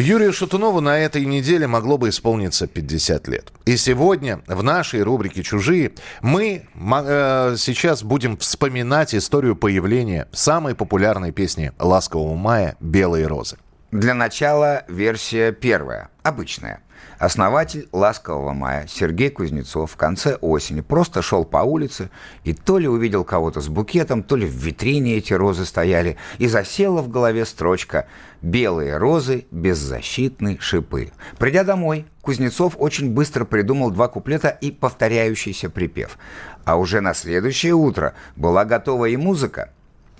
Юрию 0.00 0.32
Шатунову 0.32 0.80
на 0.80 0.96
этой 0.96 1.24
неделе 1.24 1.66
могло 1.66 1.98
бы 1.98 2.10
исполниться 2.10 2.68
50 2.68 3.26
лет. 3.26 3.52
И 3.64 3.76
сегодня 3.76 4.40
в 4.46 4.62
нашей 4.62 5.02
рубрике 5.02 5.42
«Чужие» 5.42 5.90
мы 6.22 6.68
э, 6.72 7.54
сейчас 7.58 8.04
будем 8.04 8.36
вспоминать 8.36 9.12
историю 9.12 9.56
появления 9.56 10.28
самой 10.32 10.76
популярной 10.76 11.32
песни 11.32 11.72
«Ласкового 11.80 12.36
мая» 12.36 12.76
«Белые 12.78 13.26
розы». 13.26 13.56
Для 13.90 14.14
начала 14.14 14.84
версия 14.86 15.50
первая, 15.50 16.10
обычная. 16.22 16.80
Основатель 17.18 17.88
«Ласкового 17.92 18.52
мая» 18.52 18.86
Сергей 18.88 19.30
Кузнецов 19.30 19.92
в 19.92 19.96
конце 19.96 20.36
осени 20.36 20.80
просто 20.80 21.20
шел 21.20 21.44
по 21.44 21.58
улице 21.58 22.10
и 22.44 22.54
то 22.54 22.78
ли 22.78 22.86
увидел 22.86 23.24
кого-то 23.24 23.60
с 23.60 23.68
букетом, 23.68 24.22
то 24.22 24.36
ли 24.36 24.46
в 24.46 24.52
витрине 24.52 25.16
эти 25.16 25.32
розы 25.32 25.64
стояли, 25.64 26.16
и 26.38 26.46
засела 26.46 27.02
в 27.02 27.08
голове 27.08 27.44
строчка 27.44 28.06
«Белые 28.40 28.96
розы, 28.98 29.46
беззащитные 29.50 30.58
шипы». 30.60 31.10
Придя 31.38 31.64
домой, 31.64 32.06
Кузнецов 32.22 32.74
очень 32.78 33.10
быстро 33.10 33.44
придумал 33.44 33.90
два 33.90 34.06
куплета 34.08 34.48
и 34.48 34.70
повторяющийся 34.70 35.70
припев. 35.70 36.18
А 36.64 36.76
уже 36.76 37.00
на 37.00 37.14
следующее 37.14 37.74
утро 37.74 38.14
была 38.36 38.64
готова 38.64 39.06
и 39.06 39.16
музыка. 39.16 39.70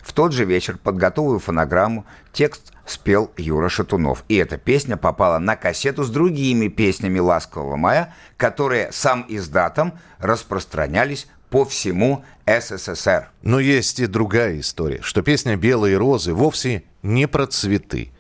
В 0.09 0.15
тот 0.15 0.33
же 0.33 0.47
вечер 0.47 0.79
под 0.79 0.97
готовую 0.97 1.39
фонограмму 1.39 2.07
текст 2.33 2.73
спел 2.87 3.31
Юра 3.37 3.69
Шатунов. 3.69 4.25
И 4.29 4.37
эта 4.37 4.57
песня 4.57 4.97
попала 4.97 5.39
на 5.39 5.55
кассету 5.55 6.03
с 6.03 6.09
другими 6.09 6.69
песнями 6.69 7.19
«Ласкового 7.19 7.77
мая», 7.77 8.15
которые 8.39 8.91
сам 8.91 9.27
издатом 9.29 9.99
распространялись 10.19 11.29
по 11.51 11.67
всему 11.67 12.25
СССР. 12.47 13.29
Но 13.43 13.61
есть 13.61 14.01
и 14.01 14.07
другая 14.07 14.59
история, 14.61 15.03
что 15.03 15.21
песня 15.21 15.57
«Белые 15.57 15.99
розы» 15.99 16.33
вовсе 16.33 16.85
не 17.03 17.29
про 17.29 17.47
цветы, 17.47 18.11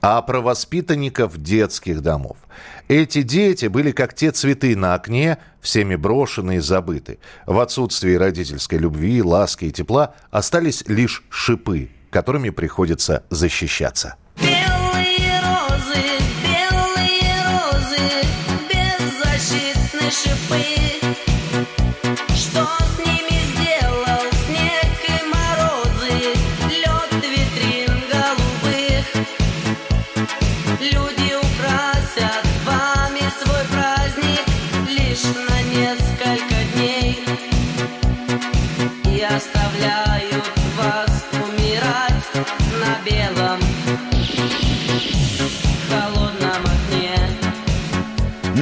а 0.00 0.22
про 0.22 0.40
воспитанников 0.40 1.38
детских 1.38 2.00
домов. 2.02 2.36
Эти 2.88 3.22
дети 3.22 3.66
были 3.66 3.90
как 3.92 4.14
те 4.14 4.30
цветы 4.30 4.74
на 4.76 4.94
окне, 4.94 5.38
всеми 5.60 5.96
брошены 5.96 6.56
и 6.56 6.60
забыты. 6.60 7.18
В 7.46 7.58
отсутствии 7.58 8.14
родительской 8.14 8.78
любви, 8.78 9.22
ласки 9.22 9.66
и 9.66 9.72
тепла 9.72 10.14
остались 10.30 10.84
лишь 10.86 11.24
шипы, 11.28 11.90
которыми 12.10 12.50
приходится 12.50 13.24
защищаться. 13.30 14.16
Белые 14.40 15.40
розы, 15.42 16.02
белые 16.42 17.20
розы, 17.44 18.00
беззащитные 18.70 20.10
шипы. 20.10 20.64
Что 22.34 22.64
с 22.64 23.06
ними 23.06 23.37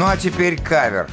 Ну 0.07 0.13
а 0.13 0.17
теперь 0.17 0.57
кавер. 0.57 1.09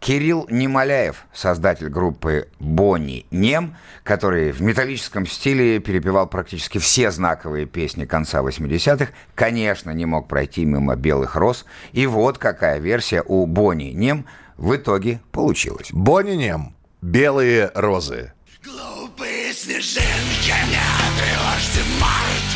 Кирилл 0.00 0.46
Немоляев, 0.50 1.24
создатель 1.32 1.88
группы 1.88 2.48
Бонни 2.58 3.24
Нем, 3.30 3.74
который 4.02 4.52
в 4.52 4.60
металлическом 4.60 5.26
стиле 5.26 5.78
перепевал 5.78 6.26
практически 6.26 6.76
все 6.76 7.10
знаковые 7.10 7.64
песни 7.64 8.04
конца 8.04 8.42
80-х, 8.42 9.12
конечно, 9.34 9.92
не 9.92 10.04
мог 10.04 10.28
пройти 10.28 10.66
мимо 10.66 10.94
«Белых 10.94 11.36
роз». 11.36 11.64
И 11.92 12.06
вот 12.06 12.36
какая 12.36 12.80
версия 12.80 13.22
у 13.24 13.46
Бонни 13.46 13.92
Нем 13.94 14.26
в 14.58 14.76
итоге 14.76 15.20
получилась. 15.32 15.88
Бонни 15.90 16.34
Нем. 16.34 16.76
«Белые 17.00 17.70
розы». 17.74 18.34
Глупые 18.62 19.54
снежинки, 19.54 20.52
не 20.68 20.84
тревожьте 21.16 21.80
март 21.98 22.48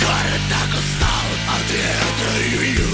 Город 0.00 0.42
так 0.50 0.70
устал 0.76 1.26
от 1.54 1.70
ветра 1.70 2.85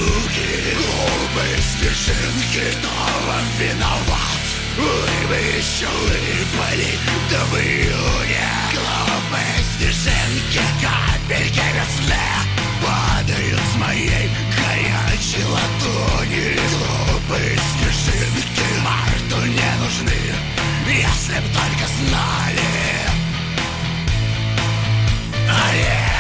Глупые 1.33 1.57
снежинки, 1.63 2.77
кто 2.77 2.89
вам 3.27 3.47
виноват? 3.59 4.43
Вы 4.77 5.29
бы 5.29 5.35
еще 5.35 5.87
выпали, 5.87 6.99
да 7.31 7.45
в 7.47 7.57
июне 7.57 8.49
Глупые 8.73 9.55
снежинки, 9.79 10.61
капельки 10.83 11.65
весны 11.75 12.25
Падают 12.83 13.61
с 13.61 13.77
моей 13.79 14.31
горячей 14.59 15.45
ладони 15.45 16.59
Глупые 16.69 17.57
снежинки 17.57 18.67
марту 18.85 19.47
не 19.47 19.73
нужны 19.81 20.21
Если 20.87 21.39
б 21.39 21.47
только 21.55 21.87
знали. 21.99 22.61
А 25.49 26.12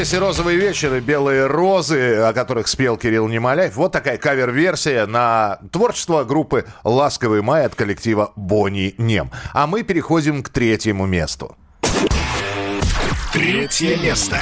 И 0.00 0.16
розовые 0.16 0.56
вечеры, 0.56 1.00
белые 1.00 1.46
розы, 1.46 2.14
о 2.14 2.32
которых 2.32 2.68
спел 2.68 2.96
Кирилл 2.96 3.28
Немоляев. 3.28 3.76
Вот 3.76 3.92
такая 3.92 4.16
кавер-версия 4.16 5.04
на 5.04 5.58
творчество 5.72 6.24
группы 6.24 6.64
«Ласковый 6.84 7.42
май» 7.42 7.66
от 7.66 7.74
коллектива 7.74 8.32
«Бонни 8.34 8.94
Нем». 8.96 9.30
А 9.52 9.66
мы 9.66 9.82
переходим 9.82 10.42
к 10.42 10.48
третьему 10.48 11.04
месту. 11.04 11.54
Третье 13.34 13.98
место. 13.98 14.38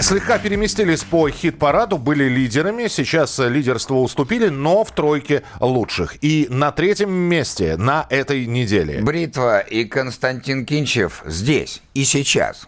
Слегка 0.00 0.38
переместились 0.38 1.04
по 1.04 1.30
хит-параду, 1.30 1.96
были 1.96 2.24
лидерами. 2.24 2.88
Сейчас 2.88 3.38
лидерство 3.38 3.94
уступили, 3.94 4.48
но 4.48 4.82
в 4.82 4.90
тройке 4.90 5.44
лучших. 5.60 6.16
И 6.24 6.48
на 6.50 6.72
третьем 6.72 7.12
месте 7.12 7.76
на 7.76 8.04
этой 8.10 8.46
неделе. 8.46 9.00
Бритва 9.00 9.60
и 9.60 9.84
Константин 9.84 10.66
Кинчев 10.66 11.22
здесь 11.24 11.82
и 11.94 12.02
сейчас. 12.02 12.66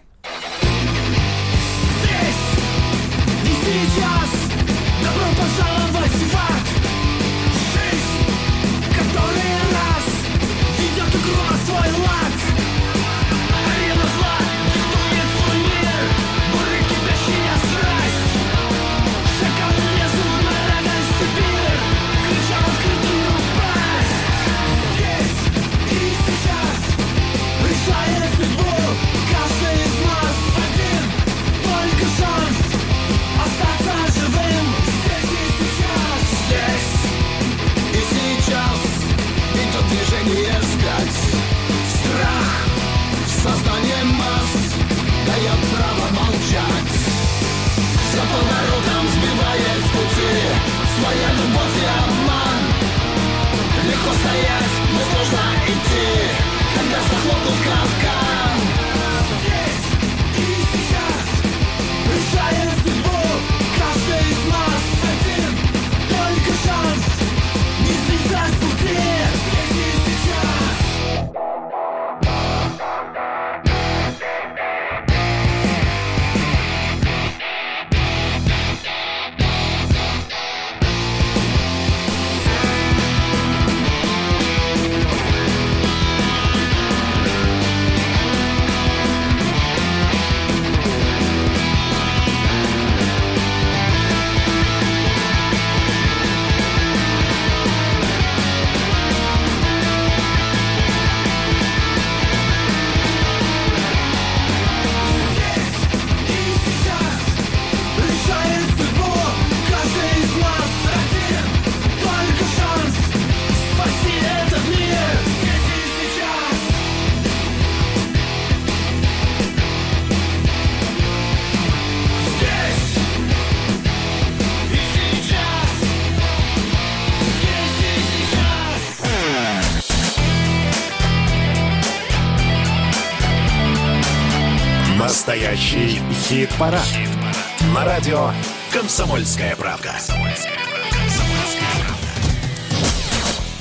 Хит-парад. 136.62 137.74
На 137.74 137.84
радио 137.84 138.30
«Комсомольская 138.72 139.56
правда». 139.56 139.90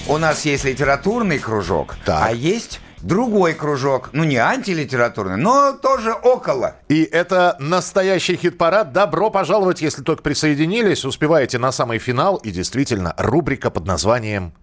У 0.07 0.17
нас 0.17 0.45
есть 0.45 0.65
литературный 0.65 1.39
кружок, 1.39 1.95
а 2.05 2.31
есть 2.33 2.81
другой 3.01 3.53
кружок. 3.53 4.09
Ну, 4.13 4.23
не 4.23 4.37
антилитературный, 4.37 5.37
но 5.37 5.71
тоже 5.71 6.11
около. 6.11 6.75
И 6.89 7.03
это 7.03 7.55
настоящий 7.59 8.35
хит-парад. 8.35 8.91
Добро 8.91 9.29
пожаловать, 9.29 9.81
если 9.81 10.03
только 10.03 10.21
присоединились. 10.21 11.05
Успеваете 11.05 11.57
на 11.59 11.71
самый 11.71 11.97
финал. 11.97 12.37
И 12.37 12.51
действительно, 12.51 13.15
рубрика 13.17 13.69
под 13.69 13.85
названием 13.85 14.53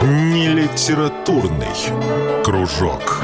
Нелитературный 0.00 1.66
кружок. 2.42 3.20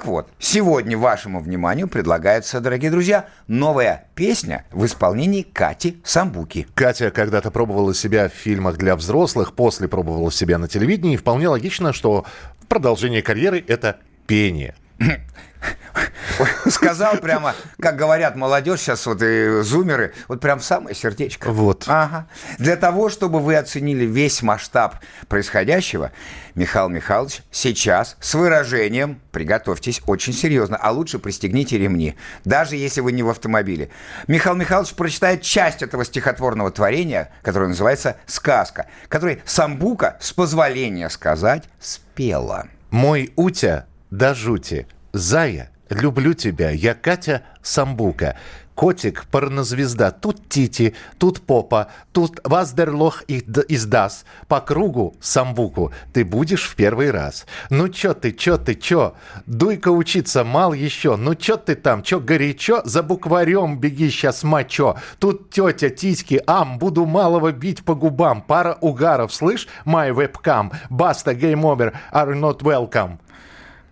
Так 0.00 0.06
вот, 0.06 0.30
сегодня 0.38 0.96
вашему 0.96 1.40
вниманию 1.40 1.86
предлагается, 1.86 2.60
дорогие 2.60 2.90
друзья, 2.90 3.26
новая 3.48 4.08
песня 4.14 4.64
в 4.72 4.86
исполнении 4.86 5.42
Кати 5.42 6.00
Самбуки. 6.04 6.66
Катя 6.72 7.10
когда-то 7.10 7.50
пробовала 7.50 7.92
себя 7.92 8.30
в 8.30 8.32
фильмах 8.32 8.78
для 8.78 8.96
взрослых, 8.96 9.52
после 9.52 9.88
пробовала 9.88 10.32
себя 10.32 10.56
на 10.56 10.68
телевидении. 10.68 11.12
И 11.12 11.16
вполне 11.18 11.48
логично, 11.48 11.92
что 11.92 12.24
продолжение 12.66 13.20
карьеры– 13.20 13.62
это 13.68 13.98
пение. 14.26 14.74
Сказал 16.68 17.16
прямо, 17.16 17.54
как 17.80 17.96
говорят 17.96 18.36
молодежь 18.36 18.80
сейчас, 18.80 19.04
вот 19.06 19.22
и 19.22 19.62
зумеры, 19.62 20.14
вот 20.28 20.40
прям 20.40 20.60
самое 20.60 20.94
сердечко. 20.94 21.50
Вот. 21.50 21.84
Ага. 21.86 22.26
Для 22.58 22.76
того, 22.76 23.08
чтобы 23.08 23.40
вы 23.40 23.56
оценили 23.56 24.04
весь 24.04 24.42
масштаб 24.42 24.96
происходящего, 25.28 26.12
Михаил 26.54 26.88
Михайлович 26.88 27.42
сейчас 27.50 28.16
с 28.20 28.34
выражением, 28.34 29.20
приготовьтесь 29.32 30.02
очень 30.06 30.32
серьезно, 30.32 30.76
а 30.76 30.90
лучше 30.92 31.18
пристегните 31.18 31.78
ремни, 31.78 32.16
даже 32.44 32.76
если 32.76 33.00
вы 33.00 33.12
не 33.12 33.22
в 33.22 33.28
автомобиле. 33.28 33.90
Михаил 34.28 34.56
Михайлович 34.56 34.94
прочитает 34.94 35.42
часть 35.42 35.82
этого 35.82 36.04
стихотворного 36.04 36.70
творения, 36.70 37.32
которое 37.42 37.68
называется 37.68 38.16
«Сказка», 38.26 38.86
который 39.08 39.42
Самбука, 39.44 40.16
с 40.20 40.32
позволения 40.32 41.08
сказать, 41.08 41.64
спела. 41.80 42.68
Мой 42.90 43.32
Утя 43.36 43.86
до 44.10 44.34
жути. 44.34 44.86
Зая, 45.12 45.70
люблю 45.90 46.34
тебя. 46.34 46.70
Я 46.70 46.94
Катя 46.94 47.42
Самбука. 47.62 48.36
Котик, 48.74 49.26
порнозвезда. 49.30 50.10
Тут 50.10 50.48
тити, 50.48 50.94
тут 51.18 51.40
попа, 51.42 51.88
тут 52.12 52.40
ваздерлох 52.44 53.24
издас. 53.28 54.24
По 54.48 54.60
кругу 54.60 55.14
самбуку 55.20 55.92
ты 56.14 56.24
будешь 56.24 56.66
в 56.66 56.76
первый 56.76 57.10
раз. 57.10 57.46
Ну 57.68 57.88
чё 57.90 58.14
ты, 58.14 58.32
чё 58.32 58.56
ты, 58.56 58.74
чё? 58.74 59.14
Дуйка 59.44 59.90
учиться 59.90 60.44
мал 60.44 60.72
еще. 60.72 61.16
Ну 61.16 61.34
чё 61.34 61.58
ты 61.58 61.74
там, 61.74 62.02
чё 62.02 62.20
горячо? 62.20 62.80
За 62.86 63.02
букварем 63.02 63.78
беги 63.78 64.08
сейчас 64.08 64.44
мачо. 64.44 64.96
Тут 65.18 65.50
тетя, 65.50 65.90
тиськи, 65.90 66.42
ам, 66.46 66.78
буду 66.78 67.04
малого 67.04 67.52
бить 67.52 67.84
по 67.84 67.94
губам. 67.94 68.40
Пара 68.40 68.78
угаров, 68.80 69.34
слышь, 69.34 69.68
my 69.84 70.10
webcam. 70.10 70.72
Баста, 70.88 71.32
game 71.34 71.64
over, 71.64 71.92
are 72.14 72.34
not 72.34 72.62
welcome. 72.62 73.18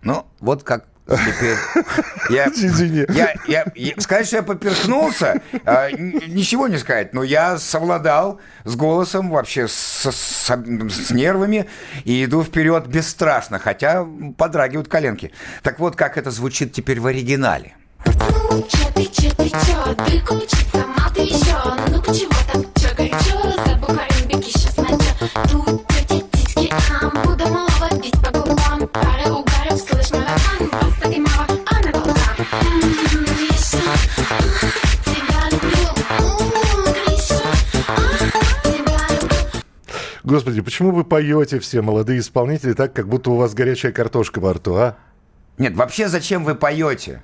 Ну, 0.01 0.25
вот 0.39 0.63
как 0.63 0.85
теперь... 1.07 1.55
Я, 2.29 2.45
я, 3.15 3.33
я, 3.47 3.65
я- 3.75 3.93
сказать, 3.99 4.27
что 4.27 4.35
я 4.37 4.43
поперхнулся, 4.43 5.41
а, 5.65 5.89
н- 5.89 6.21
ничего 6.27 6.67
не 6.67 6.77
сказать, 6.77 7.11
но 7.15 7.23
я 7.23 7.57
совладал 7.57 8.39
с 8.65 8.75
голосом, 8.75 9.31
вообще 9.31 9.67
с, 9.67 9.73
с- 10.11 10.47
с 10.47 11.09
нервами, 11.11 11.65
и 12.03 12.23
иду 12.25 12.43
вперед 12.43 12.85
бесстрашно, 12.85 13.57
хотя 13.57 14.05
подрагивают 14.37 14.87
коленки. 14.87 15.31
Так 15.63 15.79
вот, 15.79 15.95
как 15.95 16.19
это 16.19 16.29
звучит 16.29 16.71
теперь 16.73 16.99
в 16.99 17.07
оригинале. 17.07 17.73
Чё 18.05 18.91
ты, 18.93 19.05
чё 19.05 19.29
ты, 19.31 19.45
мал 20.75 21.09
ты 21.15 21.21
еще 21.21 21.55
Ну-ка 21.89 22.13
чего 22.13 22.31
так, 22.53 22.65
чё 22.79 22.95
горячо? 22.95 23.63
За 23.65 23.75
бухарем 23.77 24.27
беги 24.27 24.51
сейчас 24.51 24.77
на 24.77 24.85
Тут 25.47 25.87
тетя 25.87 26.21
титьки, 26.31 26.73
ам 27.01 27.21
Буду 27.23 27.47
малого 27.49 27.89
бить 28.01 28.13
Господи, 40.23 40.61
почему 40.61 40.91
вы 40.91 41.03
поете 41.03 41.59
все, 41.59 41.81
молодые 41.81 42.19
исполнители, 42.19 42.73
так, 42.73 42.93
как 42.93 43.07
будто 43.07 43.31
у 43.31 43.35
вас 43.35 43.55
горячая 43.55 43.91
картошка 43.91 44.39
во 44.39 44.53
рту, 44.53 44.75
а? 44.75 44.97
Нет, 45.57 45.75
вообще 45.75 46.07
зачем 46.07 46.43
вы 46.43 46.53
поете? 46.53 47.23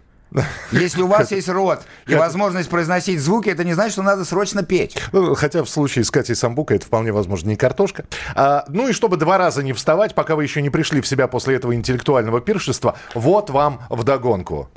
Если 0.71 1.01
у 1.01 1.07
вас 1.07 1.31
есть 1.31 1.47
рот 1.49 1.83
и 2.07 2.15
возможность 2.15 2.69
произносить 2.69 3.19
звуки, 3.19 3.49
это 3.49 3.63
не 3.63 3.73
значит, 3.73 3.93
что 3.93 4.01
надо 4.03 4.25
срочно 4.25 4.63
петь. 4.63 4.97
Ну, 5.11 5.35
Хотя 5.35 5.63
в 5.63 5.69
случае 5.69 6.03
с 6.03 6.11
Катей 6.11 6.35
Самбука 6.35 6.75
это 6.75 6.85
вполне 6.85 7.11
возможно 7.11 7.49
не 7.49 7.55
картошка. 7.55 8.05
А, 8.35 8.65
ну 8.67 8.87
и 8.87 8.93
чтобы 8.93 9.17
два 9.17 9.37
раза 9.37 9.63
не 9.63 9.73
вставать, 9.73 10.13
пока 10.15 10.35
вы 10.35 10.43
еще 10.43 10.61
не 10.61 10.69
пришли 10.69 11.01
в 11.01 11.07
себя 11.07 11.27
после 11.27 11.55
этого 11.55 11.73
интеллектуального 11.73 12.41
пиршества, 12.41 12.95
вот 13.13 13.49
вам 13.49 13.81
вдогонку. 13.89 14.69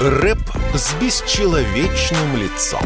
Рэп 0.00 0.38
с 0.74 0.94
бесчеловечным 0.94 2.36
лицом. 2.36 2.80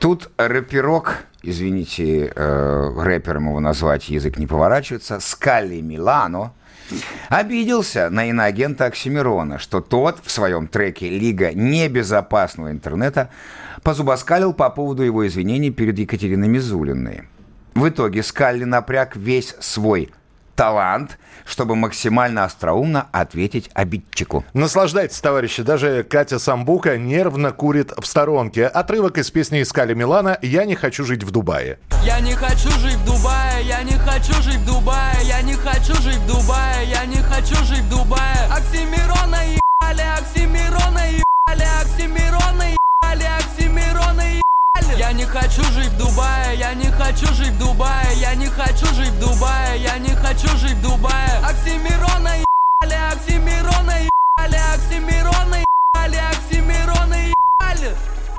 Тут 0.00 0.28
рэперок, 0.36 1.24
извините, 1.44 2.32
э, 2.34 2.92
рэпером 2.96 3.48
его 3.48 3.60
назвать 3.60 4.08
язык 4.08 4.38
не 4.38 4.46
поворачивается, 4.46 5.20
Скалли 5.20 5.80
Милано, 5.80 6.52
обиделся 7.28 8.10
на 8.10 8.28
иноагента 8.28 8.86
Оксимирона, 8.86 9.58
что 9.58 9.80
тот 9.80 10.18
в 10.22 10.30
своем 10.30 10.66
треке 10.66 11.08
«Лига 11.08 11.52
небезопасного 11.52 12.70
интернета» 12.70 13.30
позубоскалил 13.82 14.52
по 14.52 14.70
поводу 14.70 15.02
его 15.02 15.26
извинений 15.26 15.70
перед 15.70 15.98
Екатериной 15.98 16.48
Мизулиной. 16.48 17.24
В 17.74 17.88
итоге 17.88 18.22
Скалли 18.22 18.64
напряг 18.64 19.16
весь 19.16 19.54
свой 19.60 20.12
талант, 20.54 21.18
чтобы 21.44 21.76
максимально 21.76 22.44
остроумно 22.44 23.08
ответить 23.12 23.70
обидчику. 23.74 24.44
Наслаждайтесь, 24.54 25.20
товарищи. 25.20 25.62
Даже 25.62 26.02
Катя 26.02 26.38
Самбука 26.38 26.96
нервно 26.96 27.52
курит 27.52 27.92
в 27.96 28.06
сторонке. 28.06 28.66
Отрывок 28.66 29.18
из 29.18 29.30
песни 29.30 29.62
Искали 29.62 29.94
Милана 29.94 30.38
«Я 30.42 30.64
не 30.64 30.74
хочу 30.74 31.04
жить 31.04 31.22
в 31.22 31.30
Дубае». 31.30 31.78
Я 32.04 32.20
не 32.20 32.32
хочу 32.34 32.70
жить 32.80 32.96
в 32.96 33.04
Дубае, 33.06 33.64
я 33.66 33.82
не 33.82 33.92
хочу 33.92 34.34
жить 34.42 34.56
в 34.56 34.66
Дубае, 34.66 35.16
я 35.24 35.40
не 35.42 35.54
хочу 35.54 35.94
жить 36.02 36.16
в 36.16 36.26
Дубае, 36.26 36.86
я 36.86 37.06
не 37.06 37.16
хочу 37.16 37.54
жить 37.64 37.80
в 37.80 37.88
Дубае. 37.88 38.46
Оксимирона 38.50 39.40
ебали, 39.42 40.02
Оксимирона 40.18 41.00
ебали, 41.08 41.66
Оксимирона 41.80 42.62
ебали, 42.62 43.24
Оксимирона 43.40 44.22
ебали. 44.22 44.43
Я 44.96 45.12
не 45.12 45.24
хочу 45.24 45.62
жить 45.72 45.88
в 45.88 45.98
Дубае, 45.98 46.56
я 46.56 46.72
не 46.74 46.88
хочу 46.90 47.26
жить 47.34 47.48
в 47.48 47.58
Дубае, 47.58 48.16
я 48.20 48.34
не 48.36 48.46
хочу 48.46 48.86
жить 48.94 49.08
в 49.08 49.18
Дубае, 49.18 49.82
я 49.82 49.98
не 49.98 50.10
хочу 50.10 50.48
жить 50.56 50.74
в 50.74 50.82
Дубае. 50.82 51.38
Оксимирона 51.42 52.36
ебали, 52.38 52.98
Оксимирона 53.12 53.92
ебали, 53.98 54.60
Оксимирона 54.72 55.64
ебали, 55.64 56.20
Оксимирона 56.30 57.14
ебали. 57.14 57.96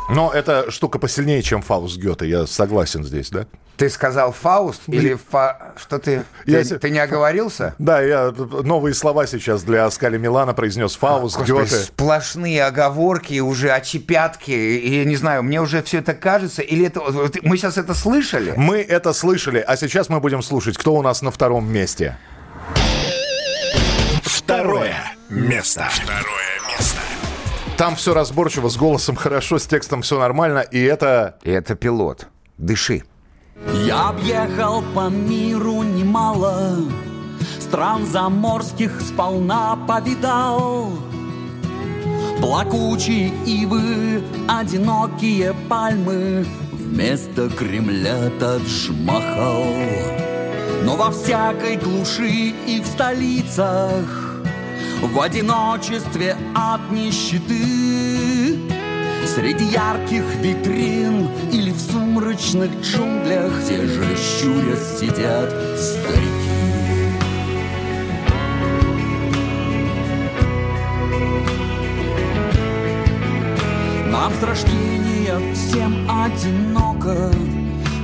Но 0.09 0.31
эта 0.31 0.69
штука 0.69 0.99
посильнее, 0.99 1.41
чем 1.41 1.61
Фауст 1.61 1.97
Гёте. 1.97 2.29
Я 2.29 2.45
согласен 2.45 3.03
здесь, 3.03 3.29
да? 3.29 3.47
Ты 3.75 3.89
сказал 3.89 4.31
Фауст 4.31 4.83
или 4.87 5.15
фа... 5.15 5.73
Что 5.75 5.99
ты? 5.99 6.23
Я 6.45 6.63
Ты, 6.63 6.77
ты 6.77 6.89
не 6.89 6.99
оговорился? 6.99 7.75
Да, 7.77 8.01
я 8.01 8.31
новые 8.63 8.93
слова 8.93 9.27
сейчас 9.27 9.63
для 9.63 9.89
Скали 9.91 10.17
Милана 10.17 10.53
произнес. 10.53 10.95
Фауст 10.95 11.37
Господи, 11.37 11.51
Гёте. 11.51 11.75
сплошные 11.83 12.63
оговорки, 12.65 13.39
уже 13.39 13.71
очепятки. 13.71 14.51
И, 14.51 14.99
я 14.99 15.05
не 15.05 15.17
знаю, 15.17 15.43
мне 15.43 15.59
уже 15.59 15.81
все 15.83 15.97
это 15.97 16.13
кажется. 16.13 16.61
Или 16.61 16.85
это 16.85 17.01
мы 17.41 17.57
сейчас 17.57 17.77
это 17.77 17.93
слышали? 17.93 18.53
Мы 18.55 18.77
это 18.77 19.11
слышали, 19.11 19.59
а 19.59 19.75
сейчас 19.75 20.07
мы 20.07 20.19
будем 20.21 20.41
слушать, 20.41 20.77
кто 20.77 20.93
у 20.95 21.01
нас 21.01 21.21
на 21.21 21.31
втором 21.31 21.69
месте. 21.69 22.15
Второе 24.23 24.95
место. 25.29 25.87
Второе 25.91 26.61
место. 26.69 26.99
Там 27.77 27.97
все 27.97 28.13
разборчиво, 28.13 28.69
с 28.69 28.77
голосом 28.77 29.15
хорошо, 29.17 29.59
с 29.59 29.67
текстом 29.67 30.01
все 30.01 30.17
нормально, 30.17 30.59
и 30.59 30.81
это... 30.81 31.37
И 31.43 31.51
это 31.51 31.75
пилот. 31.75 32.27
Дыши. 32.57 33.03
Я 33.85 34.09
объехал 34.09 34.81
по 34.93 35.09
миру 35.09 35.83
немало, 35.83 36.77
Стран 37.59 38.05
заморских 38.05 39.01
сполна 39.01 39.77
повидал. 39.87 40.91
Плакучие 42.39 43.33
ивы, 43.45 44.23
одинокие 44.47 45.53
пальмы, 45.67 46.45
Вместо 46.71 47.49
Кремля 47.49 48.29
Тадж-Махал. 48.39 49.65
Но 50.83 50.95
во 50.95 51.11
всякой 51.11 51.77
глуши 51.77 52.53
и 52.67 52.79
в 52.79 52.85
столицах 52.85 54.24
В 55.05 55.21
одиночестве 55.21 56.35
от 56.55 56.91
нищеты. 56.91 58.59
Среди 59.27 59.65
ярких 59.65 60.23
витрин 60.41 61.29
или 61.51 61.69
в 61.69 61.79
сумрачных 61.79 62.71
джунглях 62.81 63.51
Те 63.67 63.85
же 63.85 64.03
щурясь 64.15 64.99
сидят 64.99 65.53
старики. 65.79 66.25
Нам 74.11 74.33
с 74.33 74.43
рождения 74.43 75.53
всем 75.53 76.09
одиноко 76.09 77.31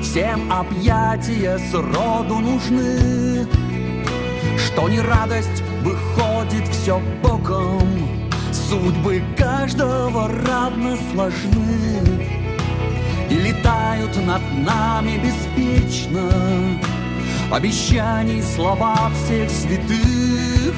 Всем 0.03 0.51
объятия 0.51 1.57
сроду 1.71 2.39
нужны. 2.39 3.47
Что 4.57 4.87
не 4.87 5.01
радость 5.01 5.63
выходит 5.81 6.30
все 6.69 7.01
боком. 7.23 7.87
Судьбы 8.51 9.23
каждого 9.37 10.27
равно 10.27 10.97
сложны. 11.11 12.27
И 13.29 13.35
летают 13.35 14.15
над 14.25 14.41
нами 14.57 15.19
беспечно. 15.23 16.29
Обещаний 17.51 18.41
слова 18.41 19.11
всех 19.13 19.49
святых 19.49 20.75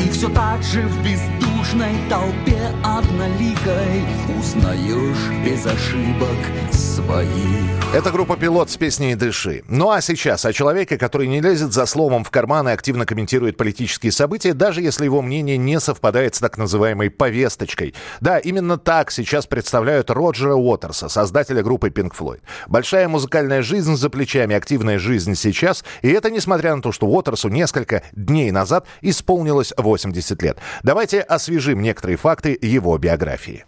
И 0.00 0.10
все 0.10 0.28
так 0.28 0.62
же 0.62 0.82
в 0.82 1.04
бездушной 1.04 1.96
толпе 2.08 2.60
одноликой 2.82 4.04
Узнаешь 4.38 5.44
без 5.44 5.66
ошибок 5.66 6.36
своих 6.72 7.72
Это 7.94 8.10
группа 8.10 8.36
«Пилот» 8.36 8.70
с 8.70 8.76
песней 8.76 9.14
«Дыши». 9.14 9.62
Ну 9.68 9.90
а 9.90 10.00
сейчас 10.00 10.44
о 10.44 10.52
человеке, 10.52 10.96
который 10.96 11.26
не 11.26 11.40
лезет 11.40 11.72
за 11.72 11.86
словом 11.86 12.24
в 12.24 12.30
карман 12.30 12.68
и 12.68 12.72
активно 12.72 13.06
комментирует 13.06 13.56
политические 13.56 14.12
события, 14.12 14.54
даже 14.54 14.80
если 14.80 15.04
его 15.04 15.20
мнение 15.20 15.56
не 15.56 15.78
совпадает 15.78 16.34
с 16.34 16.40
так 16.40 16.58
называемой 16.58 17.10
повесточкой. 17.10 17.94
Да, 18.20 18.38
именно 18.38 18.78
так 18.78 19.10
сейчас 19.10 19.46
представляют 19.46 20.10
Роджера 20.10 20.54
Уотерса, 20.54 21.08
создателя 21.08 21.62
группы 21.62 21.88
Pink 21.88 22.12
Floyd. 22.18 22.40
Большая 22.66 23.08
музыкальная 23.08 23.62
жизнь 23.62 23.96
за 23.96 24.08
плечами, 24.10 24.56
активная 24.56 24.98
жизнь 24.98 25.34
сейчас, 25.34 25.84
и 26.00 26.10
это 26.10 26.30
несмотря 26.30 26.74
на 26.74 26.82
то, 26.82 26.92
что 26.92 27.06
Уотерсу 27.06 27.48
несколько 27.48 28.02
дней 28.12 28.50
назад 28.50 28.86
исполнилось 29.02 29.72
80 29.82 30.42
лет. 30.42 30.58
Давайте 30.82 31.20
освежим 31.20 31.82
некоторые 31.82 32.16
факты 32.16 32.58
его 32.60 32.96
биографии. 32.98 33.64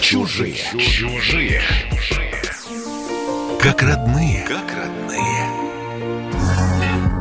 Чужие. 0.00 0.56
Чужие. 0.78 1.60
Как 3.60 3.82
родные. 3.82 4.44
Как 4.48 4.76
родные. 4.76 5.01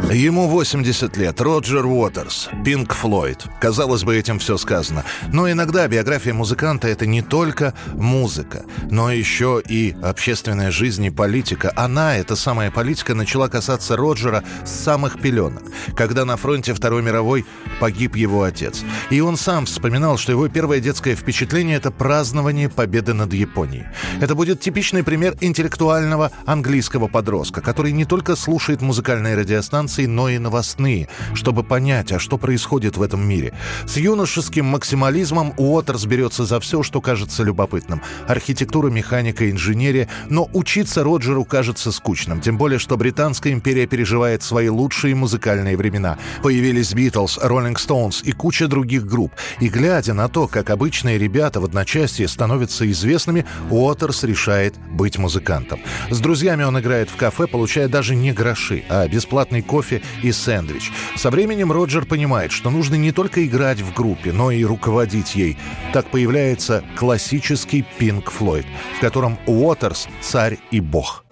Ему 0.10 0.48
80 0.48 1.15
лет. 1.15 1.40
Роджер 1.40 1.86
Уотерс. 1.86 2.49
Пинк 2.65 2.94
Флойд. 2.94 3.45
Казалось 3.61 4.03
бы, 4.03 4.18
этим 4.18 4.40
все 4.40 4.57
сказано. 4.57 5.06
Но 5.32 5.49
иногда 5.49 5.88
биография 5.88 6.34
музыканта— 6.34 6.88
это 6.90 7.06
не 7.06 7.22
только 7.22 7.73
музыка, 7.94 8.65
но 8.90 9.10
еще 9.10 9.61
и 9.65 9.95
общественная 10.02 10.69
жизнь 10.72 11.06
и 11.06 11.10
политика. 11.10 11.72
Она, 11.78 12.18
эта 12.18 12.36
самая 12.36 12.72
политика, 12.72 13.15
начала 13.15 13.48
касаться 13.48 13.95
Роджера 13.95 14.44
с 14.65 14.72
самых 14.72 15.22
пеленок, 15.22 15.64
когда 15.95 16.26
на 16.26 16.36
фронте 16.36 16.73
Второй 16.73 17.02
мировой 17.03 17.45
погиб 17.80 18.18
его 18.18 18.44
отец. 18.44 18.84
И 19.11 19.22
он 19.22 19.38
сам 19.38 19.65
вспоминал, 19.65 20.18
что 20.18 20.34
его 20.34 20.49
первое 20.49 20.82
детское 20.82 21.15
впечатление— 21.15 21.78
это 21.78 21.90
празднование 21.90 22.68
победы 22.68 23.14
над 23.14 23.32
Японией. 23.32 23.86
Это 24.19 24.36
будет 24.36 24.60
типичный 24.60 25.03
пример 25.03 25.38
интеллектуального 25.40 26.32
английского 26.45 27.07
подростка, 27.07 27.61
который 27.61 27.94
не 27.94 28.03
только 28.03 28.36
слушает 28.36 28.82
музыкальные 28.82 29.36
радиостанции, 29.36 30.01
но 30.07 30.30
и 30.30 30.38
новостные, 30.38 31.07
чтобы 31.34 31.64
понять, 31.64 32.11
а 32.11 32.19
что 32.19 32.38
происходит 32.38 32.98
в 32.98 33.02
этом 33.02 33.28
мире. 33.28 33.53
С 33.86 33.98
юношеским 33.98 34.65
максимализмом 34.65 35.53
Уотерс 35.57 36.06
берется 36.06 36.45
за 36.45 36.60
все, 36.60 36.84
что 36.84 37.02
кажется 37.02 37.44
любопытным. 37.44 38.02
Архитектура, 38.28 38.90
механика, 38.90 39.49
инженерия. 39.49 40.07
Но 40.30 40.49
учиться 40.53 41.03
Роджеру 41.03 41.45
кажется 41.45 41.91
скучным. 41.91 42.41
Тем 42.41 42.57
более, 42.57 42.80
что 42.80 42.98
Британская 42.98 43.52
империя 43.52 43.88
переживает 43.88 44.44
свои 44.44 44.69
лучшие 44.69 45.15
музыкальные 45.15 45.78
времена. 45.78 46.18
Появились 46.44 46.94
Битлз, 46.94 47.40
Роллинг 47.41 47.80
Стоунс 47.80 48.22
и 48.23 48.32
куча 48.32 48.68
других 48.68 49.06
групп. 49.06 49.34
И 49.60 49.69
глядя 49.69 50.14
на 50.14 50.28
то, 50.28 50.48
как 50.48 50.69
обычные 50.69 51.18
ребята 51.18 51.60
в 51.60 51.65
одночасье 51.65 52.28
становятся 52.28 52.90
известными, 52.90 53.45
Уотерс 53.69 54.23
решает 54.23 54.76
быть 54.90 55.18
музыкантом. 55.18 55.82
С 56.10 56.19
друзьями 56.19 56.64
он 56.64 56.80
играет 56.80 57.10
в 57.10 57.15
кафе, 57.15 57.48
получая 57.48 57.88
даже 57.88 58.15
не 58.15 58.32
гроши, 58.32 58.84
а 58.90 59.07
бесплатный 59.07 59.61
кофе 59.61 59.81
и 60.24 60.32
сэндвич. 60.32 60.91
Со 61.16 61.30
временем 61.30 61.72
Роджер 61.72 62.06
понимает, 62.06 62.52
что 62.52 62.70
нужно 62.70 62.95
не 62.95 63.12
только 63.12 63.45
играть 63.45 63.82
в 63.82 63.94
группе, 63.94 64.32
но 64.32 64.52
и 64.52 64.64
руководить 64.64 65.36
ей. 65.36 65.58
Так 65.94 66.10
появляется 66.10 66.84
классический 66.98 67.86
Пинк 67.98 68.32
Флойд, 68.32 68.66
в 68.98 69.02
котором 69.02 69.38
Уотерс– 69.45 70.08
царь 70.22 70.58
и 70.72 70.80
бог. 70.80 71.26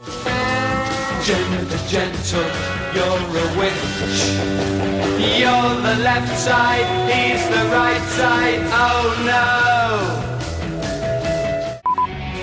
You're 5.39 5.81
the 5.81 5.95
left 6.03 6.35
side, 6.37 6.87
he's 7.07 7.45
the 7.49 7.65
right 7.71 8.01
side. 8.17 8.61
Oh 8.71 9.15
no! 9.25 10.28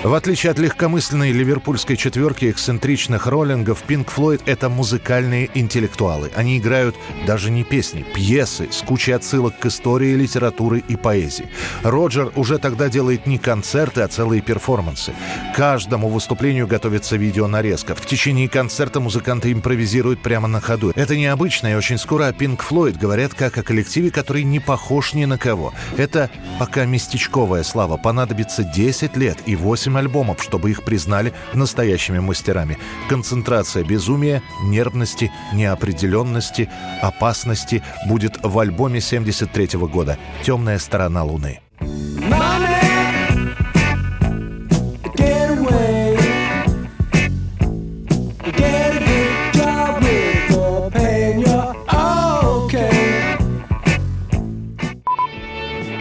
В 0.07 0.13
отличие 0.13 0.51
от 0.51 0.57
легкомысленной 0.57 1.33
ливерпульской 1.33 1.97
четверки 1.97 2.49
эксцентричных 2.49 3.27
роллингов, 3.27 3.83
Pink 3.85 4.07
Floyd— 4.07 4.41
это 4.45 4.69
музыкальные 4.69 5.49
интеллектуалы. 5.53 6.31
Они 6.33 6.59
играют 6.59 6.95
даже 7.25 7.51
не 7.51 7.65
песни, 7.65 8.05
пьесы 8.15 8.69
с 8.71 8.83
кучей 8.83 9.11
отсылок 9.11 9.59
к 9.59 9.65
истории, 9.65 10.15
литературы 10.15 10.81
и 10.87 10.95
поэзии. 10.95 11.49
Роджер 11.83 12.31
уже 12.37 12.57
тогда 12.57 12.87
делает 12.87 13.27
не 13.27 13.37
концерты, 13.37 13.99
а 13.99 14.07
целые 14.07 14.41
перформансы. 14.41 15.11
Каждому 15.53 16.07
выступлению 16.07 16.67
готовится 16.67 17.17
видеонарезка. 17.17 17.93
В 17.93 18.05
течение 18.05 18.47
концерта 18.47 19.01
музыканты 19.01 19.51
импровизируют 19.51 20.21
прямо 20.21 20.47
на 20.47 20.61
ходу. 20.61 20.93
Это 20.95 21.17
необычно, 21.17 21.73
и 21.73 21.75
очень 21.75 21.97
скоро 21.97 22.27
о 22.27 22.31
Pink 22.31 22.59
Floyd 22.59 22.97
говорят 22.97 23.33
как 23.33 23.57
о 23.57 23.63
коллективе, 23.63 24.09
который 24.09 24.43
не 24.43 24.61
похож 24.61 25.13
ни 25.13 25.25
на 25.25 25.37
кого. 25.37 25.73
Это 25.97 26.29
пока 26.59 26.85
местечковая 26.85 27.63
слава. 27.63 27.97
Понадобится 27.97 28.63
10 28.63 29.17
лет 29.17 29.39
и 29.45 29.57
8 29.57 29.96
альбомов, 29.97 30.41
чтобы 30.41 30.71
их 30.71 30.83
признали 30.83 31.33
настоящими 31.53 32.19
мастерами. 32.19 32.77
Концентрация 33.09 33.83
безумия, 33.83 34.41
нервности, 34.63 35.31
неопределенности, 35.53 36.69
опасности 37.01 37.83
будет 38.07 38.37
в 38.43 38.57
альбоме 38.59 39.01
73 39.01 39.79
года 39.79 40.17
«Темная 40.43 40.79
сторона 40.79 41.23
Луны». 41.23 41.59
Money, 41.79 42.76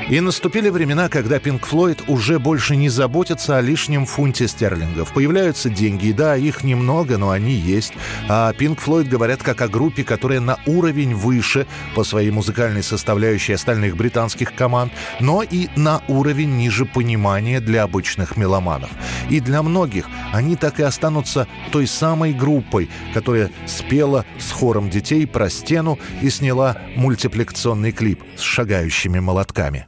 И 0.09 0.21
наступили 0.21 0.69
времена, 0.69 1.09
когда 1.09 1.41
Пинк 1.41 1.67
Флойд 1.67 2.05
уже 2.07 2.39
больше 2.39 2.77
не 2.77 2.89
заботится 2.89 3.59
о 3.59 3.61
лишнем 3.61 4.07
фунте 4.07 4.47
стерлингов. 4.47 5.13
Появляются 5.13 5.69
деньги, 5.69 6.13
да, 6.13 6.37
их 6.37 6.63
немного, 6.63 7.19
но 7.19 7.31
они 7.31 7.51
есть. 7.51 7.93
А 8.29 8.53
Пинк 8.53 8.79
Флойд 8.79 9.09
говорят 9.09 9.43
как 9.43 9.63
о 9.63 9.69
группе, 9.69 10.05
которая 10.05 10.39
на 10.39 10.61
уровень 10.65 11.13
выше 11.13 11.67
по 11.97 12.05
своей 12.05 12.31
музыкальной 12.31 12.85
составляющей 12.85 13.55
остальных 13.55 13.97
британских 13.97 14.55
команд, 14.55 14.93
но 15.19 15.43
и 15.43 15.67
на 15.75 16.01
уровень 16.07 16.57
ниже 16.57 16.85
понимания 16.85 17.59
для 17.59 17.83
обычных 17.83 18.37
меломанов. 18.37 18.91
И 19.29 19.41
для 19.41 19.61
многих 19.65 20.07
они 20.33 20.55
так 20.55 20.79
и 20.79 20.85
останутся 20.85 21.49
той 21.73 21.89
самой 21.89 22.33
группой, 22.33 22.89
которая 23.13 23.51
спела 23.67 24.25
с 24.39 24.53
хором 24.53 24.89
детей 24.89 25.27
про 25.27 25.51
стену 25.51 25.99
и 26.23 26.31
сняла 26.31 26.77
мультипликационный 26.95 27.91
клип 27.91 28.23
с 28.37 28.43
шагающими 28.43 29.19
молотками. 29.19 29.87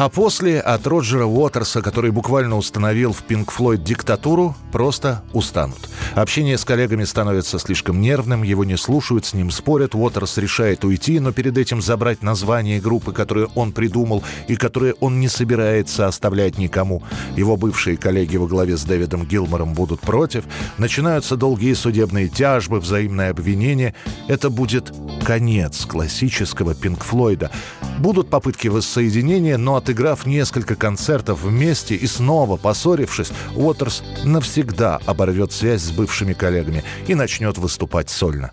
А 0.00 0.08
после 0.08 0.58
от 0.58 0.86
Роджера 0.86 1.26
Уотерса, 1.26 1.82
который 1.82 2.10
буквально 2.10 2.56
установил 2.56 3.12
в 3.12 3.22
Pink 3.28 3.48
Floyd 3.54 3.84
диктатуру, 3.84 4.56
просто 4.72 5.22
устанут. 5.34 5.76
Общение 6.14 6.56
с 6.56 6.64
коллегами 6.64 7.04
становится 7.04 7.58
слишком 7.58 8.00
нервным, 8.00 8.42
его 8.42 8.64
не 8.64 8.78
слушают, 8.78 9.26
с 9.26 9.34
ним 9.34 9.50
спорят. 9.50 9.94
Уотерс 9.94 10.38
решает 10.38 10.84
уйти, 10.86 11.20
но 11.20 11.32
перед 11.32 11.58
этим 11.58 11.82
забрать 11.82 12.22
название 12.22 12.80
группы, 12.80 13.12
которую 13.12 13.50
он 13.54 13.72
придумал 13.72 14.24
и 14.48 14.56
которую 14.56 14.96
он 15.00 15.20
не 15.20 15.28
собирается 15.28 16.06
оставлять 16.06 16.56
никому. 16.56 17.02
Его 17.36 17.58
бывшие 17.58 17.98
коллеги 17.98 18.38
во 18.38 18.46
главе 18.46 18.78
с 18.78 18.84
Дэвидом 18.84 19.26
Гилмором 19.26 19.74
будут 19.74 20.00
против. 20.00 20.44
Начинаются 20.78 21.36
долгие 21.36 21.74
судебные 21.74 22.28
тяжбы, 22.28 22.80
взаимное 22.80 23.32
обвинение. 23.32 23.94
Это 24.28 24.48
будет 24.48 24.94
конец 25.26 25.84
классического 25.84 26.74
Пинк 26.74 27.04
Флойда. 27.04 27.50
Будут 27.98 28.30
попытки 28.30 28.68
воссоединения, 28.68 29.58
но 29.58 29.76
отыграв 29.90 30.24
несколько 30.24 30.76
концертов 30.76 31.42
вместе 31.42 31.96
и 31.96 32.06
снова 32.06 32.56
поссорившись, 32.56 33.32
Уотерс 33.56 34.04
навсегда 34.24 35.00
оборвет 35.04 35.52
связь 35.52 35.82
с 35.82 35.90
бывшими 35.90 36.32
коллегами 36.32 36.84
и 37.08 37.16
начнет 37.16 37.58
выступать 37.58 38.08
сольно. 38.08 38.52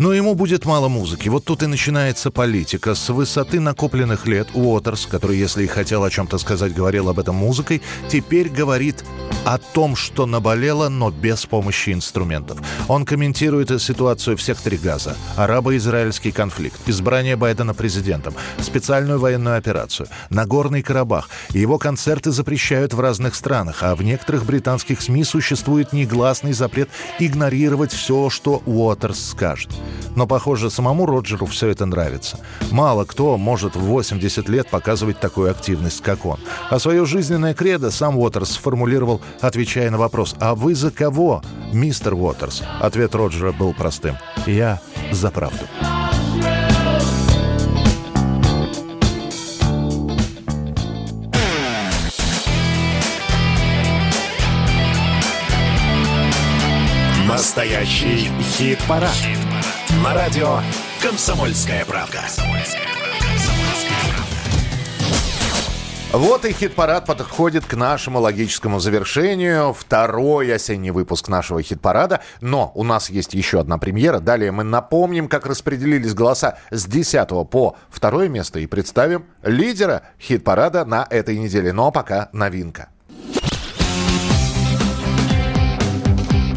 Но 0.00 0.14
ему 0.14 0.34
будет 0.34 0.64
мало 0.64 0.88
музыки. 0.88 1.28
Вот 1.28 1.44
тут 1.44 1.62
и 1.62 1.66
начинается 1.66 2.30
политика. 2.30 2.94
С 2.94 3.10
высоты 3.10 3.60
накопленных 3.60 4.26
лет 4.26 4.48
Уотерс, 4.54 5.04
который, 5.04 5.36
если 5.36 5.64
и 5.64 5.66
хотел 5.66 6.04
о 6.04 6.10
чем-то 6.10 6.38
сказать, 6.38 6.72
говорил 6.72 7.10
об 7.10 7.18
этом 7.18 7.34
музыкой, 7.34 7.82
теперь 8.08 8.48
говорит 8.48 9.04
о 9.44 9.58
том, 9.58 9.96
что 9.96 10.24
наболело, 10.24 10.88
но 10.88 11.10
без 11.10 11.44
помощи 11.44 11.90
инструментов. 11.90 12.62
Он 12.88 13.04
комментирует 13.04 13.82
ситуацию 13.82 14.38
в 14.38 14.42
секторе 14.42 14.78
Газа, 14.78 15.18
арабо-израильский 15.36 16.32
конфликт, 16.32 16.80
избрание 16.86 17.36
Байдена 17.36 17.74
президентом, 17.74 18.34
специальную 18.58 19.18
военную 19.18 19.58
операцию, 19.58 20.08
Нагорный 20.30 20.82
Карабах. 20.82 21.28
Его 21.50 21.76
концерты 21.76 22.30
запрещают 22.30 22.94
в 22.94 23.00
разных 23.00 23.34
странах, 23.34 23.82
а 23.82 23.94
в 23.94 24.02
некоторых 24.02 24.46
британских 24.46 25.02
СМИ 25.02 25.24
существует 25.24 25.92
негласный 25.92 26.54
запрет 26.54 26.88
игнорировать 27.18 27.92
все, 27.92 28.30
что 28.30 28.62
Уотерс 28.64 29.30
скажет. 29.30 29.68
Но, 30.16 30.26
похоже, 30.26 30.70
самому 30.70 31.06
Роджеру 31.06 31.46
все 31.46 31.68
это 31.68 31.86
нравится. 31.86 32.38
Мало 32.70 33.04
кто 33.04 33.36
может 33.36 33.76
в 33.76 33.80
80 33.80 34.48
лет 34.48 34.68
показывать 34.68 35.20
такую 35.20 35.50
активность, 35.50 36.02
как 36.02 36.26
он. 36.26 36.38
А 36.68 36.78
свое 36.78 37.04
жизненное 37.06 37.54
кредо 37.54 37.90
сам 37.90 38.18
Уотерс 38.18 38.52
сформулировал, 38.52 39.20
отвечая 39.40 39.90
на 39.90 39.98
вопрос 39.98 40.34
«А 40.40 40.54
вы 40.54 40.74
за 40.74 40.90
кого, 40.90 41.42
мистер 41.72 42.14
Уотерс?» 42.14 42.62
Ответ 42.80 43.14
Роджера 43.14 43.52
был 43.52 43.72
простым 43.72 44.16
«Я 44.46 44.80
за 45.12 45.30
правду». 45.30 45.64
Настоящий 57.26 58.28
хит-парад. 58.42 59.16
На 59.98 60.14
радио 60.14 60.60
«Комсомольская 61.02 61.84
правда». 61.84 62.20
Вот 66.12 66.44
и 66.44 66.52
хит-парад 66.52 67.06
подходит 67.06 67.64
к 67.64 67.74
нашему 67.74 68.20
логическому 68.20 68.78
завершению. 68.78 69.72
Второй 69.72 70.54
осенний 70.54 70.92
выпуск 70.92 71.28
нашего 71.28 71.60
хит-парада. 71.60 72.20
Но 72.40 72.70
у 72.76 72.84
нас 72.84 73.10
есть 73.10 73.34
еще 73.34 73.58
одна 73.58 73.78
премьера. 73.78 74.20
Далее 74.20 74.52
мы 74.52 74.62
напомним, 74.62 75.28
как 75.28 75.44
распределились 75.46 76.14
голоса 76.14 76.58
с 76.70 76.86
10 76.86 77.28
по 77.50 77.76
второе 77.88 78.28
место 78.28 78.60
и 78.60 78.66
представим 78.66 79.26
лидера 79.42 80.02
хит-парада 80.20 80.84
на 80.84 81.04
этой 81.10 81.36
неделе. 81.36 81.72
Но 81.72 81.90
пока 81.90 82.28
новинка. 82.32 82.90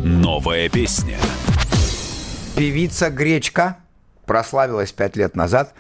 Новая 0.04 0.70
песня. 0.70 1.18
Певица 2.56 3.10
Гречка 3.10 3.78
прославилась 4.28 4.92
пять 4.92 5.16
лет 5.16 5.36
назад 5.36 5.74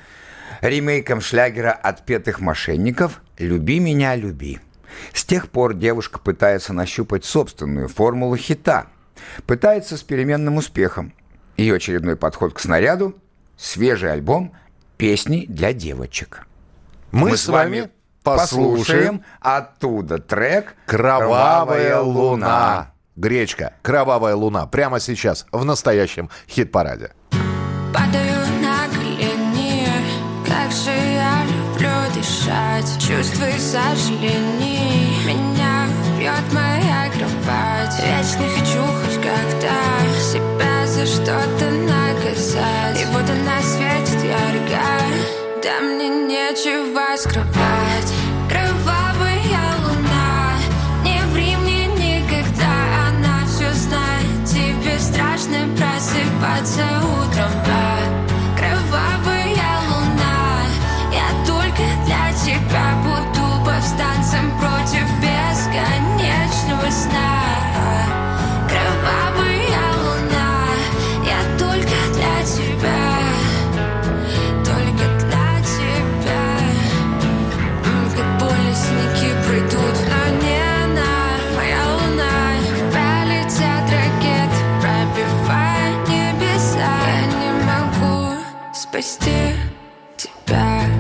ремейком 0.61 1.21
шлягера 1.21 1.71
«Отпетых 1.71 2.39
мошенников» 2.39 3.21
«Люби 3.37 3.79
меня, 3.79 4.15
люби». 4.15 4.59
С 5.13 5.23
тех 5.23 5.49
пор 5.49 5.75
девушка 5.75 6.19
пытается 6.19 6.73
нащупать 6.73 7.25
собственную 7.25 7.89
формулу 7.89 8.35
хита. 8.37 8.87
Пытается 9.45 9.97
с 9.97 10.03
переменным 10.03 10.57
успехом. 10.57 11.13
Ее 11.57 11.75
очередной 11.75 12.15
подход 12.15 12.53
к 12.53 12.59
снаряду– 12.59 13.15
свежий 13.57 14.11
альбом 14.11 14.53
«Песни 14.97 15.45
для 15.47 15.73
девочек». 15.73 16.47
Мы 17.11 17.37
с 17.37 17.47
вами 17.47 17.91
послушаем 18.23 19.23
оттуда 19.41 20.17
трек 20.17 20.75
«Кровавая 20.87 21.99
луна». 21.99 22.92
Гречка 23.15 23.73
«Кровавая 23.83 24.35
луна» 24.35 24.65
прямо 24.65 24.99
сейчас 24.99 25.45
в 25.51 25.63
настоящем 25.63 26.29
хит-параде. 26.49 27.11
Падаю 27.93 28.47
на 28.59 28.87
колени 28.87 29.87
Как 30.47 30.71
же 30.71 30.89
я 30.89 31.43
люблю 31.45 31.91
дышать 32.15 32.89
Чувства 32.99 33.45
и 33.49 33.59
Меня 35.27 35.87
бьет 36.17 36.53
моя 36.53 37.11
кровать 37.11 37.93
Вечно 38.01 38.47
хочу 38.49 38.81
хоть 38.81 39.21
как-то 39.21 39.69
Себя 40.19 40.87
за 40.87 41.05
что-то 41.05 41.69
наказать. 41.69 42.99
И 42.99 43.05
вот 43.13 43.29
она 43.29 43.61
светит 43.61 44.23
ярко 44.23 44.81
Да 45.61 45.81
мне 45.81 46.09
нечего 46.09 47.15
скрывать 47.15 48.22
просыпаться 56.63 56.83
утром 56.83 56.92
спасти 88.93 89.55
тебя 90.15 90.92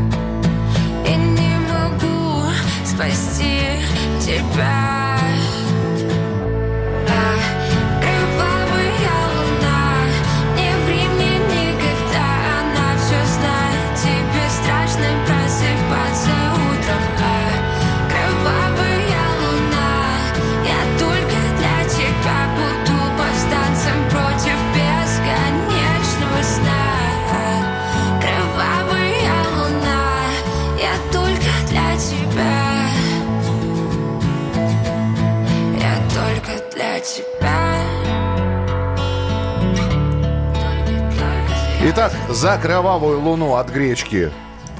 Итак, 41.85 42.13
за 42.29 42.57
кровавую 42.57 43.19
луну 43.19 43.55
от 43.55 43.69
гречки 43.69 44.31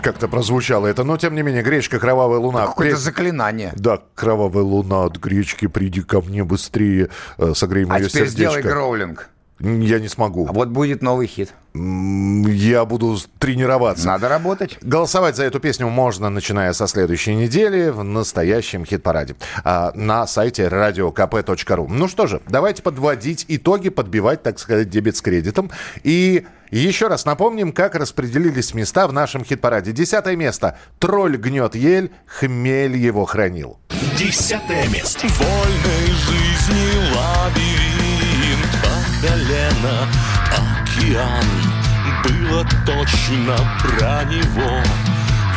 как-то 0.02 0.28
прозвучало 0.28 0.88
это, 0.88 1.04
но 1.04 1.18
тем 1.18 1.34
не 1.36 1.42
менее, 1.44 1.64
гречка, 1.64 1.98
кровавая 2.00 2.40
луна. 2.40 2.68
Какое-то 2.68 2.96
Гре- 2.96 3.00
заклинание. 3.00 3.72
Да, 3.76 4.00
кровавая 4.16 4.64
луна 4.64 5.06
от 5.06 5.18
гречки, 5.18 5.68
приди 5.68 6.02
ко 6.02 6.20
мне 6.22 6.44
быстрее, 6.44 7.10
э, 7.38 7.54
согрей 7.56 7.86
А 7.86 7.88
мое 7.88 8.10
теперь 8.10 8.28
сделай 8.28 8.56
сердечко. 8.56 8.70
гроулинг. 8.70 9.30
Я 9.60 10.00
не 10.00 10.10
смогу. 10.10 10.46
А 10.50 10.52
вот 10.52 10.70
будет 10.70 11.02
новый 11.02 11.28
хит. 11.28 11.54
Я 11.76 12.86
буду 12.86 13.18
тренироваться. 13.40 14.06
Надо 14.06 14.30
работать. 14.30 14.78
Голосовать 14.82 15.36
за 15.36 15.46
эту 15.46 15.60
песню 15.60 15.90
можно, 15.90 16.30
начиная 16.30 16.72
со 16.74 16.88
следующей 16.88 17.34
недели, 17.36 17.90
в 17.90 18.04
настоящем 18.04 18.86
хит-параде. 18.86 19.36
А, 19.64 19.92
на 19.96 20.28
сайте 20.28 20.68
radiokp.ru. 20.68 21.88
Ну 21.90 22.08
что 22.08 22.28
же, 22.28 22.42
давайте 22.48 22.84
подводить 22.84 23.46
итоги, 23.48 23.90
подбивать, 23.90 24.44
так 24.44 24.60
сказать, 24.60 24.90
дебет 24.90 25.18
с 25.18 25.22
кредитом. 25.22 25.72
И 26.04 26.46
еще 26.70 27.08
раз 27.08 27.26
напомним, 27.26 27.72
как 27.72 27.96
распределились 27.96 28.74
места 28.74 29.08
в 29.08 29.14
нашем 29.14 29.44
хит-параде. 29.44 29.92
Десятое 29.94 30.36
место. 30.36 30.78
Тролль 31.00 31.38
гнет 31.38 31.74
ель, 31.74 32.12
хмель 32.28 32.98
его 32.98 33.26
хранил. 33.26 33.80
Десятое 34.18 34.88
место. 34.90 35.28
Вольной 35.28 36.08
жизни 36.08 37.16
лабиринт 37.16 38.72
по 38.84 39.28
колено 39.28 40.08
океан 41.04 41.46
Было 42.24 42.66
точно 42.86 43.58
про 43.82 44.24
него 44.26 44.82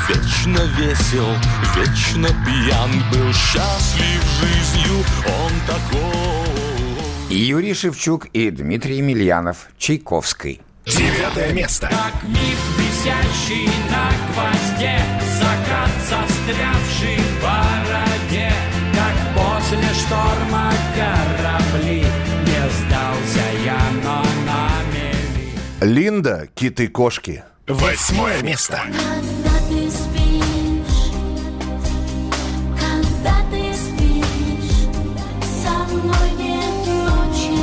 Вечно 0.09 0.60
весел, 0.78 1.28
вечно 1.77 2.28
пьян 2.44 2.90
Был 3.12 3.32
счастлив 3.32 4.23
жизнью, 4.40 5.05
он 5.27 5.52
такой 5.66 7.36
Юрий 7.36 7.74
Шевчук 7.74 8.27
и 8.27 8.51
Дмитрий 8.51 8.98
Емельянов. 8.98 9.66
Чайковский. 9.78 10.60
Девятое 10.86 11.52
место. 11.52 11.89
Как 11.89 12.23
миф, 12.23 12.78
висящий 12.78 13.68
на 13.90 14.10
гвозде 14.32 15.01
Закат, 15.40 15.90
застрявший 16.09 17.18
в 17.18 17.43
бороде 17.43 18.52
Как 18.94 19.35
после 19.35 19.89
шторма 19.93 20.73
корабли 20.94 22.06
Не 22.47 22.70
сдался 22.70 23.43
я, 23.64 23.81
но 24.05 24.26
Линда, 25.86 26.48
киты-кошки. 26.56 27.44
Восьмое 27.68 28.42
место. 28.42 28.80
Когда 28.86 29.56
ты 29.68 29.88
спишь, 29.88 31.12
когда 32.76 33.36
ты 33.52 33.72
спишь, 33.72 34.88
со 35.62 35.70
мной 35.94 36.30
нет 36.36 36.86
ночи. 36.88 37.54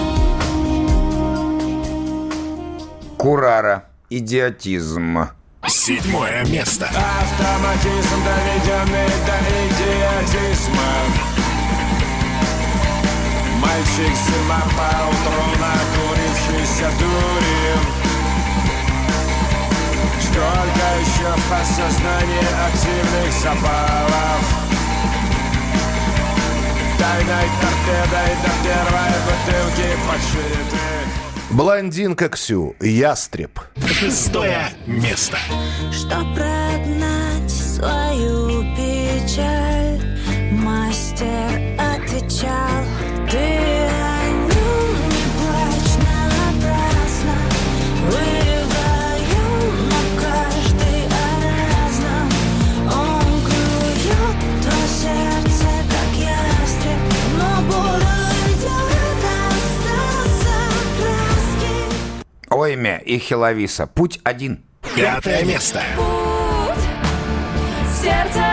Курара. 3.18 3.90
Идиотизм. 4.10 5.28
Седьмое 5.68 6.46
место. 6.46 6.86
Автоматизм, 6.86 8.24
доведенный 8.24 9.10
до 9.28 9.38
идиотизма 9.68 10.94
Мальчик 13.60 14.16
зима 14.16 14.62
поутру 14.78 15.44
накурившийся 15.60 16.90
дурью 17.00 18.13
Сколько 20.34 20.86
еще 21.00 21.30
в 21.30 21.48
подсознании 21.48 22.48
активных 22.66 23.32
запалов 23.34 24.44
Тайной 26.98 27.50
торпедой 27.62 28.32
до 28.42 28.52
первой 28.64 29.14
бутылки 29.28 29.90
подшиты 30.08 30.84
Блондинка 31.52 32.30
Ксю, 32.30 32.76
ястреб. 32.80 33.60
Шестое 33.88 34.70
место. 34.88 35.38
Чтоб 35.92 36.34
прогнать 36.34 37.52
свою 37.52 38.64
печаль 38.76 40.02
Мастер 40.52 41.78
отвечал 41.78 42.84
Ты 43.30 43.83
Ойме 62.54 63.02
и 63.06 63.18
Хиловиса. 63.18 63.88
Путь 63.88 64.20
один. 64.24 64.64
Пятое 64.96 65.44
место. 65.44 65.82
Путь, 65.96 66.84
сердце 68.02 68.53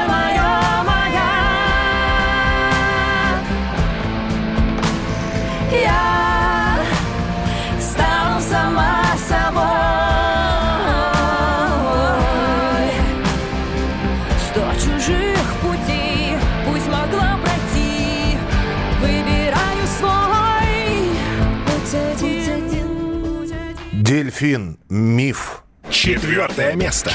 Дельфин, 24.10 24.76
миф. 24.88 25.62
Четвертое 25.88 26.74
место. 26.74 27.12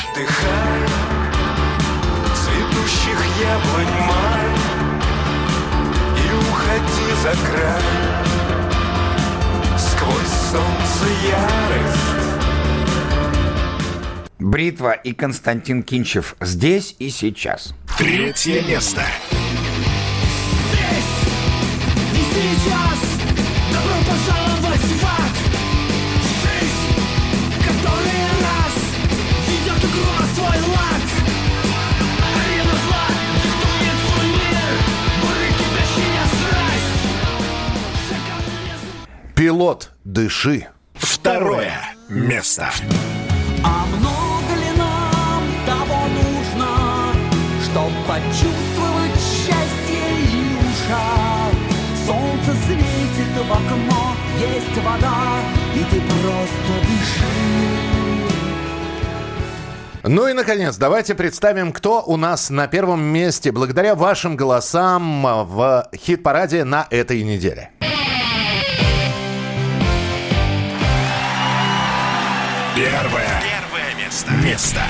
цветущих 2.34 3.20
яблонь 3.42 3.94
май 4.08 4.48
И 6.16 6.26
уходи 6.40 7.10
за 7.22 7.34
край 7.50 7.84
Сквозь 9.78 10.36
солнце 10.52 11.06
ярость 11.28 12.16
Бритва 14.40 14.94
и 14.94 15.12
Константин 15.12 15.84
Кинчев. 15.84 16.38
Здесь 16.40 16.96
и 17.00 17.10
сейчас. 17.10 17.76
Третье 17.98 18.62
место. 18.62 19.04
И 22.14 22.22
сейчас 22.34 22.95
Пилот, 39.46 39.92
дыши. 40.04 40.70
Второе 40.96 41.72
место. 42.10 42.68
А 43.64 43.86
много 43.86 44.56
ли 44.60 44.72
нам 44.76 45.44
того 45.68 46.00
нужно, 46.18 47.14
Чтоб 47.64 47.92
почувствовать 48.08 49.20
счастье, 49.20 50.02
Илюша? 50.34 50.98
Солнце 52.08 52.60
светит 52.66 53.34
в 53.38 53.52
окно, 53.54 54.16
есть 54.40 54.78
вода, 54.84 55.38
И 55.76 55.84
ты 55.92 56.02
просто 56.02 56.74
дыши. 56.82 57.30
Ну 60.06 60.28
и, 60.28 60.34
наконец, 60.34 60.76
давайте 60.78 61.14
представим, 61.14 61.72
кто 61.72 62.02
у 62.02 62.18
нас 62.18 62.50
на 62.50 62.66
первом 62.66 63.04
месте 63.04 63.52
благодаря 63.52 63.94
вашим 63.94 64.36
голосам 64.36 65.22
в 65.22 65.88
хит-параде 65.96 66.64
на 66.64 66.88
этой 66.90 67.22
неделе. 67.22 67.70
Первое. 72.76 73.42
Первое 73.42 73.96
место. 74.04 74.32
Место. 74.44 74.82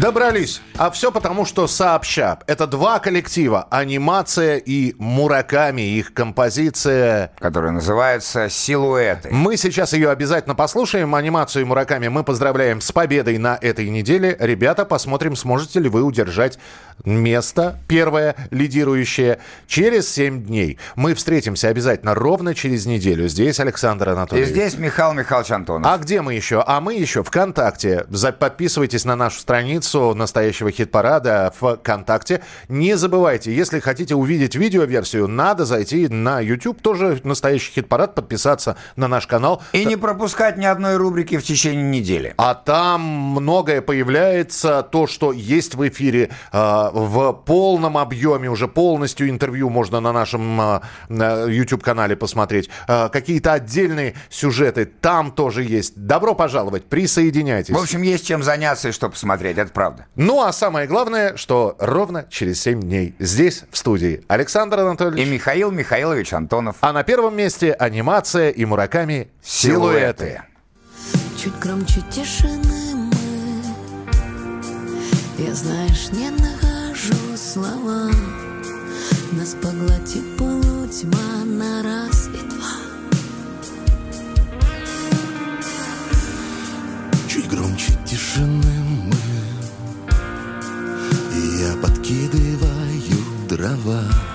Добрались. 0.00 0.62
А 0.78 0.90
все 0.90 1.12
потому, 1.12 1.44
что 1.44 1.66
сообща. 1.66 2.38
Это 2.46 2.66
два 2.66 2.98
коллектива. 2.98 3.66
Анимация 3.70 4.56
и 4.56 4.94
Мураками. 4.98 5.82
Их 5.82 6.14
композиция... 6.14 7.32
Которая 7.38 7.72
называется 7.72 8.48
«Силуэты». 8.48 9.28
Мы 9.30 9.58
сейчас 9.58 9.92
ее 9.92 10.10
обязательно 10.10 10.54
послушаем. 10.54 11.14
Анимацию 11.14 11.62
и 11.62 11.66
Мураками 11.66 12.08
мы 12.08 12.24
поздравляем 12.24 12.80
с 12.80 12.90
победой 12.90 13.36
на 13.36 13.58
этой 13.60 13.90
неделе. 13.90 14.34
Ребята, 14.40 14.86
посмотрим, 14.86 15.36
сможете 15.36 15.78
ли 15.80 15.90
вы 15.90 16.02
удержать 16.02 16.58
место, 17.04 17.78
первое, 17.86 18.34
лидирующее, 18.50 19.40
через 19.66 20.10
7 20.10 20.44
дней. 20.44 20.78
Мы 20.96 21.14
встретимся 21.14 21.68
обязательно 21.68 22.14
ровно 22.14 22.54
через 22.54 22.86
неделю. 22.86 23.28
Здесь 23.28 23.60
Александр 23.60 24.08
И 24.08 24.12
Анатольевич. 24.12 24.50
здесь 24.50 24.78
Михаил 24.78 25.12
Михайлович 25.12 25.50
Антонов. 25.50 25.92
А 25.92 25.98
где 25.98 26.22
мы 26.22 26.32
еще? 26.32 26.64
А 26.66 26.80
мы 26.80 26.94
еще 26.94 27.22
ВКонтакте. 27.22 28.06
Подписывайтесь 28.38 29.04
на 29.04 29.16
нашу 29.16 29.38
страницу 29.38 29.81
настоящего 30.14 30.70
хит-парада 30.70 31.52
ВКонтакте. 31.58 32.42
Не 32.68 32.96
забывайте, 32.96 33.54
если 33.54 33.80
хотите 33.80 34.14
увидеть 34.14 34.54
видеоверсию, 34.54 35.28
надо 35.28 35.64
зайти 35.64 36.08
на 36.08 36.40
YouTube, 36.40 36.80
тоже 36.80 37.20
настоящий 37.24 37.72
хит-парад, 37.72 38.14
подписаться 38.14 38.76
на 38.96 39.08
наш 39.08 39.26
канал. 39.26 39.62
И 39.72 39.84
не 39.84 39.96
пропускать 39.96 40.56
ни 40.58 40.64
одной 40.64 40.96
рубрики 40.96 41.38
в 41.38 41.44
течение 41.44 41.82
недели. 41.84 42.34
А 42.36 42.54
там 42.54 43.00
многое 43.00 43.82
появляется, 43.82 44.82
то, 44.82 45.06
что 45.06 45.32
есть 45.32 45.74
в 45.74 45.88
эфире 45.88 46.30
э, 46.52 46.90
в 46.92 47.32
полном 47.32 47.98
объеме, 47.98 48.50
уже 48.50 48.68
полностью 48.68 49.28
интервью 49.28 49.70
можно 49.70 50.00
на 50.00 50.12
нашем 50.12 50.60
э, 50.60 50.80
на 51.08 51.44
YouTube-канале 51.44 52.16
посмотреть. 52.16 52.70
Э, 52.88 53.08
какие-то 53.08 53.52
отдельные 53.52 54.14
сюжеты 54.30 54.84
там 54.84 55.32
тоже 55.32 55.64
есть. 55.64 55.96
Добро 55.96 56.34
пожаловать, 56.34 56.84
присоединяйтесь. 56.84 57.74
В 57.74 57.78
общем, 57.78 58.02
есть 58.02 58.26
чем 58.26 58.42
заняться 58.42 58.88
и 58.88 58.92
что 58.92 59.08
посмотреть, 59.08 59.58
это 59.58 59.71
правда. 59.72 60.06
Ну, 60.16 60.42
а 60.42 60.52
самое 60.52 60.86
главное, 60.86 61.36
что 61.36 61.76
ровно 61.78 62.26
через 62.28 62.60
7 62.62 62.80
дней 62.80 63.14
здесь, 63.18 63.64
в 63.70 63.76
студии, 63.76 64.24
Александр 64.28 64.80
Анатольевич. 64.80 65.26
И 65.26 65.30
Михаил 65.30 65.70
Михайлович 65.70 66.32
Антонов. 66.32 66.76
А 66.80 66.92
на 66.92 67.02
первом 67.02 67.36
месте 67.36 67.72
анимация 67.72 68.50
и 68.50 68.64
Мураками 68.64 69.30
«Силуэты». 69.42 70.42
Чуть 71.42 71.58
громче 71.58 72.00
тишины 72.08 72.94
мы 72.94 73.14
Я, 75.44 75.52
знаешь, 75.54 76.10
не 76.12 76.30
нахожу 76.30 77.36
слова 77.36 78.10
Нас 79.32 79.56
поглотит 79.60 80.36
полутьма 80.38 81.44
на 81.44 81.82
раз 81.82 82.28
и 82.28 82.48
два 82.48 82.81
吧。 93.84 94.31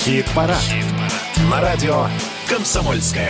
Хит-парад. 0.00 0.56
На 1.50 1.60
радио 1.60 2.06
«Комсомольская 2.48 3.29